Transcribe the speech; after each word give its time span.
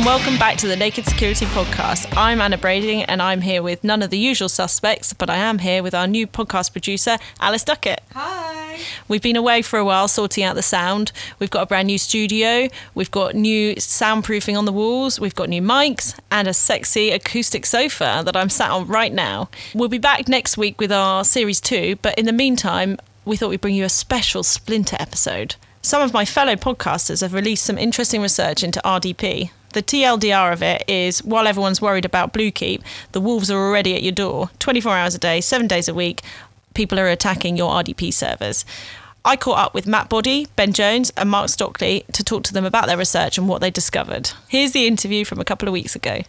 and 0.00 0.06
welcome 0.06 0.38
back 0.38 0.56
to 0.56 0.66
the 0.66 0.76
Naked 0.76 1.04
Security 1.04 1.44
Podcast. 1.46 2.10
I'm 2.16 2.40
Anna 2.40 2.56
Brading 2.56 3.02
and 3.02 3.20
I'm 3.20 3.42
here 3.42 3.62
with 3.62 3.84
none 3.84 4.00
of 4.00 4.08
the 4.08 4.16
usual 4.16 4.48
suspects, 4.48 5.12
but 5.12 5.28
I 5.28 5.36
am 5.36 5.58
here 5.58 5.82
with 5.82 5.94
our 5.94 6.06
new 6.06 6.26
podcast 6.26 6.72
producer, 6.72 7.18
Alice 7.38 7.64
Duckett. 7.64 8.00
Hi. 8.14 8.78
We've 9.08 9.20
been 9.20 9.36
away 9.36 9.60
for 9.60 9.78
a 9.78 9.84
while 9.84 10.08
sorting 10.08 10.42
out 10.42 10.54
the 10.54 10.62
sound. 10.62 11.12
We've 11.38 11.50
got 11.50 11.64
a 11.64 11.66
brand 11.66 11.88
new 11.88 11.98
studio, 11.98 12.68
we've 12.94 13.10
got 13.10 13.34
new 13.34 13.74
soundproofing 13.74 14.56
on 14.56 14.64
the 14.64 14.72
walls, 14.72 15.20
we've 15.20 15.34
got 15.34 15.50
new 15.50 15.60
mics, 15.60 16.18
and 16.30 16.48
a 16.48 16.54
sexy 16.54 17.10
acoustic 17.10 17.66
sofa 17.66 18.22
that 18.24 18.36
I'm 18.36 18.48
sat 18.48 18.70
on 18.70 18.86
right 18.86 19.12
now. 19.12 19.50
We'll 19.74 19.90
be 19.90 19.98
back 19.98 20.28
next 20.28 20.56
week 20.56 20.80
with 20.80 20.92
our 20.92 21.24
series 21.24 21.60
two, 21.60 21.96
but 22.00 22.18
in 22.18 22.24
the 22.24 22.32
meantime, 22.32 22.96
we 23.26 23.36
thought 23.36 23.50
we'd 23.50 23.60
bring 23.60 23.74
you 23.74 23.84
a 23.84 23.90
special 23.90 24.44
splinter 24.44 24.96
episode. 24.98 25.56
Some 25.82 26.00
of 26.00 26.14
my 26.14 26.24
fellow 26.24 26.56
podcasters 26.56 27.20
have 27.20 27.34
released 27.34 27.66
some 27.66 27.76
interesting 27.76 28.22
research 28.22 28.62
into 28.62 28.80
RDP. 28.82 29.50
The 29.72 29.82
TLDR 29.82 30.52
of 30.52 30.62
it 30.62 30.84
is 30.88 31.22
while 31.24 31.46
everyone's 31.46 31.80
worried 31.80 32.04
about 32.04 32.32
Bluekeep, 32.32 32.82
the 33.12 33.20
wolves 33.20 33.50
are 33.50 33.58
already 33.58 33.94
at 33.94 34.02
your 34.02 34.12
door 34.12 34.50
24 34.58 34.96
hours 34.96 35.14
a 35.14 35.18
day, 35.18 35.40
seven 35.40 35.66
days 35.66 35.88
a 35.88 35.94
week. 35.94 36.22
People 36.74 36.98
are 36.98 37.08
attacking 37.08 37.56
your 37.56 37.72
RDP 37.72 38.12
servers. 38.12 38.64
I 39.24 39.36
caught 39.36 39.58
up 39.58 39.74
with 39.74 39.86
Matt 39.86 40.08
Boddy, 40.08 40.46
Ben 40.56 40.72
Jones, 40.72 41.10
and 41.16 41.30
Mark 41.30 41.50
Stockley 41.50 42.04
to 42.12 42.24
talk 42.24 42.42
to 42.44 42.52
them 42.52 42.64
about 42.64 42.86
their 42.86 42.96
research 42.96 43.36
and 43.36 43.48
what 43.48 43.60
they 43.60 43.70
discovered. 43.70 44.30
Here's 44.48 44.72
the 44.72 44.86
interview 44.86 45.24
from 45.24 45.40
a 45.40 45.44
couple 45.44 45.68
of 45.68 45.72
weeks 45.72 45.94
ago. 45.94 46.22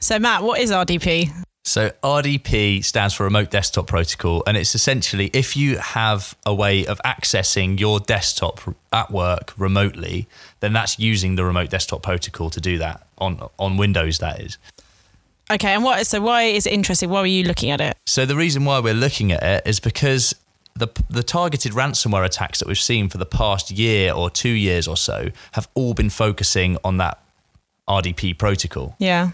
So, 0.00 0.18
Matt, 0.18 0.42
what 0.42 0.60
is 0.60 0.70
RDP? 0.70 1.30
So 1.66 1.90
RDP 2.02 2.84
stands 2.84 3.14
for 3.14 3.24
Remote 3.24 3.50
Desktop 3.50 3.86
Protocol, 3.86 4.42
and 4.46 4.54
it's 4.54 4.74
essentially 4.74 5.30
if 5.32 5.56
you 5.56 5.78
have 5.78 6.36
a 6.44 6.54
way 6.54 6.86
of 6.86 7.00
accessing 7.06 7.80
your 7.80 8.00
desktop 8.00 8.60
at 8.92 9.10
work 9.10 9.54
remotely, 9.56 10.28
then 10.60 10.74
that's 10.74 10.98
using 10.98 11.36
the 11.36 11.44
Remote 11.44 11.70
Desktop 11.70 12.02
Protocol 12.02 12.50
to 12.50 12.60
do 12.60 12.76
that 12.78 13.06
on 13.16 13.48
on 13.58 13.78
Windows. 13.78 14.18
That 14.18 14.40
is. 14.40 14.58
Okay, 15.50 15.72
and 15.72 15.82
what? 15.82 16.06
So 16.06 16.20
why 16.20 16.42
is 16.42 16.66
it 16.66 16.74
interesting? 16.74 17.08
Why 17.08 17.20
were 17.20 17.26
you 17.26 17.44
looking 17.44 17.70
at 17.70 17.80
it? 17.80 17.96
So 18.06 18.26
the 18.26 18.36
reason 18.36 18.66
why 18.66 18.80
we're 18.80 18.92
looking 18.92 19.32
at 19.32 19.42
it 19.42 19.66
is 19.66 19.80
because 19.80 20.34
the 20.74 20.88
the 21.08 21.22
targeted 21.22 21.72
ransomware 21.72 22.26
attacks 22.26 22.58
that 22.58 22.68
we've 22.68 22.78
seen 22.78 23.08
for 23.08 23.16
the 23.16 23.26
past 23.26 23.70
year 23.70 24.12
or 24.12 24.28
two 24.28 24.50
years 24.50 24.86
or 24.86 24.98
so 24.98 25.30
have 25.52 25.66
all 25.72 25.94
been 25.94 26.10
focusing 26.10 26.76
on 26.84 26.98
that 26.98 27.22
RDP 27.88 28.36
protocol. 28.36 28.96
Yeah 28.98 29.30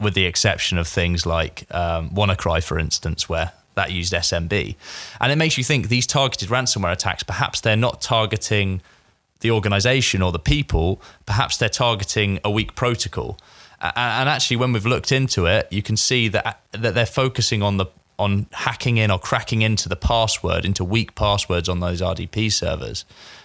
with 0.00 0.14
the 0.14 0.24
exception 0.24 0.78
of 0.78 0.86
things 0.86 1.26
like 1.26 1.66
um, 1.74 2.10
WannaCry, 2.10 2.62
for 2.62 2.78
instance, 2.78 3.28
where 3.28 3.52
that 3.74 3.90
used 3.92 4.12
SMB. 4.12 4.76
And 5.20 5.32
it 5.32 5.36
makes 5.36 5.58
you 5.58 5.64
think 5.64 5.88
these 5.88 6.06
targeted 6.06 6.48
ransomware 6.48 6.92
attacks, 6.92 7.22
perhaps 7.22 7.60
they're 7.60 7.76
not 7.76 8.00
targeting 8.00 8.80
the 9.40 9.50
organization 9.50 10.22
or 10.22 10.32
the 10.32 10.38
people, 10.38 11.00
perhaps 11.26 11.56
they're 11.56 11.68
targeting 11.68 12.40
a 12.44 12.50
weak 12.50 12.74
protocol. 12.74 13.38
And 13.80 14.28
actually, 14.28 14.56
when 14.56 14.72
we've 14.72 14.86
looked 14.86 15.12
into 15.12 15.46
it, 15.46 15.68
you 15.70 15.82
can 15.82 15.96
see 15.96 16.26
that 16.28 16.60
that 16.72 16.94
they're 16.94 17.06
focusing 17.06 17.62
on 17.62 17.76
the 17.76 17.86
on 18.18 18.46
hacking 18.50 18.96
in 18.96 19.12
or 19.12 19.20
cracking 19.20 19.62
into 19.62 19.88
the 19.88 19.94
password 19.94 20.64
into 20.64 20.84
weak 20.84 21.14
passwords 21.14 21.68
on 21.68 21.78
those 21.78 22.00
RDP 22.00 22.50
servers. 22.50 23.04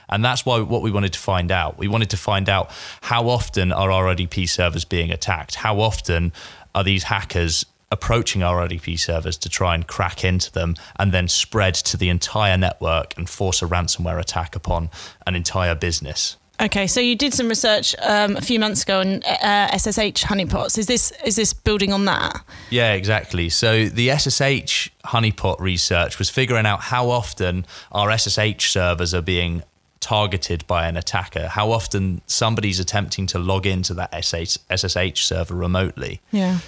And 0.09 0.23
that's 0.23 0.45
why 0.45 0.59
what 0.59 0.81
we 0.81 0.91
wanted 0.91 1.13
to 1.13 1.19
find 1.19 1.51
out. 1.51 1.77
We 1.77 1.87
wanted 1.87 2.09
to 2.11 2.17
find 2.17 2.49
out 2.49 2.71
how 3.01 3.27
often 3.27 3.71
are 3.71 3.91
our 3.91 4.13
RDP 4.15 4.49
servers 4.49 4.85
being 4.85 5.11
attacked? 5.11 5.55
How 5.55 5.79
often 5.79 6.33
are 6.75 6.83
these 6.83 7.03
hackers 7.03 7.65
approaching 7.91 8.41
our 8.41 8.67
RDP 8.67 8.99
servers 8.99 9.37
to 9.37 9.49
try 9.49 9.75
and 9.75 9.87
crack 9.87 10.25
into 10.25 10.51
them 10.51 10.75
and 10.97 11.11
then 11.11 11.27
spread 11.27 11.75
to 11.75 11.95
the 11.95 12.09
entire 12.09 12.57
network 12.57 13.15
and 13.17 13.29
force 13.29 13.61
a 13.61 13.65
ransomware 13.65 14.19
attack 14.19 14.55
upon 14.55 14.89
an 15.27 15.35
entire 15.35 15.75
business? 15.75 16.37
Okay, 16.61 16.85
so 16.85 16.99
you 16.99 17.15
did 17.15 17.33
some 17.33 17.49
research 17.49 17.95
um, 18.01 18.37
a 18.37 18.41
few 18.41 18.59
months 18.59 18.83
ago 18.83 18.99
on 18.99 19.23
uh, 19.23 19.75
SSH 19.77 20.23
honeypots. 20.23 20.77
Is 20.77 20.85
this 20.85 21.11
is 21.25 21.35
this 21.35 21.51
building 21.51 21.91
on 21.91 22.05
that? 22.05 22.43
Yeah, 22.69 22.93
exactly. 22.93 23.49
So 23.49 23.85
the 23.85 24.15
SSH 24.15 24.89
honeypot 25.05 25.59
research 25.59 26.19
was 26.19 26.29
figuring 26.29 26.65
out 26.65 26.81
how 26.81 27.09
often 27.09 27.65
our 27.91 28.15
SSH 28.15 28.71
servers 28.71 29.13
are 29.15 29.21
being 29.21 29.63
targeted 30.03 30.67
by 30.67 30.87
an 30.87 30.97
attacker, 30.97 31.47
how 31.47 31.71
often 31.71 32.21
somebody's 32.27 32.79
attempting 32.79 33.25
to 33.27 33.39
log 33.39 33.65
into 33.65 33.93
that 33.93 34.13
SSH 34.13 35.25
server 35.25 35.55
remotely. 35.55 36.19
Yeah. 36.31 36.59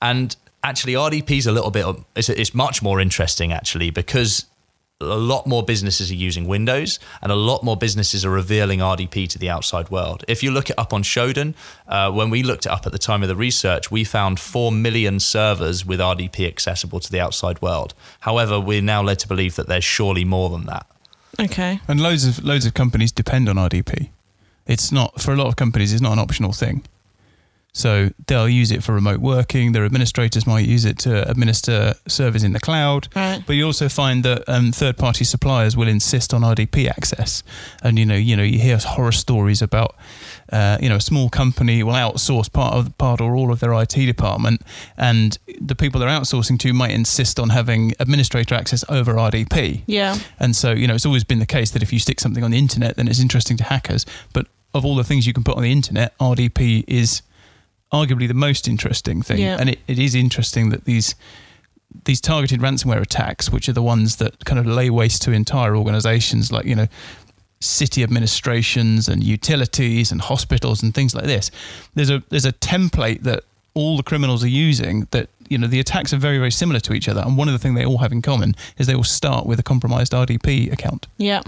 And 0.00 0.34
actually, 0.64 0.94
RDP 0.94 1.38
is 1.38 1.46
a 1.46 1.52
little 1.52 1.70
bit, 1.70 1.86
it's, 2.16 2.30
it's 2.30 2.54
much 2.54 2.82
more 2.82 3.00
interesting 3.00 3.52
actually 3.52 3.90
because 3.90 4.46
a 5.02 5.16
lot 5.16 5.46
more 5.46 5.62
businesses 5.62 6.10
are 6.10 6.14
using 6.14 6.46
Windows 6.46 6.98
and 7.22 7.32
a 7.32 7.34
lot 7.34 7.62
more 7.62 7.76
businesses 7.76 8.24
are 8.24 8.30
revealing 8.30 8.80
RDP 8.80 9.28
to 9.28 9.38
the 9.38 9.48
outside 9.48 9.90
world. 9.90 10.24
If 10.28 10.42
you 10.42 10.50
look 10.50 10.70
it 10.70 10.78
up 10.78 10.92
on 10.92 11.02
Shodan, 11.02 11.54
uh, 11.88 12.10
when 12.10 12.30
we 12.30 12.42
looked 12.42 12.66
it 12.66 12.72
up 12.72 12.86
at 12.86 12.92
the 12.92 12.98
time 12.98 13.22
of 13.22 13.28
the 13.28 13.36
research, 13.36 13.90
we 13.90 14.04
found 14.04 14.38
4 14.40 14.72
million 14.72 15.20
servers 15.20 15.86
with 15.86 16.00
RDP 16.00 16.46
accessible 16.46 17.00
to 17.00 17.10
the 17.10 17.20
outside 17.20 17.60
world. 17.62 17.94
However, 18.20 18.60
we're 18.60 18.82
now 18.82 19.02
led 19.02 19.18
to 19.20 19.28
believe 19.28 19.56
that 19.56 19.68
there's 19.68 19.84
surely 19.84 20.24
more 20.24 20.50
than 20.50 20.66
that. 20.66 20.86
Okay. 21.38 21.80
And 21.86 22.00
loads 22.00 22.24
of 22.24 22.44
loads 22.44 22.66
of 22.66 22.74
companies 22.74 23.12
depend 23.12 23.48
on 23.48 23.56
RDP. 23.56 24.10
It's 24.66 24.92
not 24.92 25.20
for 25.20 25.32
a 25.32 25.36
lot 25.36 25.46
of 25.46 25.56
companies. 25.56 25.92
It's 25.92 26.02
not 26.02 26.12
an 26.12 26.18
optional 26.18 26.52
thing. 26.52 26.84
So 27.72 28.10
they'll 28.26 28.48
use 28.48 28.70
it 28.72 28.82
for 28.82 28.92
remote 28.92 29.20
working. 29.20 29.72
Their 29.72 29.84
administrators 29.84 30.46
might 30.46 30.66
use 30.66 30.84
it 30.84 30.98
to 31.00 31.28
administer 31.30 31.94
servers 32.08 32.42
in 32.42 32.52
the 32.52 32.60
cloud. 32.60 33.08
Right. 33.14 33.42
But 33.46 33.54
you 33.54 33.64
also 33.64 33.88
find 33.88 34.24
that 34.24 34.42
um, 34.48 34.72
third-party 34.72 35.24
suppliers 35.24 35.76
will 35.76 35.88
insist 35.88 36.34
on 36.34 36.42
RDP 36.42 36.88
access, 36.88 37.42
and 37.82 37.98
you 37.98 38.04
know, 38.04 38.16
you 38.16 38.36
know, 38.36 38.42
you 38.42 38.58
hear 38.58 38.76
horror 38.78 39.12
stories 39.12 39.62
about, 39.62 39.94
uh, 40.52 40.78
you 40.80 40.88
know, 40.88 40.96
a 40.96 41.00
small 41.00 41.28
company 41.28 41.82
will 41.82 41.94
outsource 41.94 42.52
part 42.52 42.74
of 42.74 42.96
part 42.98 43.20
or 43.20 43.34
all 43.34 43.52
of 43.52 43.60
their 43.60 43.72
IT 43.74 43.94
department, 43.94 44.62
and 44.96 45.38
the 45.60 45.74
people 45.74 46.00
they're 46.00 46.08
outsourcing 46.08 46.58
to 46.60 46.72
might 46.72 46.90
insist 46.90 47.38
on 47.38 47.50
having 47.50 47.92
administrator 48.00 48.54
access 48.54 48.84
over 48.88 49.14
RDP. 49.14 49.82
Yeah. 49.86 50.18
And 50.38 50.56
so, 50.56 50.72
you 50.72 50.86
know, 50.86 50.94
it's 50.94 51.06
always 51.06 51.24
been 51.24 51.38
the 51.38 51.46
case 51.46 51.70
that 51.72 51.82
if 51.82 51.92
you 51.92 51.98
stick 51.98 52.20
something 52.20 52.42
on 52.44 52.50
the 52.50 52.58
internet, 52.58 52.96
then 52.96 53.08
it's 53.08 53.20
interesting 53.20 53.56
to 53.58 53.64
hackers. 53.64 54.06
But 54.32 54.46
of 54.74 54.84
all 54.84 54.96
the 54.96 55.04
things 55.04 55.26
you 55.26 55.32
can 55.32 55.44
put 55.44 55.56
on 55.56 55.62
the 55.62 55.72
internet, 55.72 56.16
RDP 56.18 56.84
is 56.86 57.22
arguably 57.92 58.28
the 58.28 58.34
most 58.34 58.68
interesting 58.68 59.22
thing. 59.22 59.38
Yeah. 59.38 59.56
And 59.58 59.70
it, 59.70 59.80
it 59.86 59.98
is 59.98 60.14
interesting 60.14 60.70
that 60.70 60.84
these 60.84 61.14
these 62.04 62.20
targeted 62.20 62.60
ransomware 62.60 63.00
attacks, 63.00 63.50
which 63.50 63.68
are 63.68 63.72
the 63.72 63.82
ones 63.82 64.16
that 64.16 64.44
kind 64.44 64.58
of 64.58 64.66
lay 64.66 64.90
waste 64.90 65.22
to 65.22 65.32
entire 65.32 65.74
organizations 65.74 66.52
like, 66.52 66.64
you 66.64 66.76
know, 66.76 66.86
city 67.60 68.02
administrations 68.02 69.08
and 69.08 69.22
utilities 69.22 70.10
and 70.10 70.20
hospitals 70.20 70.82
and 70.82 70.94
things 70.94 71.14
like 71.14 71.24
this. 71.24 71.50
There's 71.94 72.10
a 72.10 72.22
there's 72.30 72.46
a 72.46 72.52
template 72.52 73.22
that 73.22 73.44
all 73.74 73.96
the 73.96 74.02
criminals 74.02 74.42
are 74.42 74.48
using 74.48 75.06
that 75.10 75.28
you 75.48 75.58
know 75.58 75.66
the 75.66 75.80
attacks 75.80 76.12
are 76.12 76.16
very 76.16 76.38
very 76.38 76.50
similar 76.50 76.80
to 76.80 76.92
each 76.92 77.08
other 77.08 77.22
and 77.24 77.36
one 77.36 77.48
of 77.48 77.52
the 77.52 77.58
things 77.58 77.76
they 77.76 77.84
all 77.84 77.98
have 77.98 78.12
in 78.12 78.22
common 78.22 78.56
is 78.78 78.86
they 78.86 78.94
all 78.94 79.04
start 79.04 79.46
with 79.46 79.58
a 79.58 79.62
compromised 79.62 80.12
RDP 80.12 80.72
account. 80.72 81.06
Yeah. 81.18 81.42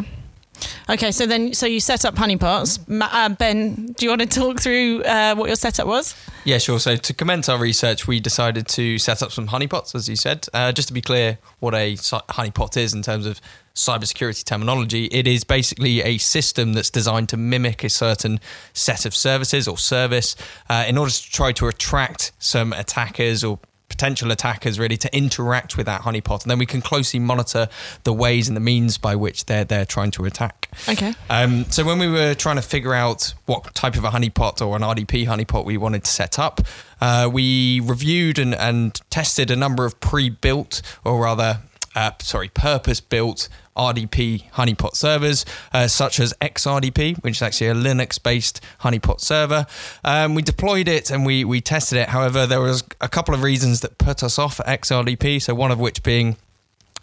Okay, 0.88 1.10
so 1.10 1.26
then, 1.26 1.54
so 1.54 1.66
you 1.66 1.80
set 1.80 2.04
up 2.04 2.14
honeypots. 2.14 2.78
Uh, 2.88 3.28
ben, 3.30 3.94
do 3.98 4.04
you 4.04 4.10
want 4.10 4.20
to 4.20 4.26
talk 4.26 4.60
through 4.60 5.02
uh, 5.02 5.34
what 5.34 5.46
your 5.46 5.56
setup 5.56 5.86
was? 5.86 6.14
Yeah, 6.44 6.58
sure. 6.58 6.78
So 6.78 6.96
to 6.96 7.14
commence 7.14 7.48
our 7.48 7.58
research, 7.58 8.06
we 8.06 8.20
decided 8.20 8.68
to 8.68 8.98
set 8.98 9.22
up 9.22 9.32
some 9.32 9.48
honeypots, 9.48 9.94
as 9.94 10.08
you 10.08 10.16
said. 10.16 10.46
Uh, 10.52 10.72
just 10.72 10.88
to 10.88 10.94
be 10.94 11.00
clear, 11.00 11.38
what 11.60 11.74
a 11.74 11.94
honeypot 11.94 12.76
is 12.76 12.94
in 12.94 13.02
terms 13.02 13.26
of 13.26 13.40
cybersecurity 13.74 14.44
terminology, 14.44 15.06
it 15.06 15.26
is 15.26 15.44
basically 15.44 16.02
a 16.02 16.18
system 16.18 16.74
that's 16.74 16.90
designed 16.90 17.28
to 17.30 17.36
mimic 17.36 17.84
a 17.84 17.88
certain 17.88 18.40
set 18.72 19.04
of 19.06 19.14
services 19.14 19.66
or 19.66 19.78
service 19.78 20.36
uh, 20.68 20.84
in 20.86 20.98
order 20.98 21.12
to 21.12 21.30
try 21.30 21.52
to 21.52 21.68
attract 21.68 22.32
some 22.38 22.72
attackers 22.72 23.42
or 23.42 23.58
potential 23.92 24.32
attackers 24.32 24.78
really 24.78 24.96
to 24.96 25.14
interact 25.14 25.76
with 25.76 25.84
that 25.86 26.00
honeypot, 26.00 26.42
and 26.42 26.50
then 26.50 26.58
we 26.58 26.66
can 26.66 26.80
closely 26.80 27.20
monitor 27.20 27.68
the 28.04 28.12
ways 28.12 28.48
and 28.48 28.56
the 28.56 28.60
means 28.60 28.96
by 28.96 29.14
which 29.14 29.44
they're 29.46 29.64
they're 29.64 29.84
trying 29.84 30.10
to 30.10 30.24
attack. 30.24 30.68
Okay. 30.88 31.14
Um, 31.28 31.66
so 31.70 31.84
when 31.84 31.98
we 31.98 32.08
were 32.08 32.34
trying 32.34 32.56
to 32.56 32.62
figure 32.62 32.94
out 32.94 33.34
what 33.44 33.74
type 33.74 33.94
of 33.96 34.04
a 34.04 34.10
honeypot 34.10 34.66
or 34.66 34.74
an 34.76 34.82
RDP 34.82 35.26
honeypot 35.26 35.64
we 35.66 35.76
wanted 35.76 36.04
to 36.04 36.10
set 36.10 36.38
up, 36.38 36.62
uh, 37.00 37.28
we 37.30 37.80
reviewed 37.80 38.38
and, 38.38 38.54
and 38.54 38.98
tested 39.10 39.50
a 39.50 39.56
number 39.56 39.84
of 39.84 40.00
pre-built 40.00 40.80
or 41.04 41.22
rather 41.22 41.60
uh, 41.94 42.12
sorry, 42.20 42.48
purpose-built 42.48 43.48
RDP 43.76 44.50
honeypot 44.52 44.94
servers, 44.94 45.44
uh, 45.72 45.88
such 45.88 46.20
as 46.20 46.34
XRDP, 46.40 47.22
which 47.22 47.36
is 47.36 47.42
actually 47.42 47.68
a 47.68 47.74
Linux-based 47.74 48.60
honeypot 48.80 49.20
server. 49.20 49.66
Um, 50.04 50.34
we 50.34 50.42
deployed 50.42 50.88
it 50.88 51.10
and 51.10 51.24
we 51.24 51.44
we 51.44 51.60
tested 51.60 51.98
it. 51.98 52.10
However, 52.10 52.46
there 52.46 52.60
was 52.60 52.84
a 53.00 53.08
couple 53.08 53.34
of 53.34 53.42
reasons 53.42 53.80
that 53.80 53.98
put 53.98 54.22
us 54.22 54.38
off 54.38 54.58
XRDP. 54.58 55.40
So 55.40 55.54
one 55.54 55.70
of 55.70 55.80
which 55.80 56.02
being 56.02 56.36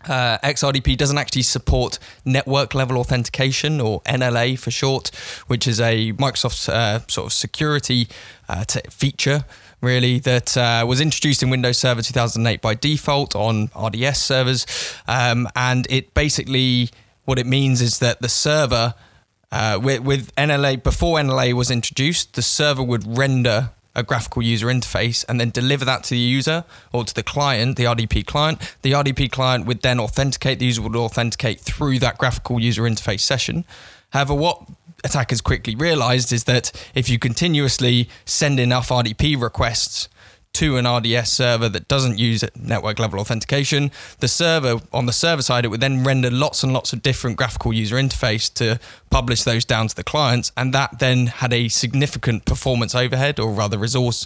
uh, 0.07 0.37
XRDP 0.39 0.95
doesn't 0.95 1.17
actually 1.17 1.41
support 1.41 1.99
network 2.23 2.73
level 2.73 2.97
authentication 2.97 3.81
or 3.81 4.01
NLA 4.01 4.57
for 4.57 4.71
short, 4.71 5.09
which 5.47 5.67
is 5.67 5.81
a 5.81 6.13
Microsoft 6.13 6.69
uh, 6.69 6.99
sort 7.07 7.27
of 7.27 7.33
security 7.33 8.07
uh, 8.47 8.63
t- 8.63 8.81
feature 8.89 9.43
really 9.81 10.19
that 10.19 10.57
uh, 10.57 10.85
was 10.87 11.01
introduced 11.01 11.43
in 11.43 11.49
Windows 11.49 11.77
Server 11.77 12.01
2008 12.01 12.61
by 12.61 12.75
default 12.75 13.35
on 13.35 13.69
RDS 13.79 14.21
servers, 14.21 14.65
um, 15.07 15.47
and 15.55 15.87
it 15.89 16.13
basically 16.13 16.89
what 17.25 17.37
it 17.37 17.45
means 17.45 17.81
is 17.81 17.99
that 17.99 18.21
the 18.21 18.29
server 18.29 18.95
uh, 19.51 19.79
with, 19.81 20.01
with 20.01 20.35
NLA 20.35 20.81
before 20.81 21.17
NLA 21.17 21.53
was 21.53 21.71
introduced, 21.71 22.33
the 22.33 22.41
server 22.41 22.83
would 22.83 23.17
render 23.17 23.71
a 23.95 24.03
graphical 24.03 24.41
user 24.41 24.67
interface 24.67 25.25
and 25.27 25.39
then 25.39 25.49
deliver 25.49 25.83
that 25.83 26.03
to 26.05 26.11
the 26.11 26.19
user 26.19 26.63
or 26.93 27.03
to 27.03 27.13
the 27.13 27.23
client, 27.23 27.75
the 27.75 27.83
RDP 27.83 28.25
client. 28.25 28.75
The 28.81 28.91
RDP 28.91 29.31
client 29.31 29.65
would 29.65 29.81
then 29.81 29.99
authenticate. 29.99 30.59
The 30.59 30.65
user 30.65 30.81
would 30.81 30.95
authenticate 30.95 31.59
through 31.59 31.99
that 31.99 32.17
graphical 32.17 32.59
user 32.59 32.83
interface 32.83 33.21
session. 33.21 33.65
However, 34.11 34.33
what 34.33 34.63
attackers 35.03 35.41
quickly 35.41 35.75
realized 35.75 36.31
is 36.31 36.45
that 36.45 36.71
if 36.95 37.09
you 37.09 37.19
continuously 37.19 38.09
send 38.25 38.59
enough 38.59 38.89
RDP 38.89 39.41
requests 39.41 40.09
to 40.53 40.77
an 40.77 40.87
RDS 40.87 41.31
server 41.31 41.69
that 41.69 41.87
doesn't 41.87 42.17
use 42.19 42.43
network 42.55 42.99
level 42.99 43.19
authentication, 43.19 43.91
the 44.19 44.27
server 44.27 44.79
on 44.91 45.05
the 45.05 45.13
server 45.13 45.41
side, 45.41 45.63
it 45.63 45.67
would 45.69 45.79
then 45.79 46.03
render 46.03 46.29
lots 46.31 46.63
and 46.63 46.73
lots 46.73 46.91
of 46.91 47.01
different 47.01 47.37
graphical 47.37 47.71
user 47.71 47.95
interface 47.95 48.51
to 48.55 48.79
publish 49.09 49.43
those 49.43 49.63
down 49.63 49.87
to 49.87 49.95
the 49.95 50.03
clients. 50.03 50.51
And 50.57 50.73
that 50.73 50.99
then 50.99 51.27
had 51.27 51.53
a 51.53 51.67
significant 51.69 52.45
performance 52.45 52.93
overhead, 52.95 53.39
or 53.39 53.51
rather, 53.53 53.77
resource 53.77 54.25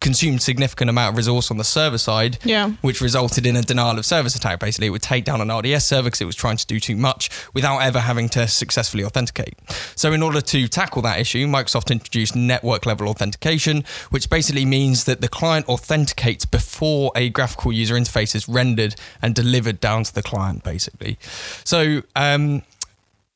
consumed 0.00 0.42
significant 0.42 0.88
amount 0.90 1.12
of 1.12 1.16
resource 1.16 1.50
on 1.50 1.56
the 1.58 1.64
server 1.64 1.98
side, 1.98 2.38
Yeah. 2.44 2.70
which 2.80 3.00
resulted 3.00 3.44
in 3.44 3.56
a 3.56 3.62
denial 3.62 3.98
of 3.98 4.06
service 4.06 4.34
attack. 4.36 4.60
Basically, 4.60 4.86
it 4.86 4.90
would 4.90 5.02
take 5.02 5.24
down 5.24 5.40
an 5.40 5.50
RDS 5.50 5.84
server 5.84 6.04
because 6.04 6.20
it 6.20 6.24
was 6.26 6.36
trying 6.36 6.56
to 6.56 6.66
do 6.66 6.78
too 6.80 6.96
much 6.96 7.30
without 7.52 7.78
ever 7.80 8.00
having 8.00 8.28
to 8.30 8.46
successfully 8.48 9.04
authenticate. 9.04 9.54
So, 9.96 10.12
in 10.12 10.22
order 10.22 10.40
to 10.40 10.68
tackle 10.68 11.02
that 11.02 11.18
issue, 11.18 11.46
Microsoft 11.46 11.90
introduced 11.90 12.34
network 12.36 12.86
level 12.86 13.08
authentication, 13.08 13.84
which 14.10 14.30
basically 14.30 14.64
means 14.64 15.04
that 15.04 15.20
the 15.20 15.28
client 15.28 15.63
authenticates 15.68 16.44
before 16.44 17.12
a 17.14 17.28
graphical 17.30 17.72
user 17.72 17.94
interface 17.94 18.34
is 18.34 18.48
rendered 18.48 18.94
and 19.22 19.34
delivered 19.34 19.80
down 19.80 20.04
to 20.04 20.14
the 20.14 20.22
client, 20.22 20.62
basically. 20.64 21.18
So, 21.64 22.02
um, 22.16 22.62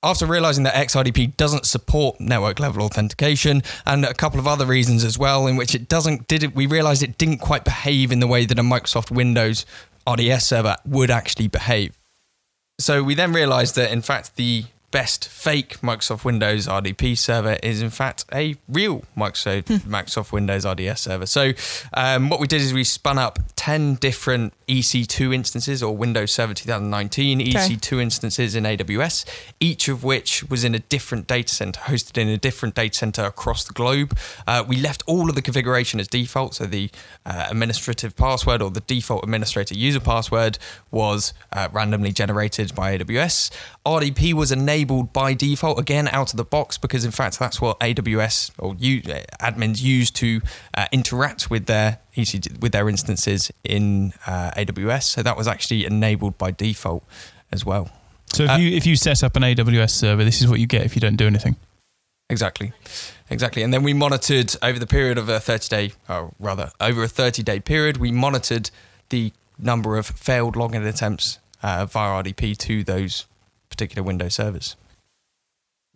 after 0.02 0.26
realizing 0.26 0.64
that 0.64 0.74
XRDP 0.74 1.36
doesn't 1.36 1.66
support 1.66 2.20
network 2.20 2.60
level 2.60 2.82
authentication 2.82 3.62
and 3.84 4.04
a 4.04 4.14
couple 4.14 4.38
of 4.38 4.46
other 4.46 4.64
reasons 4.64 5.02
as 5.04 5.18
well 5.18 5.46
in 5.46 5.56
which 5.56 5.74
it 5.74 5.88
doesn't 5.88 6.28
did 6.28 6.44
it 6.44 6.54
we 6.54 6.66
realized 6.66 7.02
it 7.02 7.18
didn't 7.18 7.38
quite 7.38 7.64
behave 7.64 8.12
in 8.12 8.20
the 8.20 8.26
way 8.26 8.44
that 8.44 8.58
a 8.58 8.62
Microsoft 8.62 9.10
Windows 9.10 9.66
RDS 10.08 10.46
server 10.46 10.76
would 10.86 11.10
actually 11.10 11.48
behave. 11.48 11.98
So 12.78 13.02
we 13.02 13.14
then 13.14 13.32
realized 13.32 13.74
that 13.74 13.90
in 13.90 14.02
fact 14.02 14.36
the 14.36 14.64
best 14.90 15.28
fake 15.28 15.80
Microsoft 15.80 16.24
Windows 16.24 16.66
RDP 16.66 17.16
server 17.16 17.58
is 17.62 17.82
in 17.82 17.90
fact 17.90 18.24
a 18.32 18.56
real 18.68 19.04
Microsoft 19.16 19.64
Microsoft 19.82 20.32
Windows 20.32 20.64
RDS 20.64 21.02
server. 21.02 21.26
So 21.26 21.52
um, 21.94 22.30
what 22.30 22.40
we 22.40 22.46
did 22.46 22.60
is 22.60 22.72
we 22.72 22.84
spun 22.84 23.18
up 23.18 23.38
10 23.56 23.96
different 23.96 24.54
EC2 24.68 25.34
instances 25.34 25.82
or 25.82 25.96
Windows 25.96 26.32
Server 26.32 26.54
2019 26.54 27.40
EC2 27.40 28.00
instances 28.00 28.54
in 28.54 28.64
AWS, 28.64 29.24
each 29.60 29.88
of 29.88 30.04
which 30.04 30.44
was 30.44 30.64
in 30.64 30.74
a 30.74 30.78
different 30.78 31.26
data 31.26 31.52
center, 31.52 31.80
hosted 31.80 32.18
in 32.18 32.28
a 32.28 32.36
different 32.36 32.74
data 32.74 32.96
center 32.96 33.24
across 33.24 33.64
the 33.64 33.72
globe. 33.72 34.16
Uh, 34.46 34.64
we 34.66 34.76
left 34.76 35.02
all 35.06 35.28
of 35.28 35.34
the 35.34 35.42
configuration 35.42 36.00
as 36.00 36.06
default, 36.06 36.54
so 36.54 36.66
the 36.66 36.90
uh, 37.26 37.46
administrative 37.50 38.14
password 38.16 38.62
or 38.62 38.70
the 38.70 38.80
default 38.80 39.24
administrator 39.24 39.74
user 39.74 40.00
password 40.00 40.58
was 40.90 41.32
uh, 41.52 41.68
randomly 41.72 42.12
generated 42.12 42.74
by 42.74 42.96
AWS. 42.96 43.50
RDP 43.86 44.34
was 44.34 44.52
enabled 44.52 44.77
by 44.84 45.34
default 45.34 45.78
again 45.78 46.08
out 46.08 46.32
of 46.32 46.36
the 46.36 46.44
box 46.44 46.78
because 46.78 47.04
in 47.04 47.10
fact 47.10 47.38
that's 47.38 47.60
what 47.60 47.78
AWS 47.80 48.50
or 48.58 48.74
you, 48.78 49.02
uh, 49.06 49.20
admins 49.40 49.82
use 49.82 50.10
to 50.12 50.40
uh, 50.74 50.86
interact 50.92 51.50
with 51.50 51.66
their 51.66 51.98
EC, 52.16 52.46
with 52.60 52.72
their 52.72 52.88
instances 52.88 53.50
in 53.64 54.12
uh, 54.26 54.50
AWS. 54.56 55.04
So 55.04 55.22
that 55.22 55.36
was 55.36 55.46
actually 55.48 55.84
enabled 55.86 56.38
by 56.38 56.50
default 56.50 57.04
as 57.52 57.64
well. 57.64 57.90
So 58.32 58.44
if 58.44 58.50
Uh, 58.50 58.56
you 58.56 58.76
if 58.76 58.86
you 58.86 58.96
set 58.96 59.22
up 59.24 59.36
an 59.36 59.42
AWS 59.42 59.90
server, 59.90 60.24
this 60.24 60.40
is 60.40 60.48
what 60.48 60.60
you 60.60 60.66
get 60.66 60.82
if 60.84 60.94
you 60.94 61.00
don't 61.00 61.16
do 61.16 61.26
anything. 61.26 61.56
Exactly, 62.30 62.72
exactly. 63.30 63.62
And 63.62 63.72
then 63.72 63.82
we 63.82 63.94
monitored 63.94 64.54
over 64.62 64.78
the 64.78 64.86
period 64.86 65.16
of 65.16 65.30
a 65.30 65.40
30 65.40 65.68
day, 65.68 65.92
or 66.10 66.34
rather 66.38 66.70
over 66.78 67.02
a 67.02 67.08
30 67.08 67.42
day 67.42 67.58
period, 67.58 67.96
we 67.96 68.12
monitored 68.12 68.70
the 69.08 69.32
number 69.58 69.96
of 69.96 70.06
failed 70.06 70.54
login 70.54 70.86
attempts 70.86 71.38
uh, 71.62 71.86
via 71.86 72.22
RDP 72.22 72.56
to 72.58 72.84
those 72.84 73.24
particular 73.78 74.04
Windows 74.04 74.34
servers. 74.34 74.76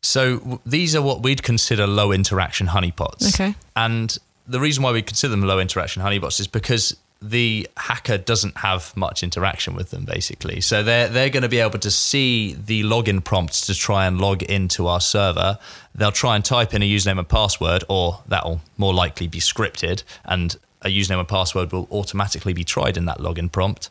So 0.03 0.39
w- 0.39 0.61
these 0.65 0.95
are 0.95 1.03
what 1.03 1.23
we'd 1.23 1.43
consider 1.43 1.87
low 1.87 2.13
interaction 2.13 2.69
honeypots. 2.69 3.35
Okay. 3.35 3.55
And 3.75 4.17
the 4.47 4.61
reason 4.61 4.83
why 4.83 4.93
we 4.93 5.03
consider 5.03 5.33
them 5.33 5.43
low 5.43 5.59
interaction 5.59 6.03
honeypots 6.03 6.41
is 6.41 6.47
because 6.47 6.97
the 7.21 7.69
hacker 7.77 8.19
doesn't 8.19 8.57
have 8.59 8.97
much 8.97 9.23
interaction 9.23 9.75
with 9.75 9.91
them 9.91 10.05
basically. 10.05 10.61
So 10.61 10.83
they're 10.83 11.09
they're 11.09 11.31
going 11.31 11.45
to 11.45 11.49
be 11.49 11.61
able 11.61 11.79
to 11.79 11.91
see 11.91 12.55
the 12.55 12.83
login 12.83 13.23
prompts 13.23 13.67
to 13.67 13.75
try 13.75 14.07
and 14.07 14.21
log 14.21 14.43
into 14.43 14.89
our 14.89 15.01
server. 15.01 15.59
They'll 15.95 16.11
try 16.11 16.35
and 16.35 16.45
type 16.45 16.75
in 16.75 16.83
a 16.83 16.89
username 16.89 17.19
and 17.19 17.29
password 17.29 17.85
or 17.89 18.23
that'll 18.27 18.61
more 18.77 18.93
likely 18.93 19.29
be 19.29 19.39
scripted 19.39 20.03
and 20.25 20.57
a 20.83 20.89
username 20.89 21.21
and 21.21 21.29
password 21.29 21.71
will 21.73 21.87
automatically 21.93 22.53
be 22.53 22.65
tried 22.65 22.97
in 22.97 23.05
that 23.05 23.19
login 23.19 23.51
prompt. 23.51 23.89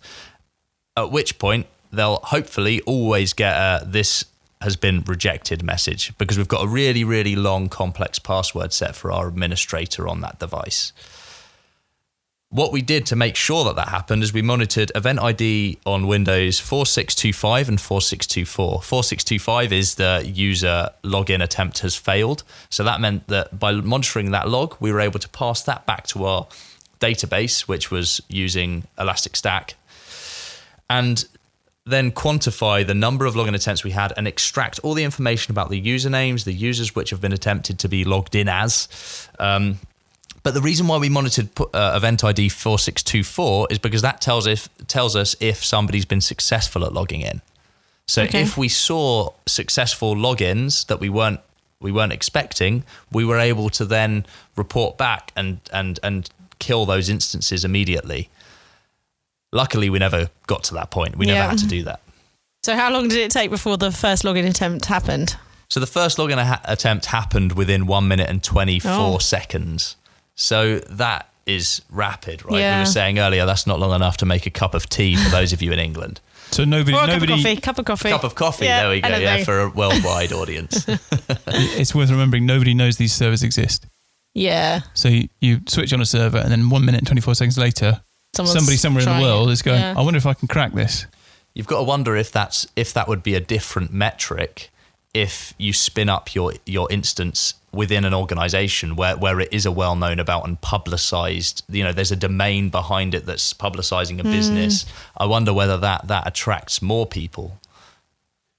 At 0.98 1.10
which 1.10 1.40
point 1.40 1.68
they'll 1.92 2.20
hopefully 2.24 2.82
always 2.82 3.34
get 3.34 3.56
a 3.56 3.84
this 3.86 4.26
has 4.62 4.76
been 4.76 5.02
rejected 5.02 5.64
message 5.64 6.16
because 6.18 6.38
we've 6.38 6.48
got 6.48 6.64
a 6.64 6.68
really, 6.68 7.04
really 7.04 7.36
long, 7.36 7.68
complex 7.68 8.20
password 8.20 8.72
set 8.72 8.96
for 8.96 9.12
our 9.12 9.28
administrator 9.28 10.08
on 10.08 10.22
that 10.22 10.40
device. 10.40 10.94
What 12.50 12.74
we 12.74 12.82
did 12.82 13.06
to 13.08 13.16
make 13.16 13.38
sure 13.38 13.64
that 13.64 13.78
that 13.78 13.88
happened 13.88 14.24
is 14.24 14.34
we 14.34 14.42
monitored 14.42 14.92
event 14.94 15.20
ID 15.20 15.80
on 15.86 16.06
Windows 16.06 16.60
4625 16.60 17.70
and 17.70 17.80
4624. 17.80 18.82
4625 18.82 19.72
is 19.72 19.96
the 19.96 20.22
user 20.26 20.90
login 21.02 21.42
attempt 21.42 21.80
has 21.80 21.96
failed. 21.96 22.44
So 22.70 22.84
that 22.84 23.00
meant 23.00 23.28
that 23.30 23.58
by 23.58 23.72
monitoring 23.72 24.32
that 24.32 24.50
log, 24.50 24.76
we 24.82 24.92
were 24.92 25.00
able 25.00 25.20
to 25.20 25.30
pass 25.30 25.64
that 25.64 25.86
back 25.86 26.08
to 26.08 26.26
our 26.26 26.48
database, 27.00 27.62
which 27.62 27.90
was 27.90 28.20
using 28.28 28.84
Elastic 29.00 29.38
Stack. 29.38 29.76
And 30.90 31.24
then 31.86 32.12
quantify 32.12 32.86
the 32.86 32.94
number 32.94 33.26
of 33.26 33.34
login 33.34 33.56
attempts 33.56 33.84
we 33.84 33.92
had 33.92 34.14
and 34.16 34.28
extract 34.28 34.80
all 34.84 34.94
the 34.94 35.04
information 35.04 35.52
about 35.52 35.70
the 35.70 35.82
usernames, 35.82 36.44
the 36.44 36.54
users 36.54 36.94
which 36.96 37.10
have 37.10 37.20
been 37.20 37.34
attempted 37.34 37.80
to 37.80 37.90
be 37.90 38.04
logged 38.04 38.36
in 38.36 38.48
as. 38.48 38.88
Um, 39.40 39.80
but 40.44 40.54
the 40.54 40.62
reason 40.62 40.88
why 40.88 40.98
we 40.98 41.10
monitored 41.10 41.50
uh, 41.74 41.94
event 41.96 42.24
ID 42.24 42.50
4624 42.50 43.68
is 43.72 43.80
because 43.80 44.02
that 44.02 44.22
tells 44.22 44.48
if 44.48 44.70
tells 44.88 45.16
us 45.16 45.36
if 45.40 45.64
somebody's 45.64 46.06
been 46.06 46.22
successful 46.22 46.84
at 46.86 46.94
logging 46.94 47.22
in. 47.22 47.42
So 48.08 48.24
Okay. 48.24 48.42
if 48.42 48.58
we 48.58 48.68
saw 48.68 49.30
successful 49.46 50.16
logins 50.16 50.86
that 50.88 51.00
we 51.00 51.10
weren't 51.10 51.40
we 51.80 51.92
weren't 51.92 52.14
expecting, 52.14 52.84
we 53.12 53.26
were 53.26 53.40
able 53.40 53.70
to 53.72 53.86
then 53.86 54.26
report 54.56 54.98
back 54.98 55.32
and 55.36 55.60
and 55.72 56.00
and 56.04 56.30
kill 56.60 56.86
those 56.86 57.10
instances 57.10 57.64
immediately. 57.66 58.30
Luckily, 59.54 59.90
we 59.90 60.00
never 60.00 60.30
got 60.48 60.64
to 60.66 60.74
that 60.76 60.92
point. 60.92 61.18
We 61.18 61.26
never 61.26 61.50
had 61.50 61.58
to 61.60 61.68
do 61.68 61.84
that. 61.84 62.02
So 62.64 62.76
how 62.76 62.92
long 62.94 63.08
did 63.08 63.18
it 63.18 63.32
take 63.32 63.50
before 63.50 63.76
the 63.76 63.92
first 63.92 64.22
login 64.24 64.48
attempt 64.48 64.86
happened? 64.86 65.36
So 65.68 65.80
the 65.80 65.88
first 65.88 66.20
login 66.20 66.38
ha- 66.44 66.62
attempt 66.66 67.08
happened 67.08 67.54
within 67.54 67.88
one 67.88 68.08
minute 68.08 68.30
and 68.30 68.44
24 68.44 68.92
Oh. 68.94 69.18
seconds. 69.18 69.96
So 70.36 70.78
that 70.78 71.28
is 71.48 71.82
rapid, 71.90 72.46
right? 72.46 72.54
We 72.76 72.80
were 72.82 72.86
saying 72.86 73.18
earlier 73.18 73.48
that's 73.48 73.66
not 73.66 73.80
long 73.80 73.96
enough 73.96 74.18
to 74.18 74.28
make 74.28 74.46
a 74.46 74.52
cup 74.52 74.76
of 74.76 74.88
tea 74.88 75.16
for 75.16 75.30
those 75.32 75.54
of 75.54 75.64
you 75.64 75.72
in 75.72 75.80
England. 75.80 76.22
So 76.52 76.64
nobody, 76.66 76.96
Or 76.96 77.06
a 77.06 77.08
nobody. 77.08 77.32
cup 77.32 77.40
of 77.40 77.40
coffee. 77.40 77.62
Cup 77.62 77.80
of 77.80 77.86
coffee. 77.86 78.10
Cup 78.10 78.24
of 78.26 78.36
coffee, 78.36 78.66
Yeah, 78.66 78.82
there 78.82 78.90
we 78.92 79.02
go. 79.02 79.08
Yeah, 79.08 79.38
know. 79.38 79.44
for 79.44 79.60
a 79.62 79.70
worldwide 79.72 80.32
audience. 80.32 80.86
It's 81.48 81.96
worth 81.96 82.12
remembering 82.12 82.46
nobody 82.46 82.76
knows 82.76 82.98
these 82.98 83.14
servers 83.14 83.42
exist. 83.42 83.88
Yeah. 84.36 84.82
So 84.94 85.08
you, 85.10 85.30
you 85.40 85.62
switch 85.68 85.94
on 85.94 86.02
a 86.02 86.06
server, 86.06 86.38
and 86.38 86.52
then 86.52 86.70
one 86.70 86.86
minute 86.86 87.00
and 87.00 87.08
twenty 87.08 87.22
four 87.22 87.34
seconds 87.36 87.58
later, 87.58 88.02
Someone's 88.34 88.58
somebody 88.58 88.78
somewhere 88.78 89.04
in 89.04 89.10
the 89.10 89.22
world 89.22 89.50
it. 89.50 89.54
is 89.54 89.62
going, 89.62 89.80
Yeah. 89.80 89.94
"I 89.98 90.02
wonder 90.02 90.18
if 90.18 90.26
I 90.26 90.34
can 90.34 90.48
crack 90.48 90.74
this." 90.74 91.06
You've 91.54 91.68
got 91.68 91.78
to 91.78 91.84
wonder 91.84 92.16
if 92.16 92.32
that's 92.32 92.66
if 92.76 92.94
that 92.94 93.08
would 93.08 93.24
be 93.24 93.36
a 93.36 93.42
different 93.42 93.92
metric 93.92 94.72
if 95.14 95.54
you 95.58 95.74
spin 95.74 96.10
up 96.10 96.34
your 96.34 96.54
your 96.66 96.90
instance 96.92 97.56
within 97.74 98.06
an 98.06 98.14
organization 98.14 98.96
where, 98.96 99.16
where 99.16 99.40
it 99.40 99.50
is 99.52 99.66
a 99.66 99.72
well 99.72 99.96
known 99.96 100.20
about 100.20 100.48
and 100.48 100.60
publicized 100.62 101.64
you 101.70 101.84
know 101.84 101.92
there's 101.92 102.12
a 102.12 102.16
domain 102.16 102.70
behind 102.70 103.14
it 103.14 103.26
that's 103.26 103.54
publicizing 103.54 104.20
a 104.20 104.24
hmm. 104.24 104.32
business 104.32 104.86
i 105.18 105.26
wonder 105.26 105.54
whether 105.54 105.78
that 105.78 106.08
that 106.08 106.26
attracts 106.28 106.82
more 106.82 107.06
people 107.06 107.60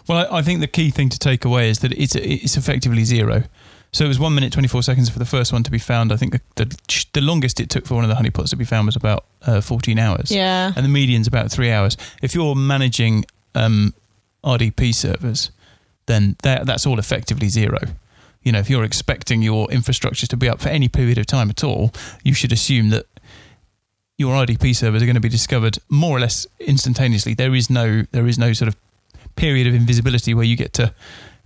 Well, 0.06 0.26
I, 0.30 0.38
I 0.38 0.42
think 0.42 0.60
the 0.60 0.66
key 0.66 0.90
thing 0.90 1.08
to 1.10 1.18
take 1.18 1.44
away 1.44 1.70
is 1.70 1.78
that 1.80 1.92
it's 1.92 2.14
it's 2.14 2.56
effectively 2.56 3.04
zero. 3.04 3.44
So 3.92 4.06
it 4.06 4.08
was 4.08 4.18
one 4.18 4.34
minute 4.34 4.52
twenty 4.52 4.68
four 4.68 4.82
seconds 4.82 5.10
for 5.10 5.18
the 5.18 5.26
first 5.26 5.52
one 5.52 5.62
to 5.64 5.70
be 5.70 5.78
found. 5.78 6.12
I 6.12 6.16
think 6.16 6.32
the, 6.32 6.40
the, 6.64 7.04
the 7.12 7.20
longest 7.20 7.60
it 7.60 7.68
took 7.68 7.86
for 7.86 7.94
one 7.94 8.04
of 8.04 8.10
the 8.10 8.16
honeypots 8.16 8.48
to 8.50 8.56
be 8.56 8.64
found 8.64 8.86
was 8.86 8.96
about 8.96 9.26
uh, 9.42 9.60
fourteen 9.60 9.98
hours. 9.98 10.30
Yeah. 10.30 10.72
and 10.74 10.84
the 10.84 10.88
median's 10.88 11.26
about 11.26 11.50
three 11.50 11.70
hours. 11.70 11.96
If 12.22 12.34
you're 12.34 12.54
managing 12.54 13.26
um, 13.54 13.92
RDP 14.44 14.94
servers, 14.94 15.50
then 16.06 16.36
that, 16.42 16.64
that's 16.66 16.86
all 16.86 16.98
effectively 16.98 17.48
zero. 17.48 17.78
You 18.42 18.52
know, 18.52 18.58
if 18.60 18.70
you're 18.70 18.84
expecting 18.84 19.42
your 19.42 19.70
infrastructure 19.70 20.26
to 20.26 20.36
be 20.36 20.48
up 20.48 20.60
for 20.60 20.68
any 20.70 20.88
period 20.88 21.18
of 21.18 21.26
time 21.26 21.50
at 21.50 21.62
all, 21.62 21.92
you 22.24 22.34
should 22.34 22.50
assume 22.50 22.88
that 22.90 23.06
your 24.18 24.34
RDP 24.34 24.74
servers 24.74 25.02
are 25.02 25.06
going 25.06 25.14
to 25.14 25.20
be 25.20 25.28
discovered 25.28 25.78
more 25.88 26.16
or 26.16 26.20
less 26.20 26.46
instantaneously. 26.60 27.34
There 27.34 27.54
is 27.54 27.68
no 27.68 28.04
there 28.12 28.26
is 28.26 28.38
no 28.38 28.52
sort 28.54 28.68
of 28.68 28.76
period 29.36 29.66
of 29.66 29.74
invisibility 29.74 30.32
where 30.34 30.44
you 30.44 30.56
get 30.56 30.72
to 30.74 30.94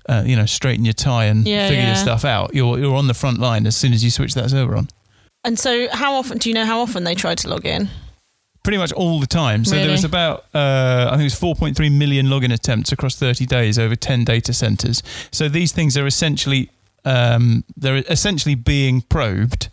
uh, 0.09 0.23
you 0.27 0.37
know, 0.37 0.47
straighten 0.47 0.85
your 0.85 0.95
tie 0.95 1.25
and 1.27 1.47
Yeah, 1.47 1.69
figure 1.69 1.85
your 1.87 1.97
stuff 1.97 2.25
out. 2.25 2.55
You're 2.55 2.79
you're 2.79 2.97
on 2.97 3.07
the 3.09 3.15
front 3.15 3.39
line 3.39 3.67
as 3.67 3.77
soon 3.77 3.93
as 3.93 4.03
you 4.05 4.11
switch 4.11 4.35
that 4.35 4.51
server 4.51 4.77
on. 4.77 4.89
And 5.45 5.59
so, 5.59 5.89
how 5.93 6.15
often 6.15 6.39
do 6.39 6.49
you 6.49 6.55
know 6.55 6.65
how 6.65 6.81
often 6.81 7.05
they 7.05 7.15
try 7.15 7.35
to 7.35 7.49
log 7.49 7.65
in? 7.67 7.89
Pretty 8.65 8.79
much 8.79 8.93
all 8.93 9.21
the 9.21 9.29
time. 9.29 9.65
So 9.65 9.77
there 9.77 9.93
was 9.93 10.03
about, 10.03 10.45
uh, 10.53 11.07
I 11.09 11.17
think 11.17 11.21
it 11.21 11.41
was 11.41 11.57
4.3 11.57 11.97
million 11.97 12.27
login 12.27 12.53
attempts 12.53 12.91
across 12.91 13.15
30 13.15 13.47
days 13.47 13.79
over 13.79 13.95
10 13.95 14.25
data 14.25 14.53
centers. 14.53 15.05
So 15.31 15.49
these 15.49 15.71
things 15.71 15.97
are 15.97 16.05
essentially, 16.05 16.69
um, 17.05 17.63
they're 17.77 18.03
essentially 18.11 18.57
being 18.57 19.03
probed 19.03 19.69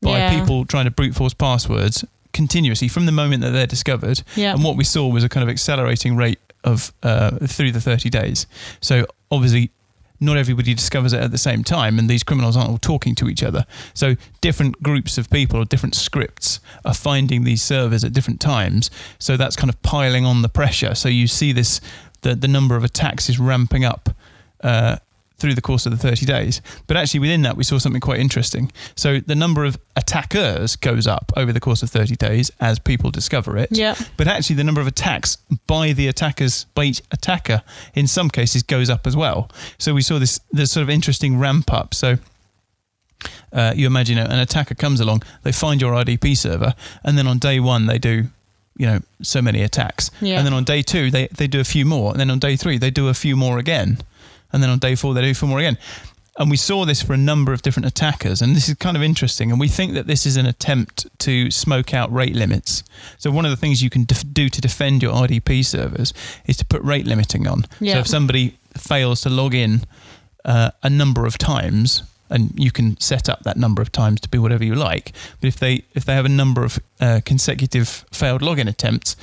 by 0.00 0.18
Yeah. 0.18 0.38
people 0.38 0.64
trying 0.64 0.84
to 0.84 0.92
brute 0.92 1.16
force 1.16 1.34
passwords 1.34 2.04
continuously 2.32 2.86
from 2.86 3.06
the 3.06 3.12
moment 3.12 3.42
that 3.42 3.50
they're 3.50 3.66
discovered. 3.66 4.22
Yeah. 4.36 4.52
And 4.54 4.62
what 4.62 4.76
we 4.76 4.84
saw 4.84 5.08
was 5.08 5.24
a 5.24 5.28
kind 5.28 5.42
of 5.42 5.48
accelerating 5.50 6.14
rate 6.14 6.38
of 6.64 6.92
uh, 7.02 7.38
through 7.46 7.72
the 7.72 7.80
30 7.80 8.10
days. 8.10 8.46
So 8.80 9.06
obviously, 9.30 9.70
not 10.20 10.36
everybody 10.36 10.72
discovers 10.72 11.12
it 11.12 11.20
at 11.20 11.32
the 11.32 11.38
same 11.38 11.64
time, 11.64 11.98
and 11.98 12.08
these 12.08 12.22
criminals 12.22 12.56
aren't 12.56 12.70
all 12.70 12.78
talking 12.78 13.14
to 13.16 13.28
each 13.28 13.42
other. 13.42 13.66
So 13.92 14.14
different 14.40 14.80
groups 14.82 15.18
of 15.18 15.28
people 15.30 15.60
or 15.60 15.64
different 15.64 15.96
scripts 15.96 16.60
are 16.84 16.94
finding 16.94 17.44
these 17.44 17.62
servers 17.62 18.04
at 18.04 18.12
different 18.12 18.40
times. 18.40 18.90
So 19.18 19.36
that's 19.36 19.56
kind 19.56 19.68
of 19.68 19.82
piling 19.82 20.24
on 20.24 20.42
the 20.42 20.48
pressure. 20.48 20.94
So 20.94 21.08
you 21.08 21.26
see 21.26 21.52
this 21.52 21.80
the 22.20 22.34
the 22.34 22.48
number 22.48 22.76
of 22.76 22.84
attacks 22.84 23.28
is 23.28 23.38
ramping 23.38 23.84
up. 23.84 24.10
Uh, 24.62 24.96
through 25.42 25.54
the 25.54 25.60
course 25.60 25.84
of 25.84 25.92
the 25.92 25.98
30 25.98 26.24
days. 26.24 26.62
But 26.86 26.96
actually, 26.96 27.20
within 27.20 27.42
that, 27.42 27.56
we 27.56 27.64
saw 27.64 27.76
something 27.78 28.00
quite 28.00 28.20
interesting. 28.20 28.72
So 28.94 29.20
the 29.20 29.34
number 29.34 29.64
of 29.66 29.76
attackers 29.96 30.76
goes 30.76 31.06
up 31.06 31.30
over 31.36 31.52
the 31.52 31.60
course 31.60 31.82
of 31.82 31.90
30 31.90 32.16
days 32.16 32.50
as 32.60 32.78
people 32.78 33.10
discover 33.10 33.58
it. 33.58 33.68
Yeah. 33.70 33.96
But 34.16 34.28
actually, 34.28 34.56
the 34.56 34.64
number 34.64 34.80
of 34.80 34.86
attacks 34.86 35.36
by 35.66 35.92
the 35.92 36.06
attackers, 36.08 36.64
by 36.74 36.84
each 36.84 37.02
attacker, 37.10 37.62
in 37.94 38.06
some 38.06 38.30
cases 38.30 38.62
goes 38.62 38.88
up 38.88 39.06
as 39.06 39.14
well. 39.16 39.50
So 39.78 39.92
we 39.92 40.00
saw 40.02 40.18
this, 40.18 40.40
this 40.50 40.70
sort 40.70 40.82
of 40.82 40.88
interesting 40.90 41.38
ramp 41.38 41.72
up. 41.72 41.92
So 41.92 42.16
uh, 43.52 43.72
you 43.76 43.86
imagine 43.86 44.18
an 44.18 44.38
attacker 44.38 44.74
comes 44.74 45.00
along, 45.00 45.22
they 45.42 45.52
find 45.52 45.80
your 45.80 45.92
RDP 45.92 46.36
server, 46.36 46.74
and 47.04 47.18
then 47.18 47.26
on 47.26 47.38
day 47.38 47.60
one, 47.60 47.86
they 47.86 47.98
do. 47.98 48.26
You 48.74 48.86
know, 48.86 49.00
so 49.20 49.42
many 49.42 49.60
attacks, 49.62 50.10
Yeah. 50.22 50.38
and 50.38 50.46
then 50.46 50.54
on 50.54 50.64
day 50.64 50.80
two 50.80 51.10
they, 51.10 51.26
they 51.26 51.46
do 51.46 51.60
a 51.60 51.64
few 51.64 51.84
more, 51.84 52.10
and 52.10 52.18
then 52.18 52.30
on 52.30 52.38
day 52.38 52.56
three 52.56 52.78
they 52.78 52.90
do 52.90 53.06
a 53.08 53.14
few 53.14 53.36
more 53.36 53.58
again, 53.58 53.98
and 54.52 54.62
then 54.62 54.70
on 54.70 54.78
day 54.78 54.94
four 54.94 55.14
they 55.14 55.22
do 55.22 55.34
few 55.34 55.48
more 55.48 55.58
again. 55.58 55.78
And 56.38 56.50
we 56.50 56.56
saw 56.56 56.86
this 56.86 57.02
for 57.02 57.12
a 57.12 57.18
number 57.18 57.52
of 57.52 57.60
different 57.60 57.86
attackers, 57.86 58.40
and 58.40 58.56
this 58.56 58.66
is 58.66 58.74
kind 58.76 58.96
of 58.96 59.02
interesting. 59.02 59.50
And 59.50 59.60
we 59.60 59.68
think 59.68 59.92
that 59.92 60.06
this 60.06 60.24
is 60.24 60.38
an 60.38 60.46
attempt 60.46 61.06
to 61.20 61.50
smoke 61.50 61.92
out 61.92 62.10
rate 62.10 62.34
limits. 62.34 62.82
So 63.18 63.30
one 63.30 63.44
of 63.44 63.50
the 63.50 63.56
things 63.56 63.82
you 63.82 63.90
can 63.90 64.04
def- 64.04 64.32
do 64.32 64.48
to 64.48 64.60
defend 64.60 65.02
your 65.02 65.12
RDP 65.12 65.62
servers 65.62 66.14
is 66.46 66.56
to 66.56 66.64
put 66.64 66.80
rate 66.82 67.06
limiting 67.06 67.46
on. 67.46 67.66
Yeah. 67.80 67.94
So 67.94 67.98
if 68.00 68.06
somebody 68.06 68.56
fails 68.78 69.20
to 69.22 69.28
log 69.28 69.54
in 69.54 69.82
uh, 70.46 70.70
a 70.82 70.88
number 70.88 71.26
of 71.26 71.36
times, 71.36 72.02
and 72.30 72.52
you 72.58 72.70
can 72.70 72.98
set 72.98 73.28
up 73.28 73.42
that 73.42 73.58
number 73.58 73.82
of 73.82 73.92
times 73.92 74.20
to 74.22 74.28
be 74.28 74.38
whatever 74.38 74.64
you 74.64 74.74
like. 74.74 75.12
But 75.40 75.48
if 75.48 75.56
they 75.56 75.84
if 75.94 76.06
they 76.06 76.14
have 76.14 76.24
a 76.24 76.30
number 76.30 76.64
of 76.64 76.78
uh, 76.98 77.20
consecutive 77.26 78.06
failed 78.10 78.40
login 78.40 78.68
attempts 78.68 79.16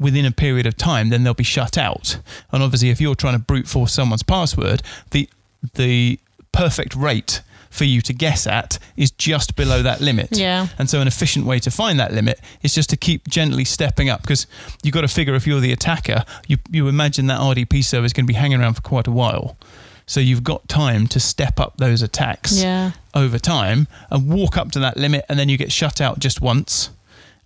within 0.00 0.24
a 0.24 0.30
period 0.30 0.66
of 0.66 0.76
time, 0.76 1.08
then 1.10 1.24
they'll 1.24 1.34
be 1.34 1.42
shut 1.44 1.76
out. 1.78 2.18
And 2.52 2.62
obviously, 2.62 2.90
if 2.90 3.00
you're 3.00 3.14
trying 3.14 3.34
to 3.34 3.38
brute 3.40 3.66
force 3.68 3.92
someone's 3.92 4.22
password, 4.22 4.82
the 5.10 5.28
the 5.74 6.18
perfect 6.52 6.94
rate 6.94 7.42
for 7.70 7.84
you 7.84 8.00
to 8.00 8.14
guess 8.14 8.46
at 8.46 8.78
is 8.96 9.10
just 9.10 9.54
below 9.54 9.82
that 9.82 10.00
limit. 10.00 10.28
Yeah. 10.32 10.68
And 10.78 10.88
so, 10.88 11.00
an 11.00 11.06
efficient 11.06 11.44
way 11.44 11.58
to 11.60 11.70
find 11.70 12.00
that 12.00 12.12
limit 12.12 12.40
is 12.62 12.74
just 12.74 12.88
to 12.90 12.96
keep 12.96 13.28
gently 13.28 13.64
stepping 13.64 14.08
up 14.08 14.22
because 14.22 14.46
you've 14.82 14.94
got 14.94 15.02
to 15.02 15.08
figure 15.08 15.34
if 15.34 15.46
you're 15.46 15.60
the 15.60 15.72
attacker, 15.72 16.24
you, 16.46 16.56
you 16.70 16.88
imagine 16.88 17.26
that 17.26 17.40
RDP 17.40 17.84
server 17.84 18.06
is 18.06 18.12
going 18.14 18.24
to 18.24 18.32
be 18.32 18.38
hanging 18.38 18.60
around 18.60 18.74
for 18.74 18.80
quite 18.82 19.06
a 19.06 19.12
while. 19.12 19.56
So, 20.06 20.20
you've 20.20 20.42
got 20.44 20.66
time 20.68 21.06
to 21.08 21.20
step 21.20 21.60
up 21.60 21.76
those 21.76 22.00
attacks 22.00 22.58
Yeah. 22.62 22.92
over 23.14 23.38
time 23.38 23.86
and 24.10 24.30
walk 24.30 24.56
up 24.56 24.70
to 24.72 24.78
that 24.80 24.96
limit, 24.96 25.26
and 25.28 25.38
then 25.38 25.50
you 25.50 25.58
get 25.58 25.70
shut 25.70 26.00
out 26.00 26.18
just 26.20 26.40
once. 26.40 26.88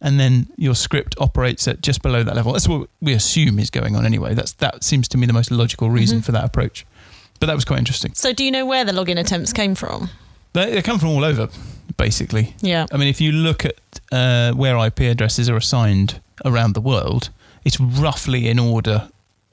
And 0.04 0.18
then 0.18 0.48
your 0.56 0.74
script 0.74 1.14
operates 1.18 1.68
at 1.68 1.80
just 1.80 2.02
below 2.02 2.22
that 2.24 2.34
level. 2.36 2.52
That's 2.52 2.68
what 2.68 2.88
we 3.00 3.12
assume 3.14 3.58
is 3.60 3.70
going 3.70 3.94
on 3.96 4.04
anyway. 4.04 4.34
That's 4.34 4.52
that 4.54 4.82
seems 4.82 5.06
to 5.08 5.16
me 5.18 5.26
the 5.26 5.32
most 5.32 5.50
logical 5.52 5.90
reason 5.90 6.18
Mm-hmm. 6.18 6.24
for 6.24 6.32
that 6.32 6.44
approach. 6.44 6.84
But 7.40 7.46
that 7.46 7.54
was 7.54 7.64
quite 7.64 7.78
interesting. 7.78 8.12
So, 8.14 8.32
do 8.32 8.44
you 8.44 8.50
know 8.50 8.66
where 8.66 8.84
the 8.84 8.92
login 8.92 9.18
attempts 9.18 9.52
came 9.52 9.74
from? 9.74 10.10
They, 10.54 10.72
they 10.74 10.82
come 10.82 10.98
from 10.98 11.08
all 11.10 11.24
over, 11.24 11.48
basically. 11.96 12.54
Yeah. 12.60 12.86
I 12.92 12.96
mean, 12.96 13.08
if 13.08 13.20
you 13.20 13.32
look 13.32 13.64
at 13.64 13.76
uh, 14.10 14.52
where 14.52 14.76
IP 14.86 15.00
addresses 15.00 15.48
are 15.48 15.56
assigned 15.56 16.20
around 16.44 16.74
the 16.74 16.80
world, 16.80 17.30
it's 17.64 17.78
roughly 17.80 18.48
in 18.48 18.58
order 18.58 19.08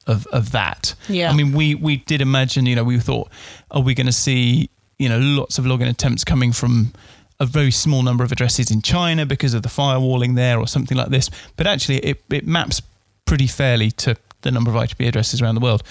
of, 0.08 0.25
of 0.27 0.51
that. 0.51 0.96
Yeah. 1.08 1.29
I 1.32 1.34
mean, 1.36 1.53
we, 1.53 1.75
we 1.75 1.98
did 1.98 2.22
imagine, 2.22 2.65
you 2.65 2.75
know, 2.75 2.84
we 2.84 3.00
thought, 3.00 3.29
are 3.72 3.82
we 3.82 3.94
going 3.94 4.08
to 4.08 4.12
see, 4.13 4.70
you 4.98 5.08
know, 5.10 5.20
lots 5.20 5.58
of 5.60 5.65
login 5.65 5.88
attempts 5.89 6.24
coming 6.24 6.51
from 6.51 6.91
a 7.39 7.46
very 7.46 7.72
small 7.72 8.03
number 8.03 8.24
of 8.24 8.31
addresses 8.31 8.69
in 8.72 8.81
China 8.81 9.25
because 9.25 9.53
of 9.53 9.62
the 9.63 9.69
firewalling 9.69 10.36
there 10.36 10.60
or 10.60 10.67
something 10.67 10.98
like 10.98 11.10
this. 11.10 11.29
But 11.55 11.67
actually, 11.67 11.98
it, 12.00 12.24
it 12.29 12.46
maps 12.48 12.81
pretty 13.25 13.48
fairly 13.48 13.91
to 13.91 14.15
the 14.41 14.51
number 14.51 14.69
of 14.75 14.81
IP 14.84 15.00
addresses 15.01 15.41
around 15.41 15.55
the 15.55 15.62
world. 15.62 15.84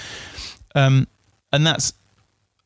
Um, 0.75 1.07
and 1.53 1.67
that's, 1.67 1.93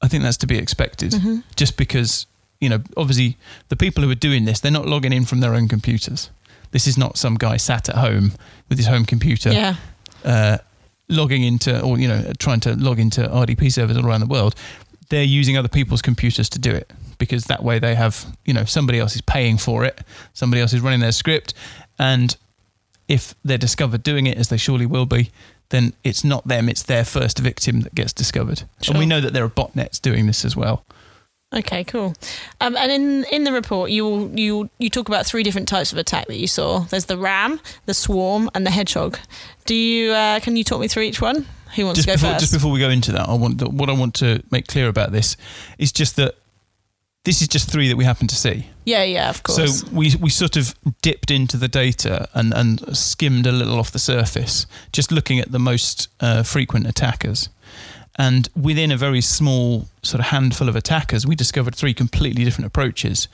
I 0.01 0.09
think 0.09 0.23
that's 0.25 0.37
to 0.39 0.47
be 0.47 0.59
expected 0.59 1.13
Mm-hmm. 1.13 1.37
just 1.55 1.77
because, 1.77 2.27
you 2.61 2.69
know, 2.69 2.81
obviously 2.97 3.37
the 3.69 3.77
people 3.77 4.03
who 4.03 4.11
are 4.11 4.15
doing 4.17 4.45
this, 4.47 4.61
they're 4.61 4.73
not 4.73 4.87
logging 4.87 5.13
in 5.13 5.25
from 5.25 5.41
their 5.41 5.55
own 5.55 5.69
computers. 5.69 6.31
This 6.73 6.87
is 6.87 6.99
not 6.99 7.17
some 7.19 7.37
guy 7.37 7.59
sat 7.59 7.89
at 7.89 7.97
home 7.97 8.33
with 8.69 8.79
his 8.79 8.87
home 8.89 9.05
computer 9.05 9.53
Yeah. 9.53 9.77
uh, 10.25 10.59
logging 11.09 11.43
into 11.43 11.81
or 11.83 11.99
you 11.99 12.09
know 12.09 12.33
trying 12.39 12.61
to 12.61 12.75
log 12.77 12.99
into 12.99 13.21
RDP 13.23 13.71
servers 13.71 13.97
all 13.97 14.07
around 14.07 14.21
the 14.21 14.27
world, 14.27 14.55
they're 15.11 15.23
using 15.23 15.57
other 15.59 15.69
people's 15.69 16.01
computers 16.03 16.49
to 16.51 16.59
do 16.59 16.71
it 16.71 16.91
because 17.19 17.45
that 17.45 17.63
way 17.63 17.79
they 17.79 17.95
have 17.95 18.27
you 18.45 18.55
know 18.55 18.65
somebody 18.65 18.99
else 18.99 19.15
is 19.15 19.23
paying 19.23 19.59
for 19.59 19.85
it, 19.85 20.01
somebody 20.33 20.61
else 20.61 20.73
is 20.73 20.81
running 20.81 21.01
their 21.01 21.13
script, 21.13 21.55
and 21.99 22.37
if 23.09 23.35
they're 23.45 23.59
discovered 23.59 24.03
doing 24.03 24.27
it 24.27 24.39
as 24.39 24.49
they 24.49 24.57
surely 24.57 24.87
will 24.87 25.07
be, 25.07 25.31
then 25.69 25.93
it's 26.05 26.23
not 26.25 26.47
them, 26.47 26.69
it's 26.69 26.83
their 26.85 27.05
first 27.05 27.39
victim 27.39 27.81
that 27.81 27.95
gets 27.95 28.13
discovered. 28.13 28.63
And 28.89 28.99
we 28.99 29.07
know 29.07 29.21
that 29.21 29.33
there 29.33 29.45
are 29.45 29.51
botnets 29.51 30.01
doing 30.01 30.27
this 30.27 30.45
as 30.45 30.57
well. 30.57 30.85
Okay, 31.55 31.85
cool. 31.85 32.15
Um, 32.63 32.77
and 32.77 32.91
in 32.91 33.25
in 33.25 33.45
the 33.45 33.53
report, 33.53 33.91
you 33.91 34.33
you 34.35 34.71
you 34.79 34.89
talk 34.89 35.09
about 35.09 35.27
three 35.27 35.43
different 35.43 35.69
types 35.69 35.93
of 35.93 35.99
attack 35.99 36.27
that 36.29 36.39
you 36.39 36.47
saw. 36.47 36.81
There's 36.81 37.05
the 37.07 37.19
ram, 37.19 37.61
the 37.85 37.93
swarm, 37.93 38.49
and 38.55 38.65
the 38.65 38.71
hedgehog. 38.71 39.19
Do 39.67 39.75
you 39.75 40.13
uh, 40.13 40.41
can 40.41 40.57
you 40.57 40.65
talk 40.65 40.81
me 40.81 40.89
through 40.89 41.03
each 41.03 41.21
one? 41.21 41.47
Who 41.77 41.85
wants 41.85 41.99
just 41.99 42.09
to 42.09 42.13
go 42.13 42.15
before, 42.15 42.31
first? 42.31 42.41
just 42.41 42.53
before 42.53 42.71
we 42.71 42.81
go 42.81 42.89
into 42.89 43.13
that, 43.13 43.29
I 43.29 43.35
want 43.35 43.61
what 43.63 43.91
I 43.91 43.93
want 43.93 44.15
to 44.17 44.43
make 44.51 44.67
clear 44.67 44.89
about 44.89 45.13
this 45.13 45.37
is 45.79 45.93
just 45.93 46.17
that 46.17 46.37
this 47.25 47.41
is 47.41 47.49
just 47.49 47.71
three 47.71 47.89
that 47.89 47.97
we 47.97 48.05
happen 48.05 48.27
to 48.27 48.35
see. 48.35 48.67
yeah, 48.85 49.05
yeah, 49.05 49.31
of 49.31 49.43
course. 49.43 49.81
So 49.81 49.87
we 49.93 50.15
we 50.17 50.31
sort 50.31 50.57
of 50.57 50.75
dipped 51.03 51.31
into 51.31 51.57
the 51.57 51.69
data 51.69 52.29
and 52.35 52.53
and 52.53 52.97
skimmed 52.97 53.47
a 53.47 53.53
little 53.53 53.79
off 53.79 53.91
the 53.93 53.99
surface, 53.99 54.67
just 54.93 55.13
looking 55.13 55.39
at 55.39 55.53
the 55.53 55.59
most 55.59 56.09
uh, 56.21 56.43
frequent 56.43 56.87
attackers. 56.87 57.49
And 58.17 58.49
within 58.55 58.91
a 58.91 58.97
very 58.97 59.23
small 59.23 59.87
sort 60.03 60.21
of 60.21 60.27
handful 60.27 60.69
of 60.69 60.77
attackers, 60.77 61.27
we 61.27 61.35
discovered 61.35 61.75
three 61.75 61.95
completely 61.95 62.45
different 62.45 62.67
approaches, 62.67 63.29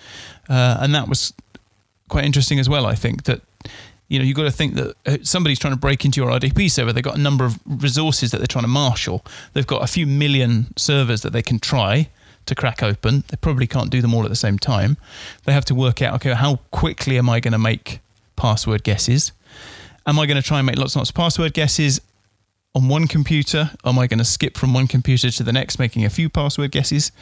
uh, 0.49 0.79
and 0.81 0.95
that 0.95 1.09
was 1.09 1.33
quite 2.09 2.25
interesting 2.25 2.61
as 2.61 2.69
well. 2.69 2.87
I 2.87 2.95
think 2.95 3.25
that 3.25 3.41
you 4.09 4.19
know 4.19 4.25
you've 4.25 4.37
got 4.37 4.45
to 4.45 4.53
think 4.53 4.75
that 4.75 4.97
uh, 5.07 5.17
somebody's 5.23 5.59
trying 5.59 5.73
to 5.73 5.81
break 5.81 6.05
into 6.05 6.21
your 6.21 6.31
RDP 6.31 6.71
server. 6.71 6.93
They've 6.93 7.03
got 7.03 7.17
a 7.17 7.21
number 7.21 7.45
of 7.45 7.59
resources 7.67 8.31
that 8.31 8.39
they're 8.39 8.47
trying 8.47 8.65
to 8.65 8.69
marshal. 8.69 9.25
They've 9.55 9.67
got 9.67 9.83
a 9.83 9.87
few 9.87 10.07
million 10.07 10.77
servers 10.77 11.23
that 11.23 11.33
they 11.33 11.43
can 11.43 11.59
try 11.59 12.09
to 12.49 12.55
crack 12.55 12.83
open. 12.83 13.25
They 13.29 13.37
probably 13.37 13.67
can't 13.67 13.91
do 13.91 14.03
them 14.03 14.15
all 14.15 14.25
at 14.25 14.29
the 14.29 14.37
same 14.37 14.59
time. 14.59 14.97
They 15.45 15.53
have 15.53 15.65
to 15.67 15.75
work 15.75 16.03
out 16.03 16.15
okay, 16.15 16.35
how 16.35 16.57
quickly 16.71 17.19
am 17.19 17.31
I 17.31 17.41
going 17.41 17.53
to 17.53 17.59
make 17.59 18.01
password 18.37 18.83
guesses? 18.83 19.33
Am 20.07 20.19
I 20.19 20.27
going 20.27 20.41
to 20.41 20.47
try 20.47 20.59
and 20.59 20.67
make 20.67 20.77
lots 20.77 20.95
and 20.95 21.01
lots 21.01 21.11
of 21.11 21.17
password 21.17 21.55
guesses 21.55 22.01
on 22.75 22.89
one 22.89 23.07
computer? 23.07 23.71
Am 23.85 23.99
I 23.99 24.07
going 24.07 24.19
to 24.19 24.25
skip 24.25 24.57
from 24.57 24.73
one 24.73 24.87
computer 24.87 25.31
to 25.31 25.43
the 25.43 25.53
next, 25.53 25.79
making 25.79 26.05
a 26.05 26.11
few 26.11 26.29
password 26.29 26.71
guesses? 26.71 27.13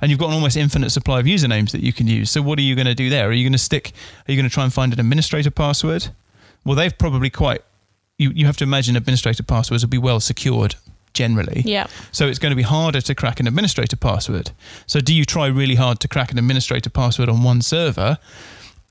And 0.00 0.10
you've 0.10 0.20
got 0.20 0.28
an 0.28 0.34
almost 0.34 0.56
infinite 0.56 0.90
supply 0.90 1.20
of 1.20 1.26
usernames 1.26 1.72
that 1.72 1.82
you 1.82 1.92
can 1.92 2.06
use. 2.06 2.30
So 2.30 2.42
what 2.42 2.58
are 2.58 2.62
you 2.62 2.74
going 2.74 2.86
to 2.86 2.94
do 2.94 3.10
there? 3.10 3.28
Are 3.28 3.32
you 3.32 3.44
going 3.44 3.52
to 3.52 3.58
stick? 3.58 3.92
Are 4.28 4.32
you 4.32 4.36
going 4.36 4.48
to 4.48 4.54
try 4.54 4.64
and 4.64 4.72
find 4.72 4.92
an 4.92 5.00
administrator 5.00 5.50
password? 5.50 6.08
Well, 6.64 6.76
they've 6.76 6.96
probably 6.96 7.30
quite. 7.30 7.62
You 8.18 8.30
you 8.30 8.46
have 8.46 8.56
to 8.58 8.64
imagine 8.64 8.96
administrator 8.96 9.42
passwords 9.42 9.84
will 9.84 9.90
be 9.90 9.98
well 9.98 10.20
secured 10.20 10.76
generally. 11.16 11.62
yeah, 11.64 11.86
So 12.12 12.28
it's 12.28 12.38
going 12.38 12.52
to 12.52 12.56
be 12.64 12.68
harder 12.76 13.00
to 13.00 13.14
crack 13.14 13.40
an 13.40 13.46
administrator 13.46 13.96
password. 13.96 14.50
So 14.86 15.00
do 15.00 15.12
you 15.12 15.24
try 15.24 15.46
really 15.46 15.76
hard 15.76 15.98
to 16.00 16.08
crack 16.08 16.30
an 16.32 16.38
administrator 16.38 16.90
password 16.90 17.28
on 17.28 17.42
one 17.42 17.62
server? 17.62 18.18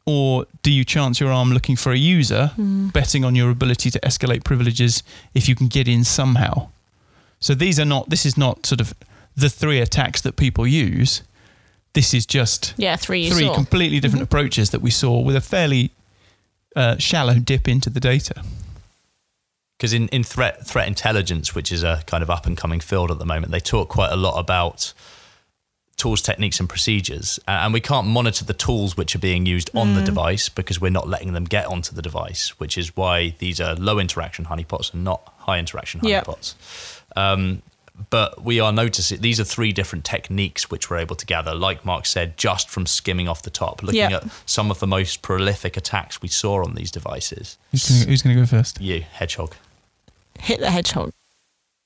Or 0.06 0.46
do 0.62 0.72
you 0.72 0.84
chance 0.84 1.20
your 1.20 1.32
arm 1.32 1.50
looking 1.52 1.76
for 1.78 1.92
a 1.92 1.98
user, 1.98 2.52
betting 2.58 3.26
on 3.26 3.34
your 3.36 3.50
ability 3.50 3.90
to 3.92 4.00
escalate 4.02 4.44
privileges 4.44 5.04
if 5.34 5.48
you 5.50 5.56
can 5.56 5.68
get 5.68 5.88
in 5.88 6.04
somehow? 6.04 6.68
So 7.40 7.56
these 7.56 7.80
are 7.80 7.86
not, 7.86 8.10
this 8.10 8.26
is 8.26 8.38
not 8.38 8.66
sort 8.66 8.82
of 8.82 8.94
the 9.36 9.50
three 9.50 9.80
attacks 9.82 10.22
that 10.22 10.36
people 10.36 10.68
use. 10.68 11.22
This 11.94 12.14
is 12.14 12.26
just 12.26 12.74
yeah, 12.78 12.98
three 12.98 13.30
three 13.30 13.50
completely 13.54 14.00
different 14.00 14.24
approaches 14.24 14.70
that 14.72 14.82
we 14.82 14.92
saw 14.92 15.22
with 15.22 15.36
a 15.36 15.42
fairly 15.42 15.92
uh, 16.76 16.98
shallow 16.98 17.36
dip 17.36 17.68
into 17.68 17.90
the 17.90 18.00
data. 18.00 18.44
Because 19.78 19.94
in, 19.94 20.08
in 20.10 20.24
threat 20.24 20.66
threat 20.66 20.88
intelligence, 20.88 21.54
which 21.56 21.72
is 21.72 21.84
a 21.84 22.02
kind 22.06 22.24
of 22.24 22.30
up 22.30 22.46
and 22.46 22.56
coming 22.58 22.80
field 22.80 23.12
at 23.12 23.20
the 23.20 23.26
moment, 23.26 23.52
they 23.52 23.60
talk 23.60 23.90
quite 23.90 24.12
a 24.12 24.16
lot 24.16 24.40
about 24.40 24.94
tools, 25.98 26.22
techniques, 26.22 26.60
and 26.60 26.68
procedures. 26.68 27.40
And 27.48 27.74
we 27.74 27.80
can't 27.80 28.06
monitor 28.08 28.44
the 28.44 28.54
tools 28.54 28.98
which 28.98 29.16
are 29.16 29.20
being 29.20 29.46
used 29.46 29.70
on 29.74 29.94
the 29.96 30.02
device 30.02 30.50
because 30.50 30.82
we're 30.82 30.92
not 30.92 31.08
letting 31.08 31.32
them 31.34 31.46
get 31.46 31.68
onto 31.68 31.96
the 31.96 32.02
device, 32.02 32.50
which 32.60 32.78
is 32.78 32.96
why 32.98 33.34
these 33.40 33.62
are 33.62 33.76
low 33.76 33.98
interaction 34.00 34.46
honeypots 34.46 34.94
and 34.94 35.04
not 35.06 35.34
high 35.40 35.58
interaction 35.58 36.02
Yep. 36.04 36.26
honeypots. 36.26 36.54
Um, 37.16 37.62
but 38.10 38.44
we 38.44 38.60
are 38.60 38.74
noticing 38.74 39.22
these 39.22 39.40
are 39.40 39.46
three 39.46 39.72
different 39.72 40.04
techniques 40.04 40.70
which 40.70 40.90
we're 40.90 40.98
able 40.98 41.16
to 41.16 41.26
gather, 41.26 41.56
like 41.56 41.86
Mark 41.86 42.06
said, 42.06 42.38
just 42.38 42.70
from 42.70 42.86
skimming 42.86 43.30
off 43.30 43.42
the 43.44 43.50
top, 43.50 43.82
looking 43.82 44.02
Yep. 44.02 44.26
at 44.26 44.32
some 44.46 44.70
of 44.70 44.80
the 44.80 44.88
most 44.88 45.22
prolific 45.22 45.78
attacks 45.78 46.22
we 46.22 46.28
saw 46.28 46.62
on 46.62 46.76
these 46.76 46.92
devices. 46.92 47.58
Who's 47.72 48.22
gonna 48.22 48.36
go 48.36 48.46
first? 48.46 48.82
You, 48.82 49.06
Hedgehog. 49.14 49.56
Hit 50.40 50.60
the 50.60 50.72
hedgehog. 50.72 51.12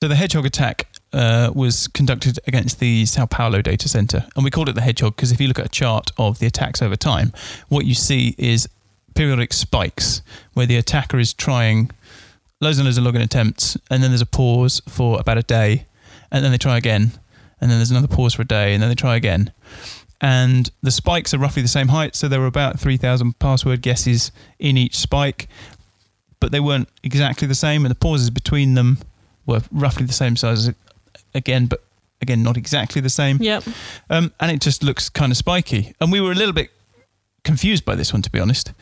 So 0.02 0.08
the 0.08 0.16
Hedgehog 0.16 0.46
attack 0.46 0.86
uh, 1.12 1.50
was 1.54 1.86
conducted 1.88 2.38
against 2.46 2.80
the 2.80 3.04
Sao 3.04 3.26
Paulo 3.26 3.60
data 3.60 3.86
center, 3.86 4.26
and 4.34 4.42
we 4.42 4.50
called 4.50 4.70
it 4.70 4.74
the 4.74 4.80
Hedgehog 4.80 5.14
because 5.14 5.30
if 5.30 5.42
you 5.42 5.46
look 5.46 5.58
at 5.58 5.66
a 5.66 5.70
chart 5.70 6.10
of 6.16 6.38
the 6.38 6.46
attacks 6.46 6.80
over 6.80 6.96
time, 6.96 7.34
what 7.68 7.84
you 7.84 7.92
see 7.92 8.34
is 8.38 8.66
periodic 9.14 9.52
spikes 9.52 10.22
where 10.54 10.64
the 10.64 10.76
attacker 10.76 11.18
is 11.18 11.34
trying 11.34 11.90
loads 12.62 12.78
and 12.78 12.86
loads 12.86 12.96
of 12.96 13.04
login 13.04 13.22
attempts, 13.22 13.76
and 13.90 14.02
then 14.02 14.10
there's 14.10 14.22
a 14.22 14.26
pause 14.26 14.80
for 14.88 15.20
about 15.20 15.36
a 15.36 15.42
day, 15.42 15.84
and 16.30 16.42
then 16.42 16.50
they 16.50 16.58
try 16.58 16.78
again, 16.78 17.12
and 17.60 17.70
then 17.70 17.78
there's 17.78 17.90
another 17.90 18.08
pause 18.08 18.32
for 18.32 18.40
a 18.42 18.46
day, 18.46 18.72
and 18.72 18.82
then 18.82 18.88
they 18.88 18.94
try 18.94 19.16
again. 19.16 19.52
And 20.20 20.70
the 20.82 20.90
spikes 20.90 21.34
are 21.34 21.38
roughly 21.38 21.60
the 21.60 21.68
same 21.68 21.88
height, 21.88 22.14
so 22.14 22.28
there 22.28 22.40
were 22.40 22.46
about 22.46 22.78
3,000 22.78 23.38
password 23.38 23.82
guesses 23.82 24.32
in 24.58 24.76
each 24.76 24.96
spike, 24.96 25.48
but 26.40 26.52
they 26.52 26.60
weren't 26.60 26.88
exactly 27.02 27.46
the 27.46 27.54
same, 27.54 27.84
and 27.84 27.90
the 27.90 27.98
pauses 27.98 28.30
between 28.30 28.74
them 28.74 28.98
were 29.46 29.60
roughly 29.70 30.06
the 30.06 30.12
same 30.12 30.36
size 30.36 30.70
again, 31.34 31.66
but 31.66 31.82
again, 32.20 32.42
not 32.42 32.56
exactly 32.56 33.00
the 33.00 33.10
same. 33.10 33.38
Yep. 33.40 33.64
Um, 34.08 34.32
and 34.40 34.50
it 34.50 34.60
just 34.60 34.82
looks 34.82 35.08
kind 35.08 35.32
of 35.32 35.36
spiky. 35.36 35.94
And 36.00 36.12
we 36.12 36.20
were 36.20 36.32
a 36.32 36.34
little 36.34 36.52
bit 36.52 36.70
confused 37.44 37.84
by 37.84 37.94
this 37.94 38.12
one, 38.12 38.22
to 38.22 38.30
be 38.30 38.38
honest, 38.38 38.72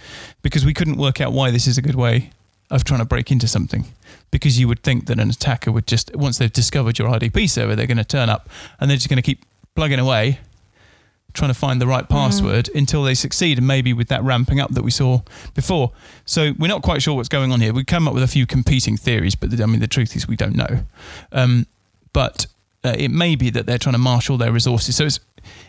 because 0.42 0.64
we 0.64 0.74
couldn't 0.74 0.96
work 0.96 1.20
out 1.20 1.32
why 1.32 1.50
this 1.50 1.66
is 1.66 1.78
a 1.78 1.82
good 1.82 1.94
way 1.94 2.30
of 2.70 2.84
trying 2.84 3.00
to 3.00 3.06
break 3.06 3.30
into 3.30 3.48
something. 3.48 3.86
Because 4.30 4.58
you 4.58 4.68
would 4.68 4.82
think 4.82 5.06
that 5.06 5.18
an 5.18 5.30
attacker 5.30 5.72
would 5.72 5.86
just, 5.86 6.14
once 6.14 6.38
they've 6.38 6.52
discovered 6.52 6.98
your 6.98 7.08
RDP 7.08 7.48
server, 7.48 7.74
they're 7.74 7.86
going 7.86 7.96
to 7.96 8.04
turn 8.04 8.28
up 8.28 8.48
and 8.78 8.90
they're 8.90 8.96
just 8.96 9.08
going 9.08 9.16
to 9.16 9.22
keep 9.22 9.44
plugging 9.74 9.98
away, 9.98 10.40
trying 11.38 11.50
to 11.50 11.58
find 11.58 11.80
the 11.80 11.86
right 11.86 12.08
password 12.08 12.68
until 12.74 13.02
they 13.02 13.14
succeed. 13.14 13.58
And 13.58 13.66
maybe 13.66 13.92
with 13.92 14.08
that 14.08 14.22
ramping 14.22 14.60
up 14.60 14.70
that 14.72 14.82
we 14.82 14.90
saw 14.90 15.20
before. 15.54 15.92
So 16.24 16.52
we're 16.58 16.68
not 16.68 16.82
quite 16.82 17.00
sure 17.02 17.14
what's 17.14 17.28
going 17.28 17.52
on 17.52 17.60
here. 17.60 17.72
We 17.72 17.84
come 17.84 18.06
up 18.08 18.14
with 18.14 18.22
a 18.22 18.28
few 18.28 18.46
competing 18.46 18.96
theories, 18.96 19.34
but 19.34 19.50
the, 19.50 19.62
I 19.62 19.66
mean, 19.66 19.80
the 19.80 19.86
truth 19.86 20.14
is 20.16 20.28
we 20.28 20.36
don't 20.36 20.56
know. 20.56 20.80
Um, 21.32 21.66
but 22.12 22.46
uh, 22.84 22.94
it 22.98 23.10
may 23.10 23.36
be 23.36 23.50
that 23.50 23.66
they're 23.66 23.78
trying 23.78 23.94
to 23.94 23.98
marshal 23.98 24.36
their 24.36 24.52
resources. 24.52 24.96
So 24.96 25.04
it's, 25.04 25.20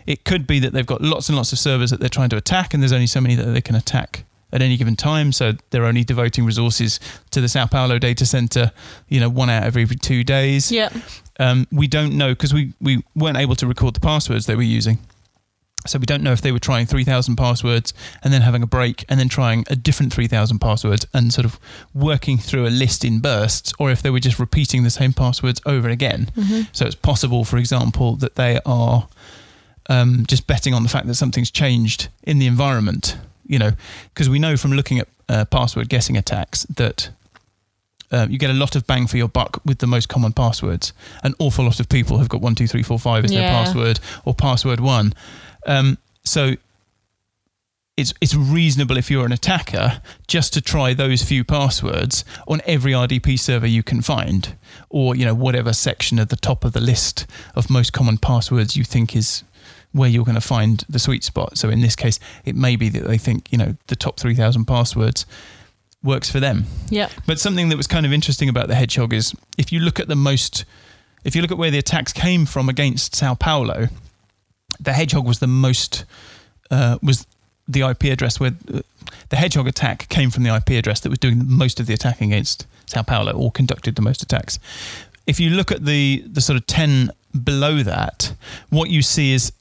it 0.06 0.26
could 0.26 0.46
be 0.46 0.60
that 0.60 0.74
they've 0.74 0.86
got 0.86 1.02
lots 1.02 1.30
and 1.30 1.38
lots 1.38 1.52
of 1.54 1.60
servers 1.60 1.92
that 1.92 2.00
they're 2.00 2.10
trying 2.10 2.30
to 2.30 2.38
attack, 2.38 2.74
and 2.74 2.84
there's 2.84 2.92
only 2.92 3.08
so 3.08 3.22
many 3.22 3.36
that 3.36 3.46
they 3.46 3.62
can 3.62 3.76
attack 3.76 4.26
at 4.52 4.62
any 4.62 4.78
given 4.78 4.96
time. 4.96 5.32
So 5.32 5.54
they're 5.70 5.86
only 5.86 6.04
devoting 6.04 6.46
resources 6.46 7.00
to 7.32 7.42
the 7.42 7.48
Sao 7.48 7.68
Paulo 7.68 8.00
data 8.00 8.26
center, 8.26 8.72
you 9.08 9.20
know, 9.20 9.30
one 9.30 9.50
out 9.50 9.68
of 9.68 9.78
every 9.78 9.96
two 9.96 10.24
days. 10.24 10.72
Yep. 10.72 10.94
Um, 11.40 11.68
we 11.72 11.88
don't 11.88 12.18
know 12.18 12.30
because 12.30 12.54
we, 12.54 12.74
we 12.82 13.04
weren't 13.16 13.38
able 13.38 13.56
to 13.56 13.68
record 13.68 13.94
the 13.94 14.00
passwords 14.00 14.46
they 14.46 14.56
were 14.56 14.62
using. 14.62 15.00
So 15.88 15.98
we 15.98 16.06
don't 16.06 16.22
know 16.24 16.34
if 16.34 16.42
they 16.42 16.52
were 16.52 16.60
trying 16.60 16.86
3,000 16.88 17.38
passwords 17.38 17.94
and 18.22 18.34
then 18.34 18.42
having 18.42 18.62
a 18.62 18.68
break 18.68 19.06
and 19.08 19.18
then 19.20 19.30
trying 19.30 19.64
a 19.70 19.76
different 19.78 20.14
3,000 20.14 20.60
passwords 20.60 21.08
and 21.14 21.32
sort 21.34 21.46
of 21.46 21.58
working 21.94 22.38
through 22.38 22.68
a 22.68 22.70
list 22.70 23.06
in 23.06 23.20
bursts 23.20 23.72
or 23.80 23.90
if 23.90 24.02
they 24.02 24.10
were 24.10 24.20
just 24.20 24.40
repeating 24.40 24.84
the 24.84 24.90
same 24.90 25.14
passwords 25.14 25.62
over 25.66 25.88
again. 25.88 26.30
So 26.74 26.86
it's 26.86 26.96
possible, 26.96 27.46
for 27.46 27.58
example, 27.58 28.18
that 28.18 28.36
they 28.36 28.60
are 28.66 29.08
um, 29.90 30.26
just 30.28 30.48
betting 30.48 30.74
on 30.74 30.84
the 30.84 30.90
fact 30.90 31.08
that 31.08 31.16
something's 31.16 31.50
changed 31.50 32.10
in 32.24 32.40
the 32.40 32.46
environment, 32.48 33.18
you 33.48 33.58
know, 33.58 33.72
because 34.14 34.30
we 34.30 34.38
know 34.38 34.58
from 34.58 34.74
looking 34.74 35.00
at 35.00 35.08
uh, 35.30 35.46
password 35.46 35.88
guessing 35.88 36.18
attacks 36.18 36.64
that 36.66 37.10
um, 38.12 38.30
you 38.32 38.38
get 38.38 38.50
a 38.50 38.54
lot 38.54 38.76
of 38.76 38.86
bang 38.88 39.08
for 39.08 39.18
your 39.18 39.28
buck 39.28 39.62
with 39.66 39.78
the 39.80 39.88
most 39.88 40.10
common 40.10 40.34
passwords. 40.34 40.94
An 41.24 41.36
awful 41.40 41.64
lot 41.66 41.80
of 41.80 41.88
people 41.90 42.18
have 42.18 42.28
got 42.28 42.42
one, 42.42 42.56
two, 42.56 42.68
three, 42.68 42.84
four, 42.84 43.00
five 43.00 43.24
as 43.24 43.32
their 43.32 43.50
password 43.52 44.00
or 44.26 44.34
password 44.34 44.80
one. 44.80 45.14
Um, 45.66 45.98
so 46.24 46.56
it's 48.00 48.14
it's 48.22 48.34
reasonable 48.34 48.98
if 48.98 49.12
you're 49.12 49.26
an 49.26 49.32
attacker 49.32 50.02
just 50.28 50.54
to 50.54 50.62
try 50.62 50.94
those 50.94 51.22
few 51.22 51.44
passwords 51.44 52.24
on 52.48 52.62
every 52.66 52.94
RDP 52.94 53.38
server 53.38 53.68
you 53.68 53.84
can 53.84 54.02
find, 54.02 54.56
or 54.90 55.16
you 55.16 55.26
know 55.26 55.34
whatever 55.34 55.74
section 55.74 56.20
at 56.20 56.30
the 56.30 56.36
top 56.36 56.64
of 56.64 56.74
the 56.74 56.80
list 56.80 57.28
of 57.56 57.70
most 57.70 57.92
common 57.92 58.18
passwords 58.18 58.78
you 58.78 58.84
think 58.84 59.16
is 59.16 59.44
where 59.92 60.10
you're 60.10 60.24
going 60.24 60.36
to 60.36 60.42
find 60.42 60.84
the 60.88 61.00
sweet 61.00 61.24
spot. 61.24 61.58
So 61.58 61.70
in 61.70 61.82
this 61.82 61.96
case, 61.96 62.20
it 62.46 62.56
may 62.56 62.76
be 62.76 62.90
that 62.90 63.06
they 63.06 63.18
think 63.18 63.52
you 63.52 63.58
know 63.58 63.76
the 63.88 63.96
top 63.96 64.20
three 64.20 64.36
thousand 64.36 64.66
passwords 64.66 65.26
works 66.02 66.30
for 66.32 66.40
them. 66.40 66.66
Yep. 66.90 67.12
But 67.26 67.40
something 67.40 67.70
that 67.70 67.78
was 67.78 67.88
kind 67.88 68.06
of 68.06 68.14
interesting 68.14 68.48
about 68.50 68.68
the 68.68 68.76
hedgehog 68.76 69.14
is 69.14 69.34
if 69.58 69.72
you 69.72 69.80
look 69.80 70.00
at 70.00 70.08
the 70.08 70.16
most, 70.16 70.64
if 71.26 71.36
you 71.36 71.42
look 71.42 71.52
at 71.52 71.58
where 71.58 71.72
the 71.72 71.80
attacks 71.80 72.14
came 72.14 72.46
from 72.46 72.70
against 72.70 73.16
Sao 73.16 73.34
Paulo, 73.34 73.90
the 74.80 74.94
hedgehog 74.94 75.26
was 75.26 75.40
the 75.40 75.48
most 75.48 76.06
uh, 76.72 76.98
was 77.02 77.26
the 77.68 77.82
IP 77.82 78.06
address 78.06 78.40
where 78.40 78.52
the 79.30 79.36
hedgehog 79.36 79.68
attack 79.68 80.10
came 80.10 80.32
from 80.32 80.44
the 80.44 80.56
IP 80.56 80.72
address 80.72 81.00
that 81.02 81.10
was 81.10 81.20
doing 81.20 81.42
most 81.46 81.80
of 81.80 81.86
the 81.86 81.94
attacking 81.94 82.34
against 82.34 82.66
Sao 82.88 83.04
Paulo 83.04 83.32
or 83.34 83.52
conducted 83.52 83.96
the 83.96 84.02
most 84.02 84.24
attacks. 84.24 84.58
If 85.28 85.40
you 85.40 85.52
look 85.52 85.72
at 85.72 85.86
the 85.86 86.24
the 86.26 86.42
sort 86.42 86.58
of 86.58 86.66
ten 86.66 87.12
below 87.44 87.84
that, 87.84 88.34
what 88.70 88.90
you 88.90 89.02
see 89.02 89.34
is 89.34 89.52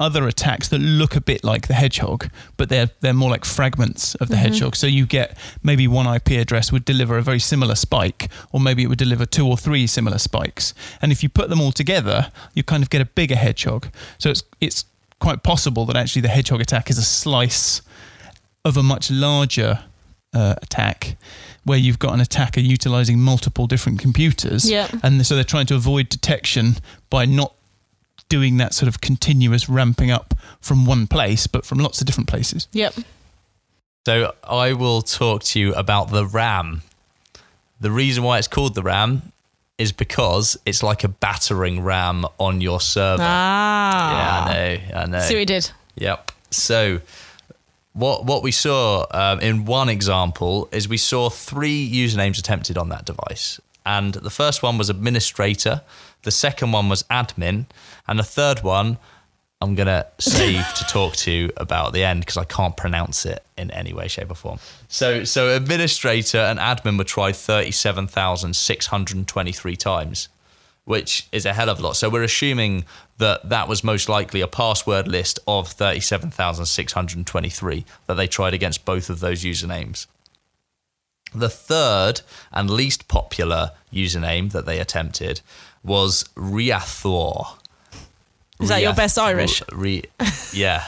other 0.00 0.26
attacks 0.26 0.68
that 0.68 0.78
look 0.78 1.14
a 1.14 1.20
bit 1.20 1.44
like 1.44 1.68
the 1.68 1.74
hedgehog, 1.74 2.28
but 2.56 2.68
they're 2.70 2.90
they're 3.00 3.14
more 3.14 3.30
like 3.30 3.44
fragments 3.44 4.14
of 4.16 4.28
the 4.28 4.36
hedgehog. 4.36 4.74
So 4.74 4.86
you 4.86 5.06
get 5.06 5.36
maybe 5.62 5.86
one 5.86 6.12
IP 6.12 6.30
address 6.30 6.72
would 6.72 6.84
deliver 6.84 7.18
a 7.18 7.22
very 7.22 7.38
similar 7.38 7.74
spike, 7.74 8.30
or 8.50 8.58
maybe 8.58 8.82
it 8.82 8.86
would 8.88 8.98
deliver 8.98 9.26
two 9.26 9.46
or 9.46 9.56
three 9.56 9.86
similar 9.86 10.18
spikes. 10.18 10.74
And 11.02 11.12
if 11.12 11.22
you 11.22 11.28
put 11.28 11.50
them 11.50 11.60
all 11.60 11.70
together, 11.72 12.32
you 12.54 12.64
kind 12.64 12.82
of 12.82 12.90
get 12.90 13.00
a 13.02 13.04
bigger 13.04 13.36
hedgehog. 13.36 13.88
So 14.18 14.30
it's 14.30 14.42
it's 14.60 14.84
quite 15.20 15.42
possible 15.42 15.84
that 15.84 15.96
actually 15.96 16.22
the 16.22 16.28
hedgehog 16.28 16.62
attack 16.62 16.88
is 16.88 16.96
a 16.98 17.02
slice 17.02 17.82
of 18.64 18.76
a 18.78 18.82
much 18.82 19.10
larger 19.10 19.84
uh, 20.32 20.54
attack 20.62 21.16
where 21.64 21.78
you've 21.78 21.98
got 21.98 22.14
an 22.14 22.20
attacker 22.20 22.60
utilizing 22.60 23.18
multiple 23.18 23.66
different 23.66 23.98
computers 23.98 24.70
and 25.02 25.26
so 25.26 25.34
they're 25.34 25.44
trying 25.44 25.66
to 25.66 25.74
avoid 25.74 26.08
detection 26.08 26.76
by 27.10 27.26
not 27.26 27.52
doing 28.30 28.56
that 28.56 28.72
sort 28.72 28.88
of 28.88 29.02
continuous 29.02 29.68
ramping 29.68 30.10
up 30.10 30.32
from 30.60 30.86
one 30.86 31.06
place 31.06 31.46
but 31.46 31.66
from 31.66 31.78
lots 31.78 32.00
of 32.00 32.06
different 32.06 32.28
places 32.28 32.66
Yep. 32.72 32.94
So 34.06 34.34
I 34.42 34.72
will 34.72 35.02
talk 35.02 35.42
to 35.44 35.60
you 35.60 35.74
about 35.74 36.10
the 36.10 36.24
RAM. 36.24 36.80
The 37.80 37.90
reason 37.90 38.24
why 38.24 38.38
it's 38.38 38.48
called 38.48 38.74
the 38.74 38.82
RAM 38.82 39.32
is 39.76 39.92
because 39.92 40.58
it's 40.64 40.82
like 40.82 41.04
a 41.04 41.08
battering 41.08 41.82
ram 41.82 42.24
on 42.38 42.60
your 42.62 42.80
server. 42.80 43.22
Ah. 43.22 44.50
Yeah, 44.50 44.52
I 44.52 44.54
know. 44.54 45.00
I 45.00 45.06
know. 45.06 45.20
See 45.20 45.34
what 45.34 45.40
he 45.40 45.44
did. 45.44 45.70
Yep. 45.96 46.32
So 46.50 47.00
what 47.92 48.24
what 48.24 48.42
we 48.42 48.52
saw 48.52 49.06
um, 49.10 49.40
in 49.40 49.64
one 49.66 49.88
example 49.88 50.68
is 50.72 50.88
we 50.88 50.96
saw 50.96 51.28
three 51.28 51.90
usernames 51.90 52.38
attempted 52.38 52.78
on 52.78 52.88
that 52.88 53.04
device, 53.04 53.60
and 53.84 54.14
the 54.14 54.30
first 54.30 54.62
one 54.62 54.78
was 54.78 54.88
administrator, 54.88 55.82
the 56.22 56.30
second 56.30 56.72
one 56.72 56.88
was 56.88 57.02
admin, 57.04 57.66
and 58.06 58.18
the 58.18 58.24
third 58.24 58.62
one 58.62 58.98
I'm 59.62 59.74
gonna 59.74 60.06
save 60.18 60.66
to 60.74 60.84
talk 60.84 61.16
to 61.16 61.30
you 61.30 61.50
about 61.56 61.92
the 61.92 62.02
end 62.02 62.20
because 62.20 62.38
I 62.38 62.44
can't 62.44 62.76
pronounce 62.76 63.26
it 63.26 63.44
in 63.58 63.70
any 63.70 63.92
way, 63.92 64.08
shape, 64.08 64.30
or 64.30 64.34
form. 64.34 64.58
So 64.88 65.24
so 65.24 65.54
administrator 65.54 66.38
and 66.38 66.58
admin 66.58 66.96
were 66.96 67.04
tried 67.04 67.36
thirty 67.36 67.70
seven 67.70 68.06
thousand 68.06 68.56
six 68.56 68.86
hundred 68.86 69.18
and 69.18 69.28
twenty 69.28 69.52
three 69.52 69.76
times 69.76 70.28
which 70.90 71.28
is 71.30 71.46
a 71.46 71.52
hell 71.52 71.68
of 71.68 71.78
a 71.78 71.82
lot. 71.82 71.96
So 71.96 72.10
we're 72.10 72.24
assuming 72.24 72.84
that 73.18 73.48
that 73.48 73.68
was 73.68 73.84
most 73.84 74.08
likely 74.08 74.40
a 74.40 74.48
password 74.48 75.06
list 75.06 75.38
of 75.46 75.68
37,623 75.68 77.84
that 78.06 78.14
they 78.14 78.26
tried 78.26 78.54
against 78.54 78.84
both 78.84 79.08
of 79.08 79.20
those 79.20 79.44
usernames. 79.44 80.08
The 81.32 81.48
third 81.48 82.22
and 82.50 82.68
least 82.68 83.06
popular 83.06 83.70
username 83.92 84.50
that 84.50 84.66
they 84.66 84.80
attempted 84.80 85.42
was 85.82 86.24
Riathor. 86.36 87.56
Is 88.60 88.68
that 88.68 88.82
your 88.82 88.92
best 88.94 89.18
Irish? 89.18 89.62
Re, 89.72 90.02
yeah, 90.52 90.84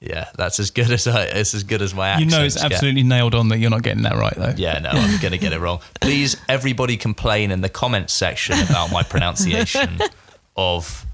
yeah, 0.00 0.28
that's 0.36 0.60
as 0.60 0.70
good 0.70 0.90
as 0.90 1.06
I, 1.08 1.24
it's 1.24 1.54
as 1.54 1.64
good 1.64 1.82
as 1.82 1.92
my 1.94 2.06
you 2.18 2.26
accent. 2.26 2.30
know 2.30 2.44
it's 2.44 2.62
absolutely 2.62 3.02
nailed 3.02 3.34
on 3.34 3.48
that 3.48 3.58
you're 3.58 3.70
not 3.70 3.82
getting 3.82 4.04
that 4.04 4.14
right 4.16 4.34
though 4.34 4.54
Yeah, 4.56 4.78
no, 4.78 4.90
I'm 4.90 5.16
going 5.20 5.32
to 5.32 5.38
get 5.38 5.52
it 5.52 5.58
wrong. 5.58 5.80
Please, 6.00 6.36
everybody 6.48 6.96
complain 6.96 7.50
in 7.50 7.62
the 7.62 7.68
comments 7.68 8.12
section 8.12 8.56
about 8.60 8.92
my 8.92 9.02
pronunciation 9.02 9.98
of 10.56 11.04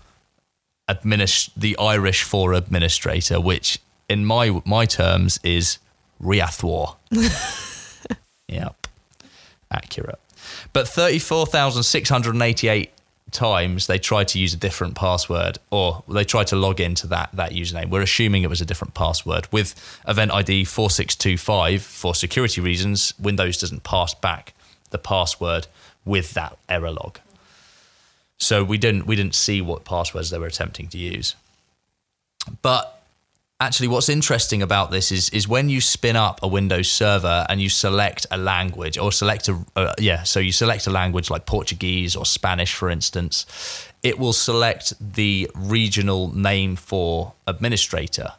administ- 0.91 1.49
the 1.57 1.79
Irish 1.79 2.25
for 2.25 2.53
administrator, 2.53 3.41
which 3.41 3.79
in 4.09 4.27
my 4.27 4.61
my 4.67 4.85
terms 4.85 5.39
is 5.43 5.79
Riathwar. 6.23 6.97
yep, 8.49 8.87
accurate. 9.71 10.19
But 10.75 10.87
34,688 10.89 12.91
times 13.33 13.87
they 13.87 13.99
tried 13.99 14.29
to 14.29 14.39
use 14.39 14.55
a 14.55 14.57
different 14.57 14.95
password 14.95 15.59
or 15.71 16.05
they 16.09 16.25
tried 16.25 16.47
to 16.49 16.57
log 16.57 16.81
into 16.81 17.07
that 17.09 17.31
that 17.33 17.53
username. 17.53 17.91
We're 17.91 18.03
assuming 18.03 18.43
it 18.43 18.51
was 18.51 18.61
a 18.61 18.67
different 18.67 18.95
password. 18.95 19.49
With 19.51 19.75
event 20.07 20.31
ID 20.33 20.65
4625 20.65 21.83
for 21.83 22.15
security 22.15 22.61
reasons, 22.61 23.15
Windows 23.19 23.59
doesn't 23.59 23.83
pass 23.85 24.15
back 24.15 24.55
the 24.91 24.99
password 24.99 25.67
with 26.05 26.33
that 26.35 26.57
error 26.69 26.91
log. 26.91 27.19
So 28.39 28.65
we 28.65 28.79
didn't 28.79 29.07
we 29.07 29.17
didn't 29.17 29.35
see 29.35 29.61
what 29.61 29.85
passwords 29.85 30.31
they 30.31 30.39
were 30.39 30.47
attempting 30.47 30.89
to 30.89 30.99
use. 30.99 31.35
But 32.61 33.02
actually 33.63 33.87
what's 33.87 34.09
interesting 34.09 34.61
about 34.61 34.91
this 34.91 35.13
is 35.13 35.31
is 35.31 35.47
when 35.47 35.69
you 35.69 35.81
spin 35.81 36.17
up 36.17 36.41
a 36.43 36.49
Windows 36.49 36.91
server 36.91 37.47
and 37.49 37.61
you 37.61 37.69
select 37.69 38.27
a 38.33 38.37
language 38.37 38.99
or 38.99 39.13
select 39.13 39.49
a 39.49 39.57
uh, 39.77 39.95
yeah, 39.99 40.25
so 40.25 40.41
you 40.41 40.53
select 40.53 40.87
a 40.87 40.91
language 40.91 41.31
like 41.31 41.47
Portuguese 41.47 42.17
or 42.17 42.27
Spanish 42.27 42.75
for 42.75 42.91
instance, 42.91 43.47
it 44.03 44.19
will 44.19 44.33
select 44.33 44.93
the 45.15 45.49
regional 45.55 46.35
name 46.37 46.75
for 46.75 47.35
administrator. 47.47 48.33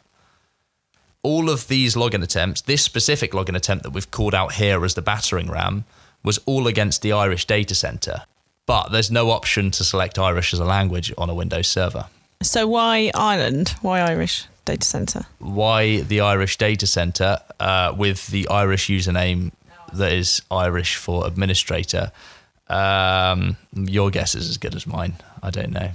All 1.22 1.48
of 1.48 1.68
these 1.68 1.94
login 1.94 2.22
attempts, 2.22 2.60
this 2.60 2.82
specific 2.82 3.32
login 3.32 3.56
attempt 3.56 3.82
that 3.84 3.90
we've 3.90 4.10
called 4.10 4.34
out 4.34 4.52
here 4.52 4.84
as 4.84 4.92
the 4.92 5.00
battering 5.00 5.50
ram, 5.50 5.84
was 6.22 6.38
all 6.44 6.66
against 6.66 7.00
the 7.00 7.12
Irish 7.12 7.46
data 7.46 7.74
center. 7.74 8.24
But 8.66 8.92
there's 8.92 9.10
no 9.10 9.30
option 9.30 9.70
to 9.70 9.84
select 9.84 10.18
Irish 10.18 10.52
as 10.52 10.60
a 10.60 10.64
language 10.64 11.14
on 11.16 11.30
a 11.30 11.34
Windows 11.34 11.68
server. 11.68 12.06
So 12.42 12.66
why 12.66 13.10
Ireland? 13.14 13.74
Why 13.80 14.00
Irish 14.00 14.46
data 14.64 14.86
center? 14.86 15.26
why 15.38 16.00
the 16.00 16.20
Irish 16.20 16.56
data 16.58 16.86
center 16.86 17.38
uh, 17.60 17.94
with 17.96 18.28
the 18.28 18.48
Irish 18.48 18.88
username 18.88 19.52
that 19.92 20.12
is 20.12 20.42
Irish 20.50 20.96
for 20.96 21.26
administrator. 21.26 22.10
Um, 22.68 23.56
your 23.74 24.10
guess 24.10 24.34
is 24.34 24.48
as 24.48 24.58
good 24.58 24.74
as 24.74 24.86
mine. 24.86 25.14
I 25.42 25.50
don't 25.50 25.70
know. 25.70 25.90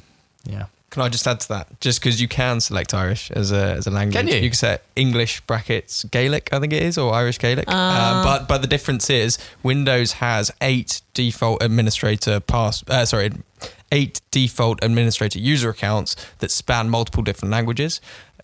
Yeah. 0.46 0.66
Can 0.90 1.04
I 1.04 1.10
just 1.10 1.28
add 1.28 1.40
to 1.42 1.48
that? 1.50 1.80
Just 1.82 2.00
because 2.00 2.20
you 2.20 2.28
can 2.28 2.60
select 2.60 2.94
Irish 2.96 3.30
as 3.32 3.52
a 3.52 3.74
as 3.74 3.86
a 3.86 3.92
language, 3.92 4.16
Can 4.16 4.28
you? 4.28 4.36
You 4.36 4.50
can 4.50 4.54
set 4.54 4.84
English 4.96 5.42
brackets 5.42 6.04
Gaelic, 6.06 6.50
I 6.52 6.60
think 6.60 6.74
it 6.74 6.82
is, 6.82 6.98
or 6.98 7.14
Irish 7.14 7.38
Gaelic. 7.38 7.70
Um, 7.70 8.24
but 8.24 8.48
but 8.48 8.62
the 8.62 8.68
difference 8.68 9.08
is 9.10 9.38
Windows 9.62 10.14
has 10.14 10.52
eight 10.62 11.02
default 11.14 11.62
administrator 11.62 12.40
pass. 12.40 12.84
Uh, 12.88 13.06
sorry, 13.06 13.32
eight 13.92 14.22
default 14.32 14.84
administrator 14.84 15.38
user 15.38 15.70
accounts 15.70 16.16
that 16.40 16.50
span 16.50 16.90
multiple 16.90 17.22
different 17.22 17.52
languages. 17.52 18.02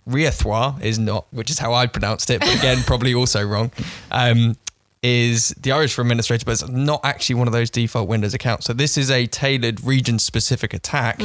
Riathrois 0.07 0.81
is 0.81 0.99
not, 0.99 1.25
which 1.31 1.49
is 1.49 1.59
how 1.59 1.73
I 1.73 1.87
pronounced 1.87 2.29
it, 2.29 2.39
but 2.39 2.55
again, 2.55 2.83
probably 2.85 3.13
also 3.13 3.43
wrong. 3.45 3.71
Um, 4.11 4.55
is 5.03 5.49
the 5.49 5.71
Irish 5.71 5.93
for 5.93 6.01
administrator, 6.01 6.43
but 6.45 6.53
it's 6.53 6.67
not 6.67 6.99
actually 7.03 7.35
one 7.35 7.47
of 7.47 7.53
those 7.53 7.69
default 7.69 8.09
Windows 8.09 8.33
accounts. 8.33 8.65
So 8.65 8.73
this 8.73 8.97
is 8.97 9.11
a 9.11 9.27
tailored 9.27 9.83
region-specific 9.83 10.73
attack. 10.73 11.21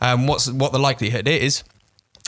Um, 0.00 0.28
what's 0.28 0.48
what 0.48 0.70
the 0.70 0.78
likelihood 0.78 1.26
is 1.26 1.64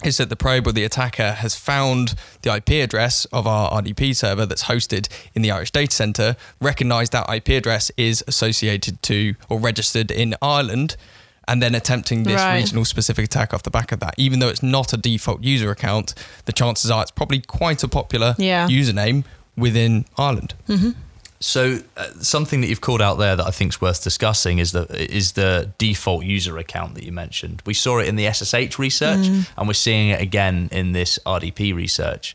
is 0.05 0.17
that 0.19 0.29
the 0.29 0.37
probe 0.37 0.67
or 0.67 0.73
the 0.73 0.85
attacker 0.85 1.33
has 1.33 1.57
found 1.57 2.15
the 2.43 2.55
IP 2.55 2.71
address 2.71 3.25
of 3.27 3.47
our 3.47 3.71
RDP 3.83 4.15
server 4.15 4.47
that's 4.47 4.65
hosted 4.65 5.09
in 5.35 5.43
the 5.43 5.51
Irish 5.51 5.73
data 5.73 5.95
center, 5.95 6.37
recognized 6.61 7.13
that 7.13 7.29
IP 7.29 7.49
address 7.49 7.91
is 7.97 8.23
associated 8.29 9.03
to 9.03 9.35
or 9.49 9.59
registered 9.59 10.11
in 10.11 10.37
Ireland, 10.41 10.97
and 11.49 11.61
then 11.63 11.75
attempting 11.75 12.23
this 12.23 12.35
Right. 12.41 12.59
regional 12.61 12.85
specific 12.85 13.25
attack 13.25 13.53
off 13.53 13.63
the 13.65 13.71
back 13.71 13.91
of 13.91 13.99
that. 14.01 14.15
Even 14.19 14.39
though 14.39 14.49
it's 14.49 14.63
not 14.63 14.93
a 14.93 14.97
default 14.97 15.43
user 15.43 15.71
account, 15.73 16.15
the 16.45 16.53
chances 16.53 16.91
are 16.91 17.03
it's 17.03 17.11
probably 17.11 17.41
quite 17.41 17.83
a 17.83 17.89
popular 17.89 18.37
Yeah. 18.39 18.69
username 18.69 19.25
within 19.57 20.05
Ireland. 20.17 20.55
So 21.41 21.79
uh, 21.97 22.07
something 22.21 22.61
that 22.63 22.67
you've 22.69 22.81
called 22.81 23.01
out 23.01 23.19
there 23.19 23.37
that 23.37 23.47
I 23.47 23.51
think 23.53 23.73
is 23.73 23.81
worth 23.81 24.03
discussing 24.03 24.59
is 24.59 24.73
the 24.73 24.87
is 25.21 25.33
the 25.33 25.71
default 25.79 26.25
user 26.25 26.59
account 26.59 26.95
that 26.97 27.05
you 27.05 27.13
mentioned. 27.13 27.63
We 27.65 27.75
saw 27.75 27.99
it 28.01 28.09
in 28.09 28.17
the 28.17 28.27
SSH 28.27 28.77
research, 28.79 29.27
and 29.57 29.69
we're 29.69 29.75
seeing 29.75 30.09
it 30.09 30.21
again 30.21 30.69
in 30.73 30.93
this 30.93 31.17
RDP 31.25 31.73
research. 31.73 32.35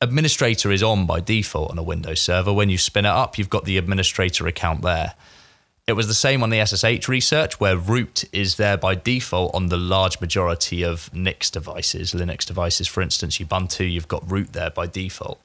Administrator 0.00 0.70
is 0.70 0.82
on 0.82 1.06
by 1.06 1.18
default 1.20 1.70
on 1.70 1.78
a 1.78 1.82
Windows 1.82 2.20
server. 2.20 2.52
When 2.52 2.68
you 2.68 2.78
spin 2.78 3.06
it 3.06 3.10
up, 3.10 3.38
you've 3.38 3.50
got 3.50 3.64
the 3.64 3.76
administrator 3.78 4.46
account 4.46 4.82
there. 4.82 5.14
It 5.86 5.92
was 5.92 6.06
the 6.06 6.14
same 6.14 6.42
on 6.42 6.48
the 6.48 6.64
SSH 6.64 7.08
research, 7.08 7.60
where 7.60 7.76
root 7.76 8.24
is 8.32 8.56
there 8.56 8.78
by 8.78 8.94
default 8.94 9.54
on 9.54 9.66
the 9.66 9.76
large 9.76 10.18
majority 10.18 10.82
of 10.82 11.12
Nix 11.12 11.50
devices, 11.50 12.14
Linux 12.14 12.46
devices, 12.46 12.88
for 12.88 13.02
instance, 13.02 13.36
Ubuntu, 13.36 13.90
you've 13.90 14.08
got 14.08 14.30
root 14.30 14.54
there 14.54 14.70
by 14.70 14.86
default 14.86 15.40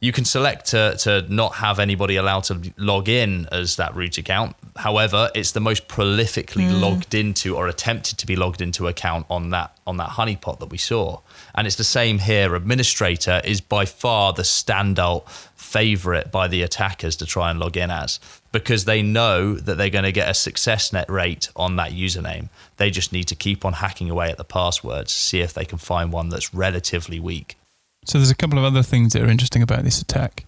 you 0.00 0.12
can 0.12 0.24
select 0.24 0.66
to, 0.68 0.96
to 0.98 1.22
not 1.28 1.56
have 1.56 1.78
anybody 1.78 2.16
allowed 2.16 2.44
to 2.44 2.72
log 2.78 3.08
in 3.08 3.46
as 3.52 3.76
that 3.76 3.94
root 3.94 4.16
account. 4.16 4.56
However, 4.76 5.30
it's 5.34 5.52
the 5.52 5.60
most 5.60 5.88
prolifically 5.88 6.68
hmm. 6.68 6.80
logged 6.80 7.14
into 7.14 7.56
or 7.56 7.68
attempted 7.68 8.18
to 8.18 8.26
be 8.26 8.34
logged 8.34 8.62
into 8.62 8.88
account 8.88 9.26
on 9.28 9.50
that 9.50 9.76
on 9.86 9.98
that 9.98 10.10
honeypot 10.10 10.58
that 10.60 10.70
we 10.70 10.78
saw. 10.78 11.20
And 11.54 11.66
it's 11.66 11.76
the 11.76 11.84
same 11.84 12.18
here. 12.18 12.54
Administrator 12.54 13.42
is 13.44 13.60
by 13.60 13.84
far 13.84 14.32
the 14.32 14.42
standout 14.42 15.24
favorite 15.70 16.32
by 16.32 16.48
the 16.48 16.62
attackers 16.62 17.14
to 17.14 17.24
try 17.24 17.48
and 17.50 17.60
log 17.60 17.76
in 17.76 17.90
as 17.90 18.18
because 18.50 18.86
they 18.86 19.02
know 19.02 19.54
that 19.54 19.76
they're 19.76 19.88
going 19.88 20.04
to 20.04 20.10
get 20.10 20.28
a 20.28 20.34
success 20.34 20.92
net 20.92 21.08
rate 21.08 21.48
on 21.54 21.76
that 21.76 21.92
username. 21.92 22.48
They 22.76 22.90
just 22.90 23.12
need 23.12 23.28
to 23.28 23.36
keep 23.36 23.64
on 23.64 23.74
hacking 23.74 24.10
away 24.10 24.30
at 24.30 24.36
the 24.36 24.44
passwords, 24.44 25.12
see 25.12 25.40
if 25.40 25.54
they 25.54 25.64
can 25.64 25.78
find 25.78 26.12
one 26.12 26.28
that's 26.28 26.52
relatively 26.52 27.20
weak. 27.20 27.56
So 28.04 28.18
there's 28.18 28.30
a 28.30 28.34
couple 28.34 28.58
of 28.58 28.64
other 28.64 28.82
things 28.82 29.12
that 29.12 29.22
are 29.22 29.28
interesting 29.28 29.62
about 29.62 29.84
this 29.84 30.02
attack. 30.02 30.44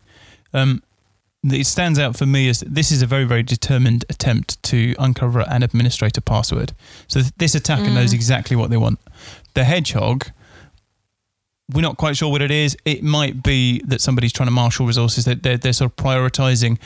Um, 0.53 0.83
it 1.45 1.67
stands 1.67 1.99
out 1.99 2.17
for 2.17 2.27
me 2.27 2.49
as 2.49 2.61
this 2.61 2.91
is 2.91 3.03
a 3.03 3.07
very, 3.07 3.25
very 3.25 3.43
determined 3.43 4.05
attempt 4.09 4.61
to 4.65 4.95
uncover 4.99 5.41
an 5.49 5.63
administrator 5.63 6.21
password. 6.21 6.73
So 7.09 7.21
th- 7.21 7.33
this 7.37 7.55
attacker 7.55 7.91
knows 7.91 8.13
exactly 8.13 8.57
what 8.57 8.71
they 8.71 8.77
want. 8.77 8.99
The 9.55 9.65
hedgehog, 9.65 10.31
we're 11.75 11.83
not 11.83 11.97
quite 11.97 12.17
sure 12.17 12.31
what 12.31 12.43
it 12.43 12.51
is. 12.51 12.77
It 12.85 13.03
might 13.03 13.43
be 13.43 13.81
that 13.87 14.01
somebody's 14.01 14.33
trying 14.33 14.49
to 14.49 14.53
marshal 14.53 14.87
resources. 14.87 15.25
That 15.25 15.43
they're, 15.43 15.57
they're 15.57 15.73
sort 15.73 15.91
of 15.93 15.97
prioritizing 15.97 16.79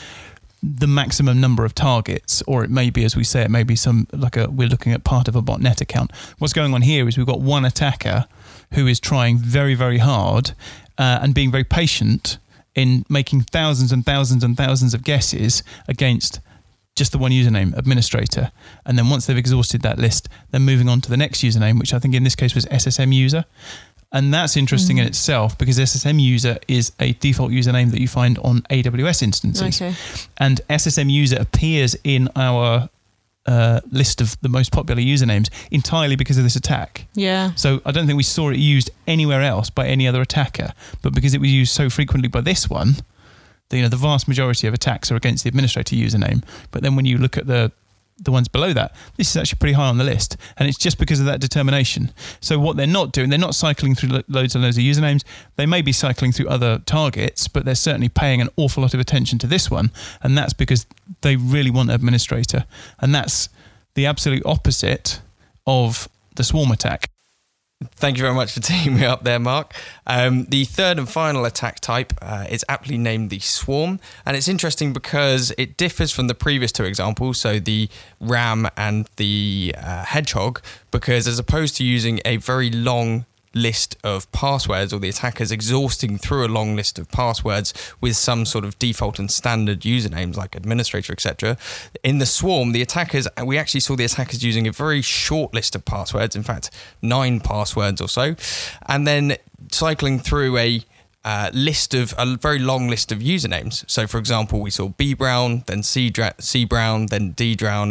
the 0.62 0.87
maximum 0.87 1.40
number 1.40 1.64
of 1.64 1.75
targets, 1.75 2.42
or 2.46 2.64
it 2.64 2.70
may 2.70 2.90
be, 2.90 3.05
as 3.05 3.14
we 3.14 3.25
say, 3.25 3.42
it 3.42 3.51
may 3.51 3.62
be 3.62 3.77
some 3.77 4.07
like 4.12 4.37
a 4.37 4.49
we're 4.49 4.68
looking 4.68 4.92
at 4.92 5.05
part 5.05 5.29
of 5.29 5.37
a 5.37 5.42
botnet 5.42 5.81
account. 5.81 6.11
What's 6.38 6.53
going 6.53 6.75
on 6.75 6.83
here 6.83 7.07
is 7.09 7.16
we've 7.16 7.27
got 7.27 7.40
one 7.40 7.64
attacker 7.64 8.27
who 8.72 8.87
is 8.87 8.99
trying 8.99 9.38
very, 9.38 9.75
very 9.75 9.99
hard 9.99 10.53
uh, 10.99 11.20
and 11.22 11.35
being 11.35 11.51
very 11.51 11.64
patient 11.64 12.38
in 12.75 13.05
making 13.09 13.42
thousands 13.42 13.92
and 13.92 14.05
thousands 14.05 14.42
and 14.44 14.57
thousands 14.57 14.92
of 14.92 15.03
guesses 15.03 15.62
against 15.88 16.40
just 16.94 17.12
the 17.12 17.18
one 17.18 17.31
username, 17.31 17.77
administrator. 17.77 18.51
And 18.87 18.99
then 18.99 19.11
once 19.11 19.27
they've 19.27 19.37
exhausted 19.37 19.83
that 19.83 19.99
list, 19.99 20.29
they're 20.51 20.61
moving 20.61 20.88
on 20.88 21.01
to 21.03 21.11
the 21.11 21.16
next 21.16 21.40
username, 21.40 21.79
which 21.79 21.92
I 21.92 21.99
think 21.99 22.14
in 22.14 22.25
this 22.25 22.35
case 22.35 22.55
was 22.55 22.64
SSM 22.66 23.14
user. 23.14 23.44
And 24.12 24.33
that's 24.33 24.57
interesting 24.57 24.99
in 24.99 25.07
itself 25.07 25.59
because 25.59 25.79
SSM 25.79 26.21
user 26.21 26.59
is 26.69 26.92
a 27.01 27.12
default 27.14 27.51
username 27.51 27.90
that 27.90 28.01
you 28.01 28.09
find 28.09 28.38
on 28.38 28.62
AWS 28.71 29.23
instances. 29.23 29.83
Okay. 29.83 29.95
And 30.38 30.61
SSM 30.71 31.11
user 31.11 31.37
appears 31.38 31.97
in 32.05 32.29
our 32.37 32.88
uh, 33.47 33.81
list 33.90 34.21
of 34.21 34.40
the 34.40 34.49
most 34.49 34.73
popular 34.73 35.01
usernames 35.01 35.51
entirely 35.71 36.16
because 36.16 36.38
of 36.38 36.45
this 36.45 36.57
attack. 36.57 37.07
Yeah. 37.14 37.53
So 37.55 37.81
I 37.85 37.92
don't 37.92 38.07
think 38.07 38.16
we 38.16 38.23
saw 38.23 38.51
it 38.51 38.59
used 38.59 38.90
anywhere 39.07 39.42
else 39.42 39.71
by 39.71 39.87
any 39.87 40.07
other 40.07 40.21
attacker, 40.21 40.73
but 41.03 41.14
because 41.14 41.35
it 41.35 41.40
was 41.40 41.53
used 41.53 41.73
so 41.73 41.90
frequently 41.90 42.29
by 42.29 42.40
this 42.40 42.69
one, 42.69 42.97
the, 43.69 43.79
you 43.79 43.83
know, 43.83 43.88
the 43.88 43.97
vast 43.97 44.29
majority 44.29 44.66
of 44.66 44.75
attacks 44.75 45.11
are 45.11 45.16
against 45.16 45.45
the 45.45 45.49
administrator 45.49 45.97
username. 45.97 46.45
But 46.71 46.83
then 46.83 46.97
when 46.97 47.05
you 47.05 47.19
look 47.19 47.37
at 47.37 47.47
the 47.47 47.73
the 48.18 48.31
ones 48.31 48.48
below 48.48 48.72
that, 48.72 48.94
this 49.16 49.31
is 49.31 49.37
actually 49.37 49.59
pretty 49.59 49.74
high 49.74 49.88
on 49.88 49.98
the 49.98 50.05
list, 50.05 50.37
and 50.57 50.68
it's 50.68 50.79
just 50.79 50.98
because 50.98 51.20
of 51.20 51.26
that 51.26 51.40
determination. 51.40 52.12
So 52.40 52.59
what 52.59 52.76
they're 52.76 52.87
not 52.87 53.12
doing, 53.12 53.29
they're 53.29 53.38
not 53.38 53.55
cycling 53.55 53.94
through 53.94 54.11
lo- 54.11 54.22
loads 54.29 54.55
and 54.55 54.64
loads 54.64 54.79
of 54.79 54.85
usernames. 54.85 55.22
They 55.57 55.66
may 55.66 55.83
be 55.83 55.92
cycling 55.92 56.33
through 56.33 56.48
other 56.48 56.79
targets, 56.79 57.46
but 57.48 57.64
they're 57.64 57.74
certainly 57.74 58.09
paying 58.09 58.40
an 58.40 58.48
awful 58.57 58.83
lot 58.83 58.94
of 58.94 59.00
attention 59.00 59.38
to 59.40 59.46
this 59.46 59.70
one, 59.70 59.90
and 60.22 60.37
that's 60.37 60.55
because 60.55 60.87
they 61.20 61.37
really 61.37 61.70
want 61.70 61.90
administrator, 61.90 62.64
and 63.00 63.14
that's 63.14 63.48
the 63.94 64.07
absolute 64.07 64.44
opposite 64.46 65.20
of 65.66 66.09
the 66.37 66.44
swarm 66.44 66.70
attack. 66.70 67.11
Thank 67.85 68.17
you 68.17 68.23
very 68.23 68.35
much 68.35 68.53
for 68.53 68.61
teaming 68.62 69.01
me 69.01 69.05
up 69.05 69.23
there, 69.25 69.39
Mark. 69.39 69.75
Um, 70.07 70.47
the 70.47 70.65
third 70.65 70.99
and 70.99 71.07
final 71.09 71.45
attack 71.45 71.81
type 71.81 72.15
uh, 72.23 72.47
is 72.49 72.65
aptly 72.71 72.97
named 72.97 73.29
the 73.29 73.39
Swarm, 73.39 74.01
and 74.25 74.35
it's 74.35 74.49
interesting 74.49 74.95
because 74.95 75.53
it 75.59 75.77
differs 75.77 76.11
from 76.11 76.27
the 76.27 76.35
previous 76.35 76.73
two 76.73 76.85
examples, 76.85 77.39
so 77.39 77.59
the 77.59 77.91
Ram 78.19 78.67
and 78.79 79.11
the 79.17 79.75
uh, 79.77 80.05
Hedgehog, 80.05 80.62
because 80.91 81.29
as 81.29 81.39
opposed 81.39 81.77
to 81.77 81.85
using 81.85 82.19
a 82.25 82.39
very 82.39 82.71
long 82.71 83.27
list 83.57 83.97
of 84.05 84.31
passwords 84.33 84.92
or 84.92 85.01
the 85.01 85.09
attackers 85.09 85.51
exhausting 85.51 86.19
through 86.19 86.47
a 86.47 86.49
long 86.49 86.77
list 86.77 86.99
of 86.99 87.11
passwords 87.11 87.73
with 88.01 88.14
some 88.14 88.45
sort 88.45 88.64
of 88.64 88.79
default 88.79 89.19
and 89.19 89.31
standard 89.31 89.81
usernames 89.81 90.37
like 90.37 90.55
administrator 90.55 91.12
etc 91.12 91.57
in 92.05 92.19
the 92.19 92.27
swarm 92.27 92.73
the 92.73 92.83
attackers 92.83 93.27
we 93.42 93.57
actually 93.57 93.81
saw 93.81 93.97
the 93.97 94.05
attackers 94.05 94.45
using 94.45 94.69
a 94.69 94.73
very 94.73 95.01
short 95.01 95.55
list 95.55 95.75
of 95.75 95.85
passwords 95.87 96.37
in 96.37 96.42
fact 96.42 96.71
nine 97.01 97.40
passwords 97.40 98.01
or 98.01 98.09
so 98.09 98.37
and 98.87 99.07
then 99.07 99.37
cycling 99.73 100.19
through 100.19 100.59
a 100.59 100.85
uh, 101.25 101.51
list 101.53 101.92
of 101.92 102.14
a 102.19 102.37
very 102.37 102.61
long 102.61 102.87
list 102.87 103.11
of 103.11 103.19
usernames. 103.19 103.85
So, 103.90 104.07
for 104.07 104.19
example, 104.19 104.61
we 104.61 104.71
saw 104.71 104.90
B 104.90 105.12
Brown, 105.12 105.64
then 105.66 105.83
C, 105.83 106.09
Dra- 106.09 106.37
C 106.38 106.64
Brown, 106.64 107.07
then 107.07 107.33
D 107.33 107.57
Brown, 107.57 107.88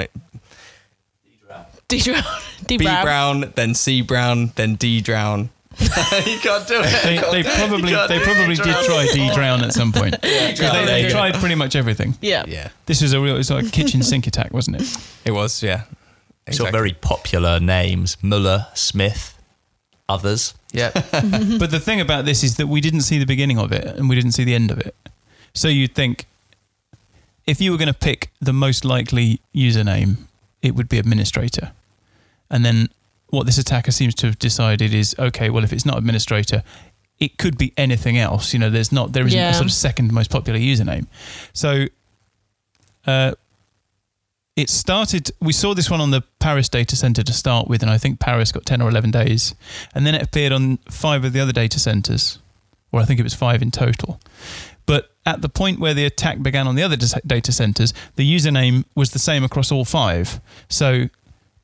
D 1.87 2.01
Brown. 2.01 2.23
D 2.65 2.77
B 2.77 2.85
Brown. 2.85 3.03
Brown, 3.03 3.53
then 3.55 3.75
C 3.75 4.01
Brown, 4.01 4.53
then 4.55 4.75
D 4.75 5.01
Brown. 5.01 5.49
you 6.25 6.39
can't 6.39 6.67
do 6.67 6.81
it. 6.83 7.03
They, 7.03 7.41
they 7.41 7.49
probably 7.57 7.91
they 7.93 8.19
probably 8.19 8.55
did 8.55 8.75
try 8.85 9.07
D 9.13 9.29
drown 9.33 9.61
at 9.63 9.73
some 9.73 9.91
point. 9.91 10.13
'Cause 10.21 10.59
they, 10.59 10.85
they 10.85 11.09
tried 11.09 11.35
pretty 11.35 11.55
much 11.55 11.75
everything. 11.75 12.15
Yeah. 12.21 12.45
Yeah, 12.47 12.69
This 12.85 13.01
was 13.01 13.13
a 13.13 13.19
real 13.21 13.37
it's 13.37 13.49
like 13.49 13.65
a 13.67 13.69
kitchen 13.69 14.01
sink 14.03 14.27
attack, 14.27 14.51
wasn't 14.53 14.81
it? 14.81 14.97
it 15.25 15.31
was. 15.31 15.61
Yeah, 15.63 15.83
Sort 16.51 16.69
of 16.69 16.73
very 16.73 16.93
popular 16.93 17.59
names 17.59 18.17
Muller, 18.21 18.67
Smith, 18.73 19.37
others. 20.07 20.53
Yeah, 20.71 20.91
but 21.11 21.71
the 21.71 21.79
thing 21.81 21.99
about 22.01 22.25
this 22.25 22.43
is 22.43 22.55
that 22.57 22.67
we 22.67 22.81
didn't 22.81 23.01
see 23.01 23.17
the 23.19 23.25
beginning 23.25 23.57
of 23.57 23.71
it 23.71 23.85
and 23.85 24.07
we 24.09 24.15
didn't 24.15 24.31
see 24.33 24.43
the 24.43 24.53
end 24.55 24.71
of 24.71 24.79
it. 24.79 24.95
So 25.53 25.67
you'd 25.67 25.95
think 25.95 26.25
if 27.47 27.61
you 27.61 27.71
were 27.71 27.77
going 27.77 27.87
to 27.87 27.93
pick 27.93 28.29
the 28.41 28.53
most 28.53 28.83
likely 28.85 29.39
username, 29.53 30.17
it 30.61 30.75
would 30.75 30.89
be 30.89 30.97
administrator. 30.99 31.71
And 32.49 32.65
then 32.65 32.89
what 33.35 33.45
this 33.45 33.57
attacker 33.57 33.91
seems 33.91 34.15
to 34.15 34.27
have 34.27 34.39
decided 34.39 34.93
is 34.93 35.15
okay, 35.19 35.49
well, 35.49 35.63
if 35.63 35.71
it's 35.73 35.85
not 35.85 35.97
administrator, 35.97 36.63
it 37.19 37.37
could 37.37 37.57
be 37.57 37.73
anything 37.77 38.17
else. 38.17 38.53
You 38.53 38.59
know, 38.59 38.69
there's 38.69 38.91
not, 38.91 39.13
there 39.13 39.25
isn't 39.27 39.37
Yeah. 39.39 39.51
a 39.51 39.53
sort 39.53 39.65
of 39.65 39.71
second 39.73 40.11
most 40.11 40.29
popular 40.31 40.59
username. 40.59 41.05
So, 41.53 41.85
uh, 43.07 43.33
it 44.55 44.69
started 44.69 45.31
we 45.41 45.51
saw 45.51 45.73
this 45.73 45.89
one 45.91 45.99
on 45.99 46.11
the 46.11 46.21
paris 46.39 46.69
data 46.69 46.95
center 46.95 47.21
to 47.21 47.33
start 47.33 47.67
with 47.67 47.81
and 47.81 47.91
i 47.91 47.97
think 47.97 48.19
paris 48.21 48.53
got 48.53 48.65
10 48.65 48.81
or 48.81 48.87
11 48.89 49.11
days 49.11 49.53
and 49.93 50.07
then 50.07 50.15
it 50.15 50.21
appeared 50.23 50.53
on 50.53 50.77
five 50.89 51.25
of 51.25 51.33
the 51.33 51.41
other 51.41 51.51
data 51.51 51.77
centers 51.77 52.39
or 52.93 53.01
i 53.01 53.05
think 53.05 53.19
it 53.19 53.23
was 53.23 53.33
five 53.33 53.61
in 53.61 53.69
total 53.69 54.17
but 54.85 55.11
at 55.25 55.41
the 55.41 55.49
point 55.49 55.77
where 55.79 55.93
the 55.93 56.05
attack 56.05 56.41
began 56.41 56.67
on 56.67 56.75
the 56.75 56.83
other 56.83 56.95
data 57.27 57.51
centers 57.51 57.93
the 58.15 58.23
username 58.35 58.85
was 58.95 59.11
the 59.11 59.19
same 59.19 59.43
across 59.43 59.73
all 59.73 59.83
five 59.83 60.39
so 60.69 61.09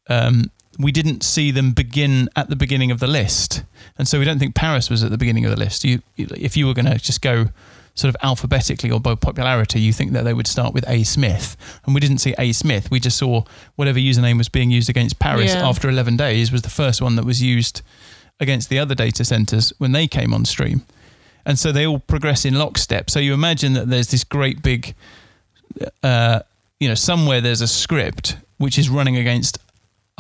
um, 0.10 0.52
we 0.80 0.92
didn't 0.92 1.24
see 1.24 1.52
them 1.52 1.72
begin 1.74 2.30
at 2.36 2.50
the 2.50 2.56
beginning 2.56 2.92
of 2.92 3.00
the 3.00 3.08
list 3.08 3.64
and 3.98 4.08
so 4.08 4.18
we 4.20 4.26
don't 4.26 4.40
think 4.40 4.56
paris 4.56 4.90
was 4.90 5.04
at 5.04 5.12
the 5.12 5.18
beginning 5.18 5.46
of 5.46 5.52
the 5.52 5.58
list 5.58 5.84
you 5.84 6.02
if 6.18 6.56
you 6.56 6.66
were 6.68 6.74
going 6.74 6.86
to 6.86 6.98
just 6.98 7.22
go 7.22 7.48
sort 7.94 8.08
of 8.08 8.16
alphabetically 8.24 8.90
or 8.90 9.02
by 9.02 9.14
popularity, 9.16 9.78
you 9.82 9.92
think 9.92 10.14
that 10.14 10.24
they 10.24 10.34
would 10.34 10.48
start 10.48 10.74
with 10.74 10.88
A 10.88 11.04
Smith. 11.04 11.58
And 11.86 11.94
we 11.94 12.00
didn't 12.00 12.20
see 12.20 12.34
A 12.40 12.54
Smith. 12.54 12.90
We 12.90 13.02
just 13.02 13.18
saw 13.18 13.44
whatever 13.76 14.00
username 14.00 14.38
was 14.38 14.48
being 14.48 14.72
used 14.72 14.90
against 14.90 15.20
Paris 15.20 15.54
Yeah. 15.54 15.68
after 15.68 15.90
11 15.90 16.16
days 16.16 16.54
was 16.54 16.62
the 16.62 16.70
first 16.70 17.02
one 17.02 17.18
that 17.18 17.26
was 17.26 17.42
used 17.44 17.82
against 18.40 18.70
the 18.70 18.80
other 18.80 18.96
data 18.96 19.26
centers 19.26 19.74
when 19.78 19.92
they 19.92 20.08
came 20.08 20.34
on 20.34 20.46
stream. 20.46 20.84
And 21.46 21.60
so 21.60 21.74
they 21.74 21.86
all 21.86 22.00
progress 22.00 22.46
in 22.46 22.56
lockstep. 22.56 23.10
So 23.10 23.20
you 23.20 23.34
imagine 23.34 23.74
that 23.74 23.90
there's 23.90 24.08
this 24.08 24.24
great 24.24 24.64
big, 24.64 24.96
uh, 26.02 26.40
you 26.80 26.88
know, 26.88 26.96
somewhere 26.96 27.42
there's 27.42 27.62
a 27.62 27.68
script 27.68 28.38
which 28.58 28.80
is 28.80 28.90
running 28.90 29.18
against 29.18 29.58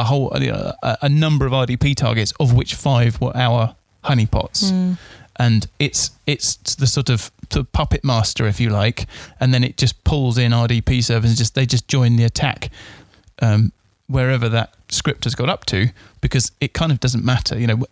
a 0.01 0.03
whole, 0.05 0.31
a, 0.33 0.97
a 1.03 1.09
number 1.09 1.45
of 1.45 1.51
RDP 1.53 1.95
targets, 1.95 2.31
of 2.39 2.53
which 2.53 2.75
five 2.75 3.19
were 3.21 3.35
our 3.35 3.75
honeypots 4.03 4.97
and 5.37 5.67
it's 5.79 6.11
it's 6.27 6.55
the 6.75 6.85
sort 6.87 7.09
of 7.09 7.31
the 7.49 7.63
puppet 7.63 8.03
master, 8.03 8.45
if 8.47 8.59
you 8.59 8.69
like, 8.69 9.05
and 9.39 9.53
then 9.53 9.63
it 9.63 9.77
just 9.77 10.03
pulls 10.03 10.37
in 10.37 10.51
RDP 10.51 11.03
servers 11.03 11.29
and 11.31 11.37
just 11.37 11.55
they 11.55 11.65
just 11.65 11.87
join 11.87 12.15
the 12.17 12.23
attack 12.25 12.69
um, 13.41 13.71
wherever 14.07 14.49
that 14.49 14.73
script 14.89 15.23
has 15.23 15.35
got 15.35 15.49
up 15.49 15.65
to 15.65 15.87
because 16.19 16.51
it 16.59 16.73
kind 16.73 16.91
of 16.91 16.99
doesn't 16.99 17.23
matter. 17.23 17.57
You 17.57 17.67
know, 17.67 17.85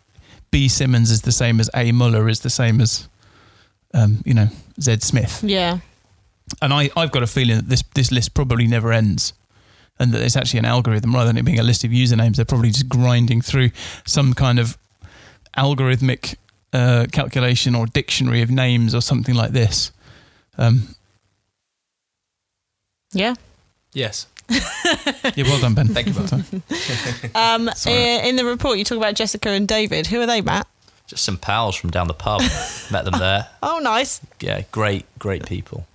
B 0.52 0.68
Simmons 0.68 1.12
is 1.12 1.22
the 1.22 1.32
same 1.32 1.60
as 1.60 1.70
A 1.76 1.92
Muller 1.92 2.28
is 2.30 2.42
the 2.42 2.50
same 2.50 2.82
as 2.82 3.08
um, 3.94 4.22
you 4.26 4.34
know 4.34 4.48
Z 4.82 4.98
Smith, 5.00 5.42
Yeah. 5.44 5.80
and 6.62 6.74
I 6.74 6.90
I've 6.98 7.12
got 7.12 7.24
a 7.24 7.28
feeling 7.28 7.56
that 7.56 7.70
this 7.70 7.84
this 7.94 8.12
list 8.12 8.34
probably 8.34 8.68
never 8.68 8.92
ends. 8.92 9.34
And 10.00 10.14
that 10.14 10.22
it's 10.22 10.38
actually 10.38 10.60
an 10.60 10.66
algorithm 10.66 11.14
rather 11.14 11.28
than 11.28 11.38
it 11.38 11.44
being 11.44 11.60
a 11.60 11.64
list 11.64 11.84
of 11.84 11.92
usernames. 11.92 12.38
They're 12.38 12.46
probably 12.46 12.70
just 12.72 12.88
grinding 12.88 13.42
through 13.42 13.72
some 14.06 14.34
kind 14.34 14.58
of 14.60 14.78
algorithmic 15.58 16.36
uh, 16.72 17.08
calculation 17.12 17.76
or 17.76 17.86
dictionary 17.86 18.42
of 18.42 18.50
names 18.50 18.96
or 18.96 19.02
something 19.02 19.36
like 19.36 19.52
this. 19.52 19.92
Um, 20.58 20.96
Yeah. 23.12 23.34
yes. 23.94 24.28
yeah, 24.50 25.44
well 25.44 25.60
done, 25.60 25.76
Ben. 25.76 25.88
Thank 25.90 26.08
you, 26.08 26.14
Martin. 26.14 26.64
Um, 27.36 27.70
in 27.88 28.36
the 28.36 28.46
report, 28.46 28.78
you 28.78 28.84
talk 28.84 28.98
about 28.98 29.16
Jessica 29.16 29.50
and 29.50 29.68
David. 29.68 30.08
Who 30.08 30.22
are 30.22 30.26
they, 30.26 30.42
Matt? 30.42 30.68
Just 31.08 31.24
some 31.24 31.38
pals 31.38 31.76
from 31.76 31.90
down 31.92 32.08
the 32.08 32.14
pub. 32.14 32.42
Met 32.92 33.06
them 33.06 33.20
there. 33.20 33.48
Oh, 33.62 33.80
nice. 33.82 34.22
Yeah, 34.40 34.62
great, 34.72 35.06
great 35.20 35.46
people. 35.46 35.86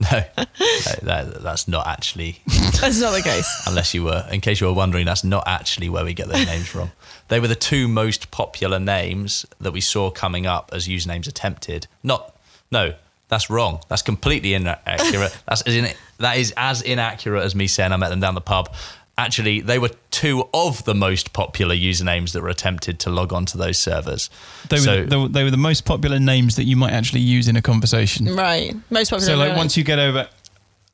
No, 0.10 0.22
no, 0.38 1.24
that, 1.24 1.42
that's 1.42 1.68
not 1.68 1.86
actually, 1.86 2.40
That's 2.80 3.00
not 3.00 3.12
the 3.12 3.22
case. 3.22 3.62
unless 3.66 3.92
you 3.92 4.04
were, 4.04 4.26
in 4.30 4.40
case 4.40 4.60
you 4.60 4.66
were 4.66 4.72
wondering, 4.72 5.04
that's 5.04 5.24
not 5.24 5.44
actually 5.46 5.88
where 5.90 6.04
we 6.04 6.14
get 6.14 6.28
those 6.28 6.46
names 6.46 6.66
from. 6.68 6.90
They 7.28 7.38
were 7.38 7.48
the 7.48 7.54
two 7.54 7.86
most 7.86 8.30
popular 8.30 8.80
names 8.80 9.44
that 9.60 9.72
we 9.72 9.80
saw 9.82 10.10
coming 10.10 10.46
up 10.46 10.70
as 10.72 10.88
usernames 10.88 11.28
attempted. 11.28 11.86
Not, 12.02 12.34
no, 12.72 12.94
that's 13.28 13.50
wrong. 13.50 13.80
That's 13.88 14.02
completely 14.02 14.54
inaccurate. 14.54 15.36
That's 15.46 15.62
as 15.62 15.76
in, 15.76 15.88
that 16.18 16.38
is 16.38 16.52
as 16.56 16.82
inaccurate 16.82 17.42
as 17.44 17.54
me 17.54 17.66
saying 17.66 17.92
I 17.92 17.96
met 17.96 18.08
them 18.08 18.20
down 18.20 18.34
the 18.34 18.40
pub. 18.40 18.74
Actually, 19.20 19.60
they 19.60 19.78
were 19.78 19.90
two 20.10 20.48
of 20.54 20.82
the 20.84 20.94
most 20.94 21.34
popular 21.34 21.74
usernames 21.74 22.32
that 22.32 22.42
were 22.42 22.48
attempted 22.48 22.98
to 23.00 23.10
log 23.10 23.34
onto 23.34 23.58
those 23.58 23.76
servers. 23.76 24.30
They 24.70 24.76
were, 24.76 24.80
so, 24.80 25.04
they, 25.04 25.16
were, 25.16 25.28
they 25.28 25.44
were 25.44 25.50
the 25.50 25.58
most 25.58 25.84
popular 25.84 26.18
names 26.18 26.56
that 26.56 26.64
you 26.64 26.74
might 26.74 26.92
actually 26.92 27.20
use 27.20 27.46
in 27.46 27.54
a 27.54 27.60
conversation. 27.60 28.34
Right. 28.34 28.74
Most 28.88 29.10
popular. 29.10 29.32
So, 29.32 29.36
like, 29.36 29.54
once 29.58 29.76
you 29.76 29.84
get 29.84 29.98
over, 29.98 30.26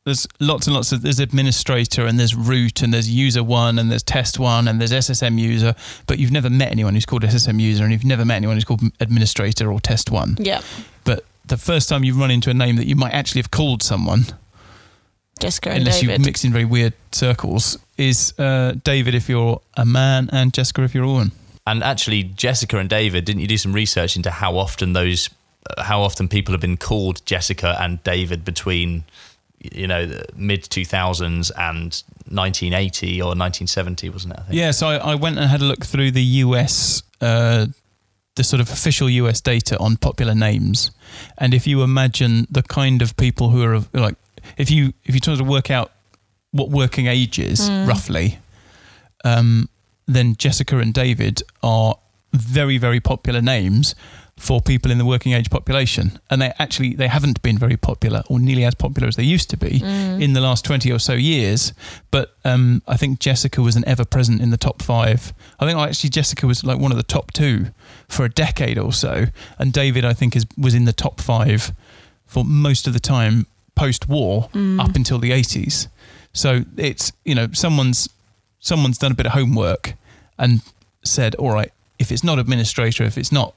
there's 0.03 0.27
lots 0.41 0.67
and 0.67 0.75
lots 0.75 0.91
of 0.91 1.03
there's 1.03 1.21
administrator 1.21 2.05
and 2.05 2.19
there's 2.19 2.35
root 2.35 2.83
and 2.83 2.93
there's 2.93 3.09
user 3.09 3.45
one 3.45 3.79
and 3.79 3.93
there's 3.93 4.03
test 4.03 4.41
one 4.41 4.67
and 4.67 4.81
there's 4.81 4.93
SSM 4.93 5.39
user, 5.39 5.77
but 6.09 6.19
you've 6.19 6.33
never 6.33 6.51
met 6.51 6.73
anyone 6.73 6.95
who's 6.95 7.07
called 7.07 7.23
SSM 7.23 7.61
user 7.61 7.85
and 7.85 7.93
you've 7.93 8.05
never 8.05 8.25
met 8.25 8.37
anyone 8.37 8.57
who's 8.57 8.65
called 8.65 8.83
administrator 8.99 9.71
or 9.71 9.79
test 9.79 10.11
one. 10.11 10.37
Yeah. 10.41 10.63
But 11.05 11.25
the 11.45 11.57
first 11.57 11.89
time 11.89 12.03
you 12.03 12.15
run 12.15 12.33
into 12.33 12.51
a 12.51 12.55
name 12.55 12.75
that 12.77 12.89
you 12.89 12.97
might 12.97 13.15
actually 13.15 13.41
have 13.41 13.53
called 13.53 13.85
someone, 13.85 14.27
Jessica 15.39 15.71
and 15.71 15.79
unless 15.79 16.01
David. 16.01 16.21
you 16.21 16.25
mix 16.25 16.45
in 16.45 16.53
very 16.53 16.65
weird 16.65 16.95
circles, 17.13 17.79
is 17.97 18.39
uh, 18.39 18.75
David 18.85 19.15
if 19.15 19.29
you're 19.29 19.61
a 19.77 19.85
man 19.85 20.29
and 20.33 20.53
Jessica 20.53 20.83
if 20.83 20.95
you're 20.95 21.05
a 21.05 21.09
woman. 21.09 21.33
And 21.67 21.83
actually, 21.83 22.23
Jessica 22.23 22.79
and 22.79 22.89
David, 22.89 23.25
didn't 23.25 23.41
you 23.41 23.49
do 23.49 23.59
some 23.59 23.73
research 23.73 24.15
into 24.17 24.31
how 24.31 24.57
often 24.57 24.93
those, 24.93 25.31
uh, 25.69 25.83
how 25.83 26.01
often 26.01 26.29
people 26.29 26.53
have 26.53 26.61
been 26.61 26.77
called 26.77 27.25
Jessica 27.27 27.77
and 27.81 28.03
David 28.05 28.45
between, 28.45 29.03
you 29.59 29.89
know, 29.89 30.07
the 30.07 30.27
mid 30.37 30.63
2000s 30.63 31.51
and 31.59 32.03
1980 32.29 33.21
or 33.21 33.29
1970, 33.29 34.11
wasn't 34.11 34.35
it? 34.35 34.39
I 34.39 34.43
think. 34.43 34.55
Yeah, 34.55 34.71
so 34.71 34.89
I, 34.89 34.97
I 34.97 35.15
went 35.17 35.39
and 35.39 35.51
had 35.51 35.61
a 35.61 35.65
look 35.65 35.85
through 35.85 36.13
the 36.13 36.23
US, 36.23 37.03
uh, 37.21 37.67
the 38.37 38.45
sort 38.45 38.61
of 38.61 38.71
official 38.71 39.11
US 39.11 39.41
data 39.41 39.77
on 39.79 39.97
popular 39.97 40.37
names, 40.37 40.93
and 41.39 41.53
if 41.53 41.67
you 41.67 41.83
imagine 41.83 42.47
the 42.49 42.63
kind 42.63 43.03
of 43.03 43.17
people 43.17 43.51
who 43.51 43.65
are 43.65 43.81
like, 43.93 44.15
if 44.57 44.71
you 44.71 44.93
if 45.05 45.15
you 45.15 45.21
try 45.21 45.35
to 45.35 45.43
work 45.43 45.71
out 45.71 45.91
what 46.57 46.71
working 46.71 47.07
age 47.07 47.39
is 47.39 47.69
roughly, 47.87 48.39
um, 49.25 49.69
then 50.07 50.37
Jessica 50.37 50.79
and 50.79 50.93
David 50.95 51.43
are 51.63 51.97
very 52.33 52.79
very 52.79 53.01
popular 53.01 53.41
names 53.41 53.95
for 54.39 54.61
people 54.61 54.91
in 54.91 54.99
the 54.99 55.05
working 55.07 55.33
age 55.33 55.49
population, 55.49 56.19
and 56.29 56.43
they 56.43 56.53
actually 56.59 56.95
they 56.95 57.09
haven't 57.09 57.41
been 57.41 57.57
very 57.59 57.77
popular 57.77 58.23
or 58.29 58.39
nearly 58.39 58.65
as 58.65 58.75
popular 58.75 59.09
as 59.09 59.17
they 59.17 59.23
used 59.23 59.49
to 59.51 59.57
be 59.57 59.81
in 60.23 60.35
the 60.35 60.41
last 60.41 60.65
twenty 60.65 60.93
or 60.93 60.99
so 60.99 61.15
years. 61.15 61.73
But 62.11 62.37
um, 62.45 62.83
I 62.87 62.97
think 62.99 63.19
Jessica 63.19 63.63
was 63.63 63.77
an 63.77 63.85
ever 63.87 64.05
present 64.05 64.43
in 64.43 64.51
the 64.51 64.59
top 64.59 64.83
five. 64.83 65.33
I 65.59 65.67
think 65.67 65.79
actually 65.79 66.11
Jessica 66.11 66.47
was 66.47 66.65
like 66.65 66.79
one 66.79 66.93
of 66.93 66.99
the 66.99 67.03
top 67.03 67.33
two 67.33 67.67
for 68.09 68.27
a 68.27 68.29
decade 68.29 68.79
or 68.79 68.93
so, 68.93 69.25
and 69.59 69.73
David 69.73 70.05
I 70.05 70.13
think 70.13 70.37
is 70.37 70.45
was 70.59 70.75
in 70.75 70.85
the 70.85 70.93
top 70.93 71.21
five 71.21 71.73
for 72.27 72.45
most 72.45 72.87
of 72.87 72.93
the 72.93 73.01
time 73.01 73.47
post 73.75 74.09
war 74.09 74.51
up 74.81 74.95
until 74.97 75.19
the 75.19 75.33
eighties. 75.33 75.89
So 76.37 76.65
it's 76.77 77.13
you 77.25 77.35
know 77.35 77.49
someone's 77.53 78.09
someone's 78.61 78.99
done 78.99 79.13
a 79.13 79.15
bit 79.15 79.27
of 79.27 79.33
homework 79.33 79.95
and 80.39 80.61
said, 81.03 81.35
all 81.37 81.53
right, 81.53 81.73
if 81.99 82.13
it's 82.13 82.23
not 82.23 82.39
administrator, 82.39 83.05
if 83.05 83.17
it's 83.17 83.33
not 83.33 83.55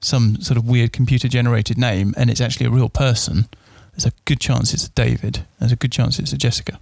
some 0.00 0.40
sort 0.40 0.56
of 0.56 0.68
weird 0.68 0.92
computer 0.92 1.28
generated 1.28 1.78
name 1.78 2.14
and 2.16 2.30
it's 2.30 2.40
actually 2.40 2.66
a 2.66 2.70
real 2.70 2.88
person, 2.88 3.48
there's 3.92 4.06
a 4.06 4.12
good 4.24 4.40
chance 4.40 4.74
it's 4.74 4.86
a 4.86 4.90
David. 4.90 5.46
There's 5.58 5.72
a 5.72 5.76
good 5.76 5.92
chance 5.92 6.18
it's 6.18 6.32
a 6.32 6.38
Jessica. 6.38 6.78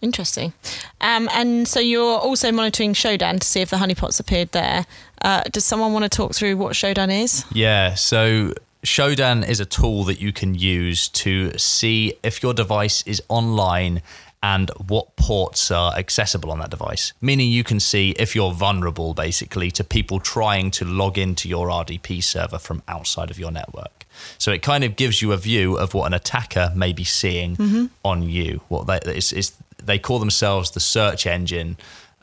Interesting. 0.00 0.52
Um, 1.00 1.28
and 1.32 1.68
so 1.68 1.78
you're 1.78 2.18
also 2.18 2.50
monitoring 2.50 2.92
Shodan 2.92 3.38
to 3.38 3.46
see 3.46 3.60
if 3.60 3.70
the 3.70 3.76
honeypots 3.76 4.18
appeared 4.18 4.50
there. 4.50 4.84
Uh, 5.22 5.42
does 5.52 5.64
someone 5.64 5.92
want 5.92 6.02
to 6.04 6.08
talk 6.08 6.34
through 6.34 6.56
what 6.56 6.72
Shodan 6.72 7.22
is? 7.22 7.44
Yeah, 7.52 7.94
so 7.94 8.52
Shodan 8.84 9.48
is 9.48 9.60
a 9.60 9.64
tool 9.64 10.04
that 10.04 10.20
you 10.20 10.32
can 10.32 10.54
use 10.54 11.08
to 11.08 11.56
see 11.56 12.14
if 12.22 12.42
your 12.42 12.52
device 12.52 13.02
is 13.06 13.22
online 13.28 14.02
and 14.42 14.70
what 14.88 15.14
ports 15.14 15.70
are 15.70 15.94
accessible 15.94 16.50
on 16.50 16.58
that 16.58 16.70
device. 16.70 17.12
Meaning 17.20 17.52
you 17.52 17.62
can 17.62 17.78
see 17.78 18.10
if 18.18 18.34
you're 18.34 18.52
vulnerable 18.52 19.14
basically 19.14 19.70
to 19.70 19.84
people 19.84 20.18
trying 20.18 20.72
to 20.72 20.84
log 20.84 21.16
into 21.16 21.48
your 21.48 21.68
RDP 21.68 22.22
server 22.24 22.58
from 22.58 22.82
outside 22.88 23.30
of 23.30 23.38
your 23.38 23.52
network. 23.52 24.04
So 24.38 24.50
it 24.50 24.62
kind 24.62 24.82
of 24.82 24.96
gives 24.96 25.22
you 25.22 25.30
a 25.30 25.36
view 25.36 25.78
of 25.78 25.94
what 25.94 26.06
an 26.06 26.14
attacker 26.14 26.72
may 26.74 26.92
be 26.92 27.04
seeing 27.04 27.56
on 28.04 28.28
you. 28.28 28.62
What 28.68 28.88
they 28.88 28.98
is, 29.12 29.32
is 29.32 29.52
they 29.80 30.00
call 30.00 30.18
themselves 30.18 30.72
the 30.72 30.80
search 30.80 31.24
engine 31.24 31.76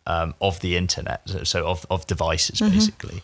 um, 0.05 0.33
of 0.41 0.59
the 0.59 0.75
internet, 0.75 1.21
so 1.43 1.65
of, 1.67 1.85
of 1.89 2.05
devices 2.05 2.59
basically. 2.59 3.23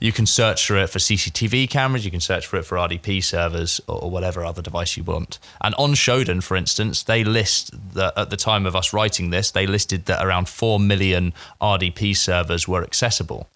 You 0.00 0.12
can 0.12 0.26
search 0.26 0.66
for 0.66 0.76
it 0.76 0.88
for 0.88 0.98
CCTV 0.98 1.68
cameras, 1.68 2.04
you 2.04 2.10
can 2.10 2.20
search 2.20 2.46
for 2.46 2.56
it 2.58 2.64
for 2.64 2.76
RDP 2.76 3.22
servers 3.22 3.80
or, 3.88 4.04
or 4.04 4.10
whatever 4.10 4.44
other 4.44 4.62
device 4.62 4.96
you 4.96 5.02
want. 5.02 5.38
And 5.60 5.74
on 5.74 5.94
Shodan, 5.94 6.42
for 6.42 6.56
instance, 6.56 7.02
they 7.02 7.24
list 7.24 7.72
that 7.94 8.12
at 8.16 8.30
the 8.30 8.36
time 8.36 8.66
of 8.66 8.76
us 8.76 8.92
writing 8.92 9.30
this, 9.30 9.50
they 9.50 9.66
listed 9.66 10.06
that 10.06 10.24
around 10.24 10.48
4 10.48 10.78
million 10.78 11.32
RDP 11.60 12.16
servers 12.16 12.68
were 12.68 12.82
accessible. 12.82 13.48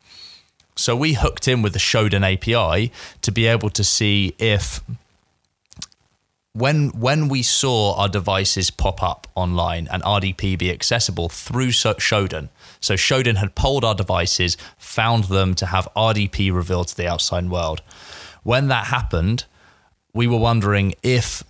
So 0.74 0.96
we 0.96 1.12
hooked 1.12 1.46
in 1.46 1.62
with 1.62 1.74
the 1.74 1.78
Shodan 1.78 2.24
API 2.24 2.90
to 3.20 3.30
be 3.30 3.46
able 3.46 3.70
to 3.70 3.84
see 3.84 4.34
if 4.38 4.80
when 6.54 6.88
when 6.90 7.28
we 7.28 7.42
saw 7.42 7.94
our 7.96 8.08
devices 8.08 8.70
pop 8.70 9.02
up 9.02 9.26
online 9.34 9.88
and 9.90 10.02
RDP 10.02 10.58
be 10.58 10.70
accessible 10.70 11.28
through 11.28 11.68
Shodan. 11.68 12.48
So 12.82 12.94
Shodan 12.94 13.36
had 13.36 13.54
polled 13.54 13.84
our 13.84 13.94
devices, 13.94 14.58
found 14.76 15.24
them 15.24 15.54
to 15.54 15.66
have 15.66 15.88
RDP 15.96 16.52
revealed 16.52 16.88
to 16.88 16.96
the 16.96 17.08
outside 17.08 17.48
world. 17.48 17.80
When 18.42 18.68
that 18.68 18.86
happened, 18.86 19.44
we 20.12 20.26
were 20.26 20.38
wondering 20.38 20.94
if 21.02 21.44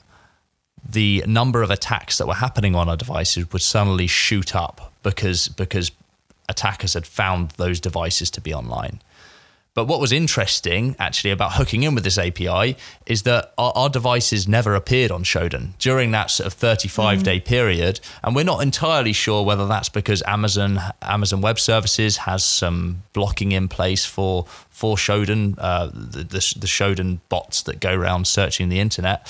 the 0.88 1.24
number 1.26 1.62
of 1.62 1.70
attacks 1.70 2.18
that 2.18 2.26
were 2.26 2.34
happening 2.34 2.74
on 2.74 2.88
our 2.88 2.96
devices 2.96 3.52
would 3.52 3.62
suddenly 3.62 4.06
shoot 4.06 4.54
up 4.54 4.92
because 5.02 5.48
because 5.48 5.90
attackers 6.48 6.94
had 6.94 7.06
found 7.06 7.52
those 7.52 7.80
devices 7.80 8.30
to 8.30 8.40
be 8.40 8.52
online. 8.52 9.00
But 9.74 9.86
what 9.86 10.00
was 10.00 10.12
interesting 10.12 10.96
actually 10.98 11.30
about 11.30 11.54
hooking 11.54 11.82
in 11.82 11.94
with 11.94 12.04
this 12.04 12.18
API 12.18 12.76
is 13.06 13.22
that 13.22 13.54
our, 13.56 13.72
our 13.74 13.88
devices 13.88 14.46
never 14.46 14.74
appeared 14.74 15.10
on 15.10 15.24
Shodan 15.24 15.78
during 15.78 16.10
that 16.10 16.30
sort 16.30 16.46
of 16.46 16.52
35 16.52 17.22
day 17.22 17.40
period. 17.40 18.00
And 18.22 18.36
we're 18.36 18.44
not 18.44 18.62
entirely 18.62 19.14
sure 19.14 19.42
whether 19.42 19.66
that's 19.66 19.88
because 19.88 20.22
Amazon 20.26 20.78
Amazon 21.00 21.40
Web 21.40 21.58
Services 21.58 22.18
has 22.18 22.44
some 22.44 23.02
blocking 23.14 23.52
in 23.52 23.68
place 23.68 24.04
for 24.04 24.44
for 24.68 24.96
Shodan, 24.96 25.54
uh, 25.58 25.86
the, 25.86 26.24
the, 26.24 26.54
the 26.58 26.66
Shodan 26.66 27.20
bots 27.28 27.62
that 27.62 27.80
go 27.80 27.94
around 27.94 28.26
searching 28.26 28.68
the 28.68 28.80
internet, 28.80 29.26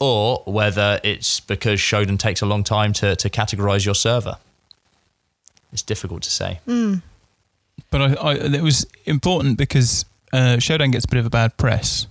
or 0.00 0.42
whether 0.46 1.00
it's 1.04 1.40
because 1.40 1.78
Shodan 1.78 2.18
takes 2.18 2.42
a 2.42 2.46
long 2.46 2.64
time 2.64 2.92
to, 2.94 3.14
to 3.16 3.28
categorize 3.28 3.84
your 3.84 3.94
server. 3.94 4.38
It's 5.72 5.82
difficult 5.82 6.22
to 6.22 6.30
say. 6.30 6.60
But 7.94 8.18
I, 8.18 8.30
I, 8.30 8.34
it 8.34 8.60
was 8.60 8.84
important 9.04 9.56
because 9.56 10.04
uh, 10.32 10.56
Shodan 10.56 10.90
gets 10.90 11.04
a 11.04 11.08
bit 11.08 11.20
of 11.20 11.26
a 11.26 11.30
bad 11.30 11.56
press 11.56 12.08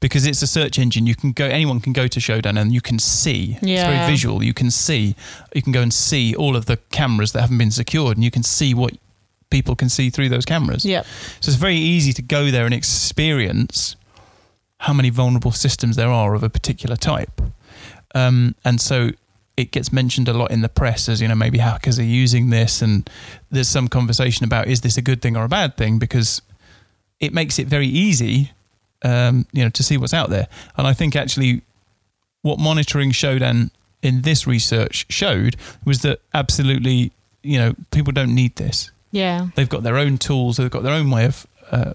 because 0.00 0.26
it's 0.26 0.42
a 0.42 0.48
search 0.48 0.80
engine. 0.80 1.06
You 1.06 1.14
can 1.14 1.30
go, 1.30 1.46
anyone 1.46 1.80
can 1.80 1.92
go 1.92 2.08
to 2.08 2.18
Shodan 2.18 2.60
and 2.60 2.72
you 2.72 2.80
can 2.80 2.98
see. 2.98 3.56
Yeah. 3.62 3.86
It's 3.88 3.96
very 3.96 4.10
visual. 4.10 4.42
You 4.42 4.52
can 4.52 4.72
see. 4.72 5.14
You 5.54 5.62
can 5.62 5.70
go 5.70 5.80
and 5.80 5.94
see 5.94 6.34
all 6.34 6.56
of 6.56 6.66
the 6.66 6.78
cameras 6.90 7.30
that 7.34 7.40
haven't 7.42 7.58
been 7.58 7.70
secured, 7.70 8.16
and 8.16 8.24
you 8.24 8.32
can 8.32 8.42
see 8.42 8.74
what 8.74 8.94
people 9.48 9.76
can 9.76 9.88
see 9.88 10.10
through 10.10 10.28
those 10.28 10.44
cameras. 10.44 10.84
Yep. 10.84 11.06
So 11.38 11.50
it's 11.50 11.54
very 11.54 11.76
easy 11.76 12.12
to 12.14 12.22
go 12.22 12.50
there 12.50 12.64
and 12.64 12.74
experience 12.74 13.94
how 14.78 14.92
many 14.92 15.10
vulnerable 15.10 15.52
systems 15.52 15.94
there 15.94 16.10
are 16.10 16.34
of 16.34 16.42
a 16.42 16.50
particular 16.50 16.96
type. 16.96 17.40
Um, 18.12 18.56
and 18.64 18.80
so 18.80 19.10
it 19.56 19.70
gets 19.70 19.92
mentioned 19.92 20.28
a 20.28 20.32
lot 20.32 20.50
in 20.50 20.62
the 20.62 20.68
press 20.68 21.08
as, 21.08 21.20
you 21.20 21.28
know, 21.28 21.34
maybe 21.34 21.58
hackers 21.58 21.98
are 21.98 22.04
using 22.04 22.50
this. 22.50 22.80
And 22.82 23.08
there's 23.50 23.68
some 23.68 23.88
conversation 23.88 24.44
about 24.44 24.66
is 24.66 24.80
this 24.80 24.96
a 24.96 25.02
good 25.02 25.20
thing 25.20 25.36
or 25.36 25.44
a 25.44 25.48
bad 25.48 25.76
thing? 25.76 25.98
Because 25.98 26.40
it 27.20 27.32
makes 27.34 27.58
it 27.58 27.66
very 27.66 27.86
easy, 27.86 28.50
um, 29.02 29.46
you 29.52 29.62
know, 29.62 29.70
to 29.70 29.82
see 29.82 29.96
what's 29.96 30.14
out 30.14 30.30
there. 30.30 30.48
And 30.76 30.86
I 30.86 30.94
think 30.94 31.14
actually 31.14 31.62
what 32.40 32.58
monitoring 32.58 33.10
Shodan 33.12 33.70
in 34.02 34.22
this 34.22 34.46
research 34.46 35.06
showed 35.08 35.56
was 35.84 36.00
that 36.00 36.20
absolutely, 36.34 37.12
you 37.42 37.58
know, 37.58 37.74
people 37.90 38.12
don't 38.12 38.34
need 38.34 38.56
this 38.56 38.90
Yeah. 39.12 39.48
they've 39.54 39.68
got 39.68 39.82
their 39.84 39.96
own 39.98 40.18
tools 40.18 40.56
they've 40.56 40.70
got 40.70 40.82
their 40.82 40.94
own 40.94 41.10
way 41.10 41.24
of 41.26 41.46
uh, 41.70 41.92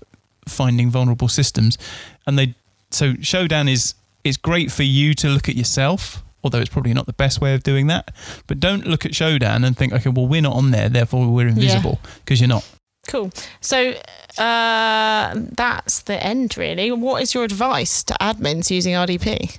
finding 0.48 0.90
vulnerable 0.90 1.28
systems 1.28 1.78
and 2.26 2.38
they 2.40 2.56
so 2.92 3.14
Shodan 3.16 3.70
is 3.70 3.94
it's 4.24 4.38
great 4.38 4.72
for 4.72 4.84
you 4.84 5.14
to 5.16 5.28
look 5.28 5.50
at 5.50 5.56
yourself 5.56 6.24
although 6.48 6.60
it's 6.60 6.70
probably 6.70 6.94
not 6.94 7.06
the 7.06 7.14
best 7.14 7.42
way 7.42 7.54
of 7.54 7.62
doing 7.62 7.88
that 7.88 8.12
but 8.48 8.60
don't 8.60 8.88
look 8.88 9.06
at 9.06 9.12
shodan 9.12 9.66
and 9.66 9.78
think 9.78 9.94
okay 9.94 10.10
well 10.10 10.28
we're 10.28 10.42
not 10.42 10.56
on 10.56 10.72
there 10.72 10.90
therefore 10.90 11.28
we're 11.28 11.48
invisible 11.48 12.00
because 12.24 12.40
you're 12.40 12.48
not 12.48 12.66
Cool. 13.08 13.32
So 13.62 13.94
uh, 14.38 15.34
that's 15.34 16.02
the 16.02 16.22
end, 16.22 16.58
really. 16.58 16.92
What 16.92 17.24
is 17.24 17.34
your 17.34 17.44
advice 17.46 18.04
to 18.04 18.14
admins 18.20 18.70
using 18.70 18.94
RDP? 18.94 19.58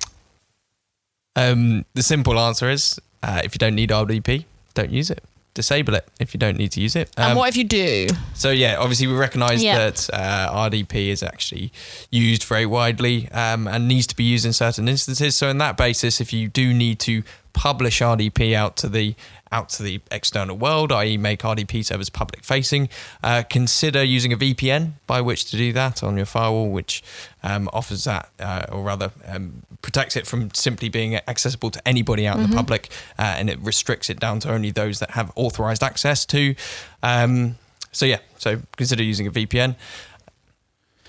Um, 1.35 1.85
the 1.93 2.03
simple 2.03 2.39
answer 2.39 2.69
is 2.69 2.99
uh, 3.23 3.41
if 3.43 3.55
you 3.55 3.59
don't 3.59 3.75
need 3.75 3.89
RDP, 3.89 4.45
don't 4.75 4.91
use 4.91 5.09
it. 5.09 5.23
Disable 5.55 5.95
it 5.95 6.07
if 6.19 6.33
you 6.33 6.37
don't 6.39 6.57
need 6.57 6.71
to 6.73 6.79
use 6.81 6.95
it. 6.95 7.09
and 7.17 7.31
Um, 7.31 7.37
what 7.37 7.49
if 7.49 7.57
you 7.57 7.63
do? 7.63 8.07
So 8.33 8.49
yeah, 8.51 8.77
obviously 8.77 9.07
we 9.07 9.13
recognise 9.13 9.61
Yeah. 9.63 9.77
that 9.77 10.09
uh, 10.13 10.53
RDP 10.69 11.09
is 11.09 11.23
actually 11.23 11.71
used 12.11 12.43
very 12.43 12.65
widely 12.65 13.29
um, 13.31 13.67
and 13.67 13.87
needs 13.87 14.07
to 14.07 14.15
be 14.15 14.23
used 14.23 14.45
in 14.45 14.53
certain 14.53 14.87
instances. 14.87 15.35
So 15.35 15.49
in 15.49 15.57
that 15.57 15.75
basis, 15.75 16.21
if 16.21 16.31
you 16.31 16.47
do 16.47 16.73
need 16.73 16.99
to 16.99 17.23
publish 17.53 17.99
RDP 17.99 18.53
out 18.53 18.77
to 18.77 18.87
the 18.87 19.15
out 19.51 19.69
to 19.69 19.83
the 19.83 20.01
external 20.11 20.55
world, 20.57 20.91
i.e., 20.91 21.17
make 21.17 21.41
RDP 21.41 21.83
servers 21.85 22.09
public 22.09 22.43
facing, 22.43 22.89
uh, 23.23 23.43
consider 23.49 24.03
using 24.03 24.31
a 24.33 24.37
VPN 24.37 24.93
by 25.07 25.21
which 25.21 25.49
to 25.51 25.57
do 25.57 25.73
that 25.73 26.03
on 26.03 26.17
your 26.17 26.25
firewall, 26.25 26.69
which 26.69 27.03
um, 27.43 27.69
offers 27.73 28.03
that, 28.03 28.29
uh, 28.39 28.65
or 28.71 28.83
rather 28.83 29.11
um, 29.27 29.63
protects 29.81 30.15
it 30.15 30.27
from 30.27 30.53
simply 30.53 30.89
being 30.89 31.15
accessible 31.15 31.71
to 31.71 31.87
anybody 31.87 32.27
out 32.27 32.37
in 32.37 32.49
the 32.49 32.55
public, 32.55 32.89
uh, 33.17 33.35
and 33.37 33.49
it 33.49 33.59
restricts 33.59 34.09
it 34.09 34.19
down 34.19 34.39
to 34.39 34.51
only 34.51 34.71
those 34.71 34.99
that 34.99 35.11
have 35.11 35.31
authorized 35.35 35.83
access 35.83 36.25
to. 36.25 36.55
Um, 37.01 37.57
so 37.91 38.05
yeah, 38.05 38.19
so 38.37 38.61
consider 38.77 39.03
using 39.03 39.27
a 39.27 39.31
VPN. 39.31 39.75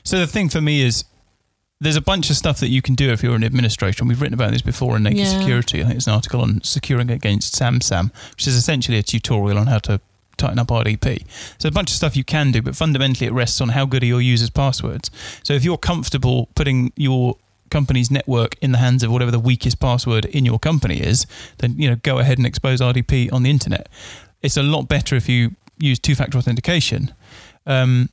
so 0.03 0.19
the 0.19 0.27
thing 0.27 0.49
for 0.49 0.61
me 0.61 0.83
is 0.83 1.05
there's 1.81 1.97
a 1.97 2.01
bunch 2.03 2.29
of 2.31 2.37
stuff 2.37 2.61
that 2.61 2.69
you 2.69 2.83
can 2.83 2.95
do 2.95 3.11
if 3.11 3.23
you're 3.23 3.35
an 3.35 3.43
administrator 3.43 4.03
and 4.03 4.09
we've 4.09 4.21
written 4.21 4.35
about 4.35 4.53
this 4.53 4.63
before 4.63 4.97
in 4.97 5.03
naked 5.03 5.21
Yeah. 5.21 5.39
security. 5.39 5.81
I 5.81 5.85
think 5.87 5.97
it's 5.97 6.07
an 6.07 6.13
article 6.13 6.41
on 6.43 6.61
securing 6.63 7.11
against 7.11 7.55
samsam 7.55 8.11
which 8.33 8.47
is 8.47 8.55
essentially 8.55 8.99
a 8.99 9.03
tutorial 9.03 9.57
on 9.59 9.67
how 9.67 9.79
to 9.79 10.01
tighten 10.37 10.59
up 10.59 10.69
rdp 10.69 11.23
so 11.59 11.69
a 11.69 11.71
bunch 11.71 11.91
of 11.91 11.97
stuff 11.97 12.17
you 12.17 12.25
can 12.25 12.51
do 12.51 12.63
but 12.63 12.75
fundamentally 12.75 13.27
it 13.27 13.33
rests 13.33 13.61
on 13.61 13.71
how 13.71 13.85
good 13.87 14.03
are 14.03 14.07
your 14.07 14.21
users 14.21 14.51
passwords. 14.51 15.11
So 15.43 15.53
if 15.55 15.65
you're 15.65 15.79
comfortable 15.79 16.49
putting 16.55 16.93
your 16.97 17.37
company's 17.71 18.11
network 18.11 18.57
in 18.61 18.73
the 18.73 18.79
hands 18.79 19.03
of 19.03 19.11
whatever 19.13 19.31
the 19.31 19.39
weakest 19.39 19.79
password 19.81 20.25
in 20.27 20.45
your 20.45 20.59
company 20.59 21.01
is 21.01 21.25
then 21.59 21.79
you 21.79 21.89
know 21.89 21.97
go 22.03 22.19
ahead 22.19 22.37
and 22.39 22.47
expose 22.47 22.81
rdp 22.81 23.33
on 23.33 23.43
the 23.43 23.51
internet. 23.51 23.89
It's 24.43 24.57
a 24.57 24.63
lot 24.63 24.83
better 24.89 25.15
if 25.17 25.29
you 25.29 25.55
use 25.79 25.99
two-factor 25.99 26.37
authentication. 26.37 27.13
Um, 27.67 28.09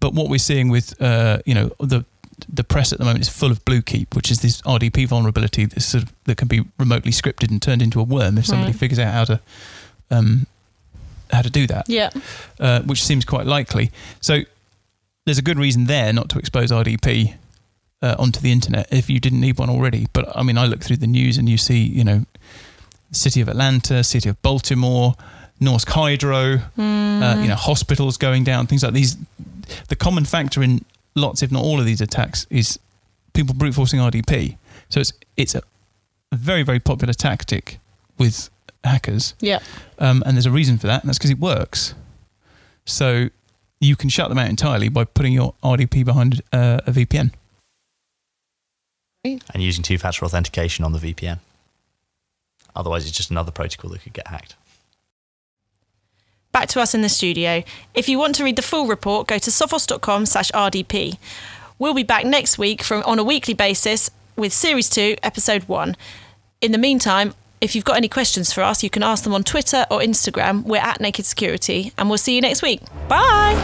but 0.00 0.14
what 0.14 0.28
we're 0.28 0.38
seeing 0.38 0.68
with 0.68 1.00
uh, 1.02 1.38
you 1.46 1.54
know 1.54 1.70
the 1.78 2.04
the 2.52 2.64
press 2.64 2.92
at 2.92 2.98
the 2.98 3.04
moment 3.04 3.22
is 3.22 3.28
full 3.28 3.50
of 3.50 3.64
Bluekeep, 3.64 4.14
which 4.14 4.30
is 4.30 4.40
this 4.40 4.60
RDP 4.62 5.06
vulnerability 5.08 5.64
that 5.66 5.80
sort 5.80 6.04
of, 6.04 6.12
that 6.24 6.36
can 6.36 6.48
be 6.48 6.62
remotely 6.78 7.12
scripted 7.12 7.50
and 7.50 7.60
turned 7.60 7.82
into 7.82 8.00
a 8.00 8.02
worm 8.04 8.38
if 8.38 8.46
somebody 8.46 8.72
Right. 8.72 8.78
figures 8.80 8.98
out 8.98 9.12
how 9.12 9.24
to 9.24 9.40
um, 10.10 10.46
how 11.32 11.42
to 11.42 11.50
do 11.50 11.66
that, 11.66 11.88
Yeah. 11.88 12.10
uh, 12.60 12.80
which 12.82 13.02
seems 13.02 13.24
quite 13.24 13.46
likely. 13.46 13.90
So 14.20 14.42
there's 15.24 15.38
a 15.38 15.42
good 15.42 15.58
reason 15.58 15.86
there 15.86 16.12
not 16.12 16.28
to 16.30 16.38
expose 16.38 16.70
RDP 16.70 17.34
uh, 18.02 18.14
onto 18.18 18.38
the 18.40 18.52
internet 18.52 18.86
if 18.92 19.08
you 19.08 19.18
didn't 19.18 19.40
need 19.40 19.58
one 19.58 19.70
already. 19.70 20.06
But 20.12 20.36
I 20.36 20.42
mean, 20.42 20.58
I 20.58 20.66
look 20.66 20.82
through 20.84 20.98
the 20.98 21.06
news 21.06 21.38
and 21.38 21.48
you 21.48 21.56
see, 21.56 21.78
you 21.82 22.04
know, 22.04 22.26
City 23.10 23.40
of 23.40 23.48
Atlanta, 23.48 24.04
City 24.04 24.28
of 24.28 24.40
Baltimore, 24.42 25.14
Norsk 25.60 25.88
Hydro, 25.88 26.60
uh, 26.78 27.40
you 27.40 27.48
know, 27.48 27.56
hospitals 27.56 28.16
going 28.18 28.44
down, 28.44 28.66
things 28.66 28.82
like 28.82 28.92
these. 28.92 29.16
The 29.88 29.96
common 29.96 30.24
factor 30.26 30.62
in 30.62 30.84
lots, 31.14 31.42
if 31.42 31.50
not 31.52 31.62
all 31.62 31.78
of 31.80 31.86
these 31.86 32.00
attacks, 32.00 32.46
is 32.50 32.78
people 33.32 33.54
brute 33.54 33.74
forcing 33.74 34.00
RDP. 34.00 34.56
So 34.88 35.00
it's 35.00 35.12
it's 35.36 35.54
a 35.54 35.62
very 36.32 36.62
very 36.62 36.80
popular 36.80 37.12
tactic 37.14 37.78
with 38.18 38.50
hackers, 38.84 39.34
Yeah. 39.40 39.60
um, 39.98 40.22
and 40.26 40.36
there's 40.36 40.46
a 40.46 40.50
reason 40.50 40.78
for 40.78 40.86
that, 40.88 41.02
and 41.02 41.08
that's 41.08 41.18
because 41.18 41.30
it 41.30 41.38
works. 41.38 41.94
So 42.86 43.30
you 43.80 43.96
can 43.96 44.08
shut 44.10 44.28
them 44.28 44.38
out 44.38 44.48
entirely 44.48 44.88
by 44.88 45.04
putting 45.04 45.32
your 45.32 45.54
RDP 45.62 46.04
behind 46.04 46.42
uh, 46.52 46.80
a 46.86 46.92
VPN. 46.92 47.32
and 49.24 49.62
using 49.62 49.82
two 49.82 49.96
factor 49.98 50.24
authentication 50.24 50.84
on 50.84 50.92
the 50.92 50.98
VPN. 50.98 51.38
Otherwise, 52.76 53.06
it's 53.06 53.16
just 53.16 53.30
another 53.30 53.50
protocol 53.50 53.90
that 53.90 54.02
could 54.02 54.12
get 54.12 54.26
hacked. 54.28 54.54
Back 56.54 56.68
to 56.68 56.80
us 56.80 56.94
in 56.94 57.02
the 57.02 57.08
studio. 57.10 57.64
If 57.92 58.08
you 58.08 58.16
want 58.18 58.36
to 58.36 58.44
read 58.44 58.54
the 58.56 58.62
full 58.62 58.86
report, 58.86 59.26
go 59.26 59.38
to 59.38 59.50
sophos.com 59.50 60.24
slash 60.24 60.50
RDP. 60.52 61.18
We'll 61.80 61.94
be 61.94 62.04
back 62.04 62.24
next 62.24 62.58
week 62.58 62.82
from 62.82 63.02
on 63.02 63.18
a 63.18 63.24
weekly 63.24 63.54
basis 63.54 64.08
with 64.36 64.52
Series 64.52 64.88
2, 64.88 65.16
Episode 65.22 65.64
1. 65.64 65.96
In 66.60 66.70
the 66.72 66.78
meantime, 66.78 67.34
If 67.60 67.74
you've 67.74 67.84
got 67.84 67.96
any 67.96 68.08
questions 68.08 68.52
for 68.52 68.62
us, 68.62 68.82
you 68.82 68.90
can 68.90 69.02
ask 69.02 69.24
them 69.24 69.32
on 69.32 69.42
Twitter 69.42 69.86
or 69.90 70.00
Instagram. 70.00 70.64
We're 70.64 70.82
at 70.82 71.00
Naked 71.00 71.24
Security, 71.24 71.92
and 71.96 72.10
we'll 72.10 72.18
see 72.18 72.34
you 72.34 72.42
next 72.42 72.60
week. 72.60 72.82
Bye. 73.08 73.54